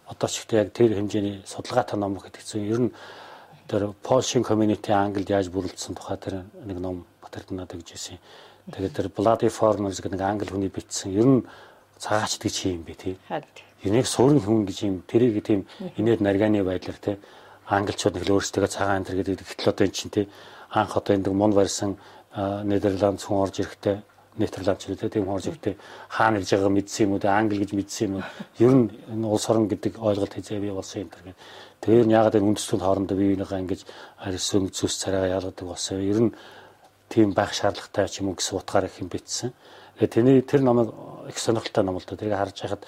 Одоо 0.06 0.28
ч 0.28 0.42
ихтэй 0.42 0.58
яг 0.62 0.72
тэр 0.72 0.94
хэмжээний 0.94 1.42
судалгаатай 1.46 1.98
ном 1.98 2.18
гэдэг 2.18 2.42
чинь 2.42 2.68
ер 2.68 2.80
нь 2.80 2.90
тэр 3.72 3.96
Polshin 4.04 4.44
community 4.44 4.92
Англид 4.92 5.32
яаж 5.32 5.48
бүрэлдсэн 5.48 5.96
тухай 5.96 6.20
тэр 6.20 6.44
нэг 6.68 6.76
ном 6.76 7.06
батард 7.24 7.48
надад 7.56 7.80
гэж 7.80 7.96
хэлсэн. 7.96 8.18
Тэгээд 8.68 8.92
тэр 8.92 9.08
Bloody 9.08 9.48
Foreigners 9.48 10.04
гэдэг 10.04 10.12
нэг 10.12 10.20
англи 10.20 10.52
хүний 10.52 10.68
бичсэн. 10.68 11.08
Ер 11.16 11.24
нь 11.24 11.40
цагаач 11.96 12.36
гэж 12.36 12.68
юм 12.68 12.84
бэ 12.84 12.94
тий. 13.00 13.16
Энийг 13.80 14.04
суурин 14.04 14.44
хүн 14.44 14.68
гэж 14.68 14.78
юм 14.84 15.00
тэрийг 15.08 15.40
тийм 15.40 15.64
инээд 15.96 16.20
нарганы 16.20 16.60
байдлаар 16.60 17.00
тий 17.00 17.16
англичууд 17.64 18.20
нэг 18.20 18.28
л 18.28 18.36
өөрсдөө 18.36 18.68
цагаан 18.68 19.00
антер 19.00 19.16
гэдэг 19.16 19.40
гэтэл 19.40 19.72
одоо 19.72 19.84
эн 19.88 19.96
чинь 19.96 20.12
тий 20.12 20.28
анх 20.68 20.92
одоо 20.92 21.16
энэ 21.16 21.32
мунд 21.32 21.56
барьсан 21.56 21.96
Нидерланд 22.36 23.24
хүн 23.24 23.40
орж 23.40 23.64
ирэхдээ 23.64 23.96
Нидерланд 24.38 24.80
ч 24.80 24.88
үлээ 24.88 25.12
тийм 25.12 25.28
орж 25.28 25.52
ирэхдээ 25.52 25.76
хаана 26.08 26.40
ирж 26.40 26.50
байгааг 26.56 26.72
мэдсэн 26.72 27.04
юм 27.04 27.12
уу 27.12 27.20
англи 27.28 27.60
гэж 27.60 27.70
мэдсэн 27.76 28.04
юм 28.08 28.14
уу 28.16 28.24
ер 28.64 28.72
нь 28.72 28.86
энэ 29.12 29.26
улс 29.28 29.44
орон 29.52 29.68
гэдэг 29.68 30.00
ойлголт 30.00 30.32
хэзээ 30.32 30.60
бий 30.60 30.72
болсон 30.72 31.04
юм 31.04 31.10
тэр 31.12 31.22
гэдэг. 31.28 31.36
Тэр 31.84 32.04
нь 32.08 32.16
ягаад 32.16 32.36
энэ 32.40 32.48
үндэстнүүд 32.48 32.80
хоорондоо 32.80 33.16
бие 33.20 33.36
биенийгаа 33.36 33.60
ингэж 33.60 33.80
арьс 34.24 34.48
зүс 34.72 34.94
царайгаа 35.04 35.36
ялгадаг 35.36 35.66
болсон. 35.68 36.00
Ер 36.00 36.20
нь 36.24 36.30
тийм 37.12 37.36
байх 37.36 37.52
шаардлагатай 37.52 38.08
ч 38.08 38.24
юм 38.24 38.32
уу 38.32 38.40
гэсэн 38.40 38.56
утгаар 38.56 38.88
их 38.88 38.96
юм 39.04 39.12
битсэн. 39.12 39.52
Тэгээ 40.00 40.12
тэний 40.16 40.40
тэр 40.40 40.64
номыг 40.64 40.88
их 41.28 41.36
сонирхолтой 41.36 41.84
ном 41.84 42.00
л 42.00 42.06
да. 42.08 42.16
Тэгээ 42.16 42.40
харж 42.40 42.56
байхад 42.56 42.82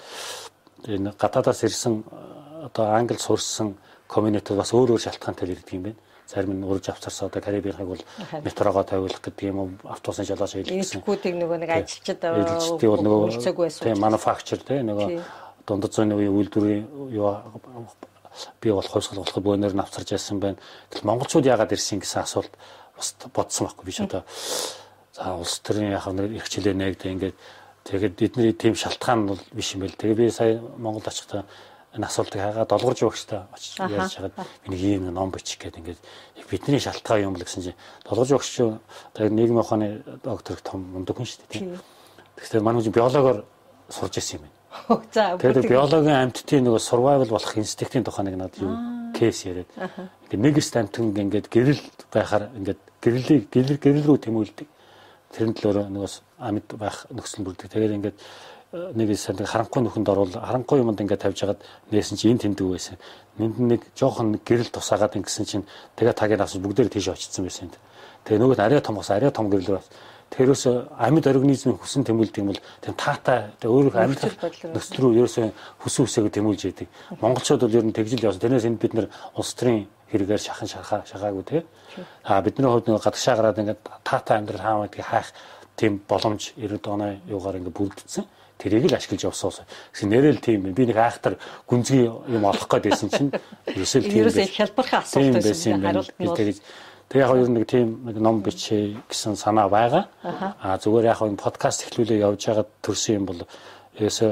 энэ 0.89 1.13
гадаадаас 1.13 1.61
ирсэн 1.61 2.01
одоо 2.73 2.85
англи 2.89 3.21
сурсан 3.21 3.77
комьюнити 4.09 4.57
бас 4.57 4.73
өөр 4.73 4.97
өөр 4.97 5.05
шалтгаантай 5.05 5.53
ирдэг 5.53 5.77
юм 5.77 5.83
байна 5.93 6.01
зарим 6.27 6.59
нь 6.59 6.63
урж 6.65 6.89
авцарсаа 6.89 7.29
одоо 7.29 7.41
Карибийнхыг 7.41 7.87
бол 7.87 8.03
метрогоо 8.41 8.83
тавиулах 8.83 9.21
гэдэг 9.21 9.45
юм 9.49 9.77
автобусны 9.83 10.25
жолооч 10.25 10.57
хийлгэх 10.57 10.81
гэсэн. 10.81 11.01
Эдгүүдийг 11.01 11.35
нөгөө 11.37 11.57
нэг 11.61 11.71
ажилчид 11.71 12.19
эдгчдийн 12.25 12.91
бол 12.91 13.03
нөгөө 13.05 13.29
тийм 13.85 13.99
мануфакчер 14.01 14.59
тийм 14.65 14.89
нөгөө 14.89 15.07
дундад 15.69 15.93
зууны 15.93 16.17
үеийн 16.17 16.33
үйлдвэрийн 16.33 16.83
юу 17.13 17.29
би 18.61 18.71
бол 18.71 18.85
хойсгол 18.85 19.21
болох 19.21 19.37
бөөнөр 19.37 19.73
нь 19.73 19.83
авцарч 19.83 20.17
яасан 20.17 20.39
байна. 20.39 20.57
Тэгэл 20.89 21.07
монголчууд 21.07 21.45
яагаад 21.45 21.71
ирсэн 21.71 22.01
гэсэн 22.01 22.25
асуулт 22.25 22.53
бас 22.97 23.15
бодсон 23.33 23.67
байхгүй 23.67 23.85
биш 23.85 23.99
одоо. 24.01 24.23
За 25.13 25.35
улс 25.37 25.61
төрийн 25.63 25.95
яг 25.95 26.05
нэг 26.11 26.35
их 26.35 26.49
хилээ 26.49 26.73
нэгдэ 26.73 27.11
ингээд. 27.15 27.37
Тэгээд 27.85 28.21
эдний 28.21 28.53
тийм 28.53 28.75
шалтгаан 28.75 29.27
бол 29.29 29.41
биш 29.53 29.77
юм 29.77 29.85
байл. 29.85 29.95
Тэгээ 29.95 30.17
би 30.17 30.31
сая 30.31 30.59
Монгол 30.77 31.05
очихдаа 31.05 31.45
энэ 31.95 32.05
асуултыг 32.05 32.41
хагаад 32.41 32.69
долгорж 32.69 32.99
өгөхтэй 33.07 33.41
очиж 33.55 33.79
ярьж 33.79 34.13
хагаад 34.19 34.35
нэг 34.67 34.79
ийм 34.79 35.09
ном 35.15 35.31
бичих 35.31 35.59
гээд 35.59 35.79
ингээд 35.79 35.99
бидний 36.51 36.79
шалтгаан 36.79 37.31
юм 37.31 37.35
л 37.39 37.43
гэсэн 37.43 37.63
чинь 37.63 37.79
долгорж 38.03 38.43
чинь 38.43 38.79
одоо 39.15 39.29
нийгмийн 39.31 39.63
ухааны 39.63 40.03
доктор 40.23 40.59
том 40.59 40.83
мундаг 40.91 41.15
хүн 41.15 41.25
шүү 41.25 41.47
дээ. 41.47 41.79
Тэгэхээр 42.35 42.67
манай 42.67 42.83
хүн 42.83 42.91
биологоор 42.91 43.47
сурж 43.89 44.19
ирсэн 44.19 44.39
юм 44.39 44.43
байна. 44.43 44.55
За 45.13 45.37
тэгээд 45.39 45.71
биологийн 45.71 46.19
амьтдын 46.27 46.67
нөгөө 46.67 46.83
survival 46.83 47.29
болох 47.31 47.55
инстинктийн 47.55 48.03
тухай 48.03 48.27
нэг 48.27 48.35
надад 48.35 48.59
юм 48.59 49.13
кейс 49.15 49.45
яриад. 49.47 49.71
Ингээд 50.27 50.43
нэг 50.43 50.55
эст 50.59 50.75
амьтан 50.75 51.15
ингээд 51.15 51.47
гэрэл 51.47 51.81
байхаар 52.11 52.51
ингээд 52.59 52.81
гэрлийг 52.99 53.43
гэрэл 53.49 53.79
гэрэл 53.79 54.07
рүү 54.11 54.17
тэмүүлдэг. 54.27 54.67
Тэрэн 55.31 55.55
төлөөр 55.55 55.89
нөгөө 55.95 56.11
амьд 56.43 56.67
байх 56.75 57.07
нөхцөл 57.07 57.47
бүрддэг. 57.47 57.71
Тэгээд 57.71 57.95
ингээд 57.97 58.17
нэг 58.75 59.15
санд 59.17 59.39
харанхуй 59.39 59.81
нөхөнд 59.83 60.09
орвол 60.09 60.35
харанхуй 60.35 60.79
юмд 60.83 60.99
ингээд 60.99 61.23
тавьж 61.23 61.39
хагаад 61.39 61.61
нээсэн 61.91 62.17
чи 62.19 62.27
энэ 62.27 62.43
тэмдэг 62.43 62.67
байсан. 62.67 62.97
Нэнд 63.39 63.55
нэг 63.59 63.81
жоохон 63.95 64.39
гэрэл 64.43 64.67
тусаагаад 64.67 65.15
ингэсэн 65.15 65.45
чинь 65.45 65.65
тэгээ 65.95 66.11
тагийг 66.11 66.41
авсан 66.43 66.59
бүгдээр 66.59 66.91
тийш 66.91 67.07
очсон 67.07 67.47
байсан. 67.47 67.71
Тэгээ 68.27 68.41
нөгөө 68.43 68.59
арай 68.59 68.81
том 68.83 68.99
бас 68.99 69.09
арай 69.15 69.31
том 69.31 69.47
гэрэл 69.47 69.79
бас 69.79 69.87
тэрөөс 70.35 70.63
амьд 70.99 71.25
организмын 71.27 71.79
хүсэн 71.79 72.03
тэмүүлдэг 72.03 72.41
юм 72.43 72.51
бол 72.51 72.61
тийм 72.83 72.95
таатай 72.99 73.55
өөрөө 73.63 73.95
амьд 73.95 74.21
нөхцөл 74.75 74.99
рүү 74.99 75.23
ерөөсөө 75.23 75.45
хүсэн 75.79 76.03
үсээг 76.03 76.33
тэмүүлж 76.35 76.61
яадаг. 76.67 76.87
Монголчууд 77.21 77.61
бол 77.63 77.77
ер 77.79 77.85
нь 77.87 77.95
тэгжил 77.95 78.25
явсан. 78.27 78.43
Тэрнээс 78.43 78.67
энд 78.67 78.81
бид 78.81 78.93
нэр 78.97 79.07
улс 79.39 79.53
төрийн 79.55 79.87
хэрэгээр 80.11 80.41
шахан 80.41 80.67
шахаа 80.67 81.01
шахаагүй 81.07 81.43
тий. 81.47 81.61
А 82.27 82.41
бидний 82.41 82.67
хувьд 82.67 82.89
нэг 82.89 82.99
гадагшаа 82.99 83.35
гараад 83.37 83.61
ингээд 83.61 83.79
таатай 84.03 84.35
амьдрал 84.41 84.65
хаамаа 84.65 84.87
гэдгийг 84.89 85.07
хайх 85.07 85.29
тийм 85.77 86.01
боломж 86.09 86.51
90 86.57 86.83
оны 86.89 87.21
юугаар 87.29 87.61
ингээд 87.61 87.77
бүрдсэн 87.77 88.25
тэрийг 88.57 88.89
л 88.89 88.95
ашиглаж 88.95 89.23
явсан. 89.27 89.65
Гэсэн 89.93 90.09
нэрэл 90.09 90.39
тийм 90.39 90.71
би 90.73 90.83
нэг 90.85 90.97
айхтар 90.97 91.37
гүнзгий 91.67 92.07
юм 92.07 92.43
олох 92.45 92.67
гээд 92.67 92.89
байсан 92.89 93.09
чинь 93.09 93.31
ерөөсөө 93.67 94.01
тийм 94.07 94.21
ерөөсөө 94.25 94.47
хялбархан 94.55 95.01
асуулт 95.03 95.43
байсан 95.43 95.81
хариулт 95.83 96.15
нь 96.19 96.27
бол 96.27 96.59
Тэг 97.09 97.21
яг 97.21 97.31
нь 97.37 97.53
нэг 97.53 97.69
тийм 97.69 98.01
нэг 98.01 98.17
ном 98.17 98.41
бичээ 98.41 98.97
гэсэн 99.05 99.37
санаа 99.37 99.69
байгаа. 99.69 100.09
Аа 100.25 100.77
зүгээр 100.81 101.05
яг 101.13 101.21
энэ 101.21 101.37
подкаст 101.37 101.85
эхлүүлээ 101.85 102.25
явж 102.25 102.41
байгаа 102.49 102.65
төрсөн 102.81 103.15
юм 103.21 103.25
бол 103.29 103.39
ерөөсөө 103.93 104.31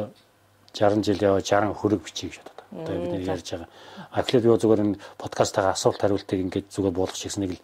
60 0.74 1.06
жил 1.06 1.22
яваа 1.22 1.42
60 1.46 1.70
хөрөг 1.70 2.02
бичиж 2.02 2.34
гэж 2.34 2.42
бодод. 2.42 2.60
Одоо 2.74 2.96
бид 3.14 3.30
ярьж 3.30 3.48
байгаа. 3.54 3.70
А 4.10 4.24
тэгэхээр 4.26 4.44
би 4.44 4.50
зүгээр 4.58 4.84
энэ 4.90 4.98
подкастаа 5.22 5.70
асуулт 5.70 6.02
хариултыг 6.02 6.40
ингээд 6.42 6.74
зүгээр 6.74 6.98
буулгах 6.98 7.22
гэсэн 7.22 7.46
нэг 7.46 7.52
л 7.54 7.64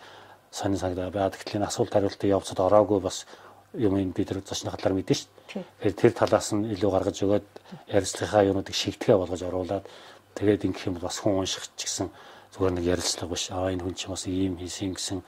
сонин 0.53 0.77
санагдаа. 0.77 1.09
Баад 1.09 1.33
гэтэл 1.41 1.57
энэ 1.57 1.69
асуулт 1.73 1.89
хариултыг 1.89 2.29
явцад 2.29 2.61
ороогүй 2.61 3.01
бас 3.01 3.25
юм 3.73 3.97
ин 3.97 4.11
бид 4.11 4.31
нар 4.31 4.41
зочны 4.41 4.71
хатлаар 4.71 4.97
мэдэн 4.97 5.15
шүү 5.15 5.29
дээ. 5.29 5.63
Тэгэхээр 5.63 5.95
тэр 5.99 6.13
талаас 6.17 6.49
нь 6.53 6.73
илүү 6.73 6.89
гаргаж 6.89 7.17
өгөөд 7.21 7.47
ярилцлагынхаа 7.93 8.47
юмнуудыг 8.49 8.75
шигтгэе 8.75 9.17
болгож 9.17 9.41
оруулаад 9.45 9.85
тэгээд 10.33 10.65
ингэх 10.65 10.87
юм 10.89 10.95
бол 10.97 11.05
бас 11.05 11.21
хүн 11.21 11.45
унших 11.45 11.69
ч 11.77 11.85
гэсэн 11.85 12.09
зүгээр 12.57 12.73
нэг 12.73 12.85
ярилцлага 12.89 13.29
биш. 13.29 13.51
Аа 13.53 13.69
энэ 13.69 13.83
хүн 13.85 13.93
чинь 13.93 14.13
бас 14.13 14.25
ийм 14.25 14.57
хийсэн 14.57 14.93
гэсэн 14.97 15.19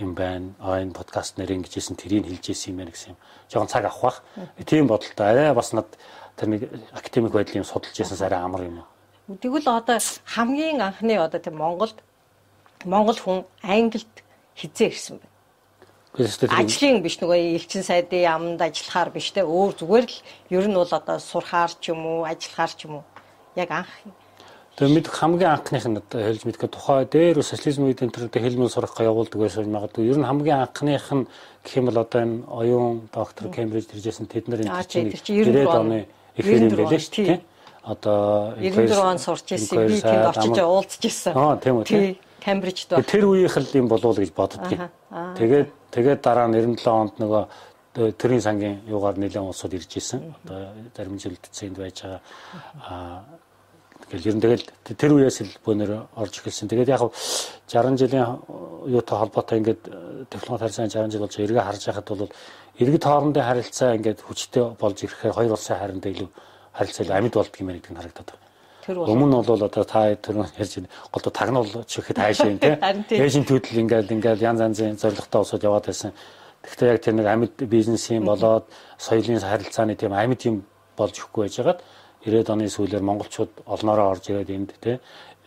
юм 0.00 0.10
байна. 0.16 0.56
Аа 0.56 0.80
энэ 0.80 0.96
подкаст 0.96 1.36
нэр 1.36 1.52
ингэжсэн 1.52 2.00
тэрийг 2.00 2.24
хэлжсэн 2.24 2.72
юм 2.72 2.78
байна 2.80 2.92
гэсэн 2.96 3.12
юм. 3.12 3.20
Жохон 3.52 3.68
цаг 3.68 3.84
авах 3.84 4.00
бах. 4.00 4.18
Тийм 4.64 4.88
бодолтой 4.88 5.26
арай 5.28 5.52
бас 5.52 5.72
над 5.76 5.88
тэр 6.36 6.48
нэг 6.48 6.62
академик 6.96 7.32
байдлын 7.32 7.60
юм 7.60 7.68
судалж 7.68 7.92
ясанс 7.92 8.24
арай 8.24 8.40
амар 8.40 8.64
юм. 8.64 8.84
Тэгвэл 9.28 9.68
одоо 9.68 10.00
хамгийн 10.24 10.80
анхны 10.80 11.20
одоо 11.20 11.40
тийм 11.40 11.60
Монголд 11.60 12.00
Монгол 12.84 13.18
хүн 13.20 13.44
Англид 13.62 14.24
хизээ 14.56 14.88
ирсэн 14.88 15.16
байна. 15.20 15.31
Ажлын 16.12 17.00
биш 17.00 17.16
нөгөө 17.22 17.56
элчин 17.56 17.84
сайдын 17.86 18.20
яамд 18.20 18.60
ажиллахаар 18.60 19.10
биш 19.16 19.32
те 19.32 19.40
өөр 19.48 19.72
зүгээр 19.80 20.04
л 20.04 20.16
ер 20.52 20.66
нь 20.68 20.76
бол 20.76 20.92
одоо 20.92 21.16
сурахаар 21.16 21.72
ч 21.80 21.88
юм 21.88 22.04
уу 22.04 22.28
ажиллахаар 22.28 22.72
ч 22.76 22.84
юм 22.84 23.00
уу 23.00 23.04
яг 23.56 23.72
анх 23.72 23.88
Тэгээ 24.76 24.92
мэд 24.92 25.08
хамгийн 25.08 25.52
анхных 25.56 25.84
нь 25.88 25.96
одоо 25.96 26.20
хэлж 26.20 26.44
мэдэх 26.44 26.68
тухай 26.68 27.08
дээр 27.08 27.40
социализм 27.40 27.88
үед 27.88 28.04
энэ 28.04 28.12
төрөйд 28.12 28.40
хэлмэл 28.40 28.72
сурах 28.72 28.96
явуулдаг 29.00 29.40
байсан 29.40 29.68
магадгүй 29.72 30.08
ер 30.08 30.20
нь 30.20 30.28
хамгийн 30.28 30.64
анхных 30.64 31.08
нь 31.12 31.24
гэх 31.64 31.76
юм 31.80 31.88
бол 31.88 32.00
одоо 32.04 32.20
энэ 32.20 32.44
оюун 32.44 33.08
доктор 33.08 33.48
Кембриж 33.48 33.88
иржсэн 33.92 34.28
тэд 34.28 34.48
нар 34.52 34.64
энэ 34.64 34.84
чинь 34.88 35.12
90 35.16 35.64
оны 35.64 36.08
их 36.36 36.44
юм 36.44 36.72
байлээ 36.72 37.04
шүү 37.04 37.24
дээ. 37.24 37.40
Одоо 37.84 38.56
94 38.60 39.00
он 39.00 39.18
сурч 39.20 39.48
ирсэн 39.52 39.76
би 39.88 40.00
тэнд 40.00 40.28
очиж 40.28 40.56
уулзж 40.60 41.02
ирсэн. 41.04 41.32
Аа 41.36 41.56
тийм 41.60 41.84
үү. 41.84 42.16
Кембрижд. 42.40 42.96
Тэр 43.06 43.28
үеийнх 43.28 43.56
л 43.56 43.76
юм 43.76 43.88
болов 43.92 44.16
уу 44.16 44.24
гэж 44.24 44.32
боддгийг. 44.32 44.88
Тэгээд 45.36 45.68
тэгээд 45.92 46.20
дараа 46.24 46.48
нь 46.48 46.56
97 46.56 46.88
онд 46.88 47.14
нөгөө 47.20 47.44
төрийн 47.92 48.40
сангийн 48.40 48.80
юугаар 48.88 49.20
нэлээд 49.20 49.44
улсууд 49.44 49.76
ирж 49.76 49.92
исэн. 50.00 50.32
Одоо 50.44 50.72
зарим 50.96 51.18
жилд 51.20 51.44
цэнд 51.52 51.76
байж 51.76 52.02
байгаа. 52.02 52.20
Аа 52.88 53.20
тэгэл 54.08 54.28
ер 54.32 54.36
нь 54.36 54.44
тэгэл 54.44 54.64
тэр 54.96 55.12
үеэс 55.12 55.38
л 55.44 55.52
бөөнөр 55.64 55.90
орж 56.16 56.34
эхэлсэн. 56.40 56.68
Тэгээд 56.72 56.88
яг 56.88 57.04
60 57.68 58.00
жилийн 58.00 58.40
юутай 58.88 59.16
холбоотой 59.20 59.58
ингээд 59.60 59.82
технологи 60.32 60.64
харьцаа 60.64 60.88
60 60.88 61.12
жил 61.12 61.24
болж 61.24 61.36
эргээ 61.36 61.64
харж 61.68 61.82
байхад 61.84 62.08
бол 62.08 62.32
иргэд 62.80 63.04
хоорондын 63.04 63.44
харилцаа 63.44 63.96
ингээд 63.96 64.20
хүчтэй 64.24 64.64
болж 64.80 64.98
ирэхээр 65.04 65.36
хоёр 65.36 65.52
улсын 65.52 65.76
хариндаа 65.76 66.10
илүү 66.12 66.28
харилцаа 66.72 67.16
амьд 67.16 67.34
болдго 67.36 67.60
юм 67.60 67.68
гэдэг 67.72 67.92
нь 67.92 68.00
харагдаад 68.00 68.28
байна. 68.32 68.51
Өмнө 68.88 69.38
нь 69.38 69.46
бол 69.46 69.62
одоо 69.62 69.84
та 69.84 70.14
тэр 70.16 70.42
ярьж 70.42 70.74
байна. 70.74 70.88
Голдо 71.12 71.30
тагнуул 71.30 71.84
чихэд 71.86 72.18
хайшаа 72.18 72.50
юм 72.50 72.58
тий. 72.58 72.74
Дэжин 73.18 73.46
төдөл 73.46 73.82
ингээл 73.86 74.10
ингээл 74.10 74.42
янз 74.42 74.60
янзын 74.60 74.98
зорилготой 74.98 75.42
усууд 75.46 75.62
яваад 75.62 75.86
байсан. 75.86 76.10
Гэхдээ 76.66 76.90
яг 76.90 76.98
тэр 77.02 77.14
нэг 77.14 77.26
амьд 77.26 77.54
бизнес 77.70 78.10
юм 78.10 78.26
болоод 78.26 78.66
соёлын 78.98 79.38
харилцааны 79.38 79.94
тийм 79.94 80.12
амьд 80.12 80.42
юм 80.46 80.66
болж 80.98 81.14
өгөхгүй 81.14 81.46
байжгаад 81.46 81.80
90-ад 82.26 82.50
оны 82.54 82.66
сүүлээр 82.70 83.02
монголчууд 83.02 83.52
олноороо 83.66 84.14
орж 84.14 84.30
ирээд 84.30 84.50
энд 84.50 84.70
тий 84.78 84.98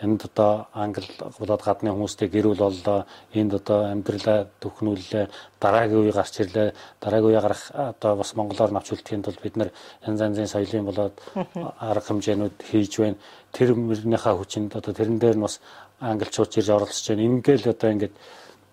энд 0.02 0.26
одоо 0.28 0.68
англи 0.74 1.08
болоод 1.40 1.64
гадны 1.64 1.92
хүмүүстэй 1.92 2.28
гэрүүл 2.28 2.60
боллоо 2.60 3.06
энд 3.34 3.54
одоо 3.56 3.88
амьдралаа 3.88 4.48
төхнүүллээ. 4.60 5.28
Дараагийн 5.60 6.04
үе 6.04 6.12
гарч 6.12 6.40
ирлээ. 6.44 6.74
Дараагийн 7.00 7.32
үе 7.32 7.42
гарах 7.42 7.72
одоо 7.72 8.16
бас 8.20 8.36
монголоор 8.36 8.72
навчуултын 8.76 9.24
тулд 9.24 9.40
бид 9.40 9.56
нар 9.56 9.72
янз 10.04 10.20
янзын 10.20 10.52
соёлын 10.52 10.86
болоод 10.86 11.16
арга 11.80 12.08
хэмжээнүүд 12.12 12.56
хийж 12.60 12.94
байна. 13.00 13.18
Тэр 13.56 13.76
мөрнийхээ 13.76 14.36
хүчинд 14.36 14.76
одоо 14.76 14.94
тэрэн 14.94 15.20
дээр 15.20 15.38
нь 15.40 15.46
бас 15.48 15.64
англичууд 16.04 16.52
ирж 16.60 16.70
оролцож 16.76 17.08
байна. 17.16 17.24
Ингээл 17.24 17.72
одоо 17.72 17.90
ингээд 17.96 18.16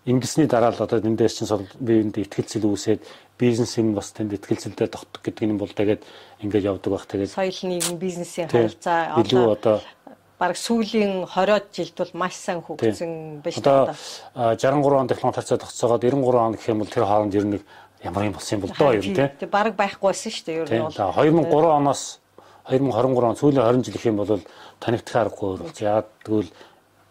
ингэсний 0.06 0.46
дараа 0.50 0.74
л 0.74 0.82
одоо 0.82 0.98
энэ 0.98 1.22
дээр 1.22 1.30
чинь 1.30 1.68
биеинд 1.78 2.18
ихтгэлцэл 2.18 2.66
үүсээд 2.66 3.00
бизнес 3.38 3.78
юм 3.78 3.94
бас 3.94 4.10
тэнд 4.10 4.34
ихтгэлцэлдээ 4.34 4.88
тогтдог 4.90 5.22
гэдэг 5.22 5.46
юм 5.46 5.58
бол 5.58 5.70
тэгээд 5.70 6.02
ингээд 6.42 6.66
явдаг 6.66 6.90
байх. 6.90 7.06
Тэгээд 7.06 7.30
соёл 7.30 7.60
нийгэм 7.70 7.96
бизнесийн 8.02 8.48
харилцаа 8.50 9.22
илүү 9.22 9.46
одоо 9.54 9.78
бараг 10.42 10.58
сүүлийн 10.58 11.22
20-од 11.30 11.66
жилд 11.70 11.94
бол 12.02 12.12
маш 12.24 12.34
сайн 12.34 12.62
хөгжсөн 12.66 13.12
байж 13.44 13.62
та. 13.62 13.94
Одоо 14.34 14.58
63 14.58 14.98
он 14.98 15.08
технологи 15.08 15.38
харьцаа 15.38 15.58
тогтцоогоод 15.62 16.02
93 16.02 16.42
он 16.42 16.52
гэх 16.58 16.68
юм 16.68 16.78
бол 16.82 16.90
тэр 16.90 17.06
хооронд 17.06 17.34
ер 17.38 17.46
нь 17.46 17.60
ямар 18.02 18.26
юм 18.26 18.34
болсон 18.34 18.58
юм 18.58 18.66
бол 18.66 18.74
доо 18.74 18.92
ер 18.98 19.06
нь 19.06 19.14
тий. 19.14 19.46
Бараг 19.46 19.78
байхгүй 19.78 20.10
байсан 20.10 20.32
шүү 20.34 20.46
дээ 20.46 20.58
ер 20.66 20.68
нь 20.68 20.82
бол. 20.82 20.98
2003 20.98 21.78
оноос 21.78 22.02
2023 22.66 23.30
он 23.30 23.38
сүүлийн 23.38 23.62
20 23.62 23.86
жил 23.86 23.94
гэх 23.94 24.10
юм 24.10 24.18
бол 24.18 24.42
танигдах 24.82 25.16
аргагүй 25.22 25.46
өөрөө. 25.46 25.70
Яагаад 25.78 26.10
гэвэл 26.26 26.50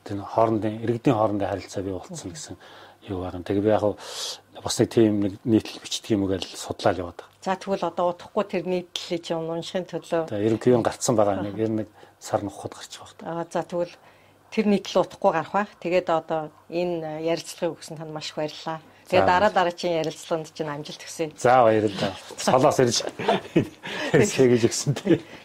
тэр 0.03 0.17
хоорондын 0.27 0.83
иргэдийн 0.83 1.15
хоорондын 1.15 1.47
харилцаа 1.47 1.83
бий 1.87 1.95
болцсон 1.95 2.31
гэсэн 2.35 2.55
юу 3.07 3.23
байгаа. 3.23 3.47
Тэгээ 3.47 3.63
би 3.63 3.71
яг 3.71 3.83
бас 4.59 4.75
нэг 4.79 4.89
тийм 4.91 5.13
нэг 5.23 5.33
нийтлэл 5.47 5.79
бичдэг 5.79 6.11
юм 6.11 6.27
уу 6.27 6.35
гэж 6.35 6.51
судлаад 6.51 6.99
яваад 6.99 7.17
байгаа. 7.23 7.31
За 7.41 7.55
тэгвэл 7.55 7.87
одоо 7.87 8.11
удахгүй 8.11 8.43
тэр 8.43 8.63
нийтлэлийг 8.67 9.23
чинь 9.23 9.47
уншихын 9.47 9.87
төлөө. 9.87 10.29
За 10.29 10.37
ерөнхийдөө 10.37 10.83
гарцсан 10.83 11.15
байгаа 11.15 11.41
нэг 11.41 11.55
ер 11.57 11.71
нь 11.71 11.87
сар 12.21 12.45
нухад 12.45 12.77
гарч 12.77 13.01
байгаа. 13.01 13.41
Аа 13.41 13.45
за 13.49 13.65
тэгвэл 13.65 13.97
тэр 14.53 14.65
нийтлэл 14.69 15.01
утахгүй 15.01 15.31
гарах 15.33 15.53
байх. 15.57 15.71
Тэгээд 15.81 16.07
одоо 16.13 16.53
энэ 16.69 17.25
ярилцлагыг 17.25 17.81
өгсөн 17.81 17.97
танд 17.97 18.13
маш 18.13 18.29
их 18.29 18.37
баярлалаа. 18.37 18.79
Тэгээд 19.09 19.25
дараа 19.25 19.49
дараагийн 19.49 19.99
ярилцлаганд 20.05 20.53
чинь 20.53 20.69
амжилт 20.69 21.01
хүсье. 21.01 21.33
За 21.35 21.65
баярлалаа. 21.65 22.13
Солоос 22.37 22.79
ирж 22.79 23.01
хэлж 24.13 24.63
өгсөн. 24.69 24.93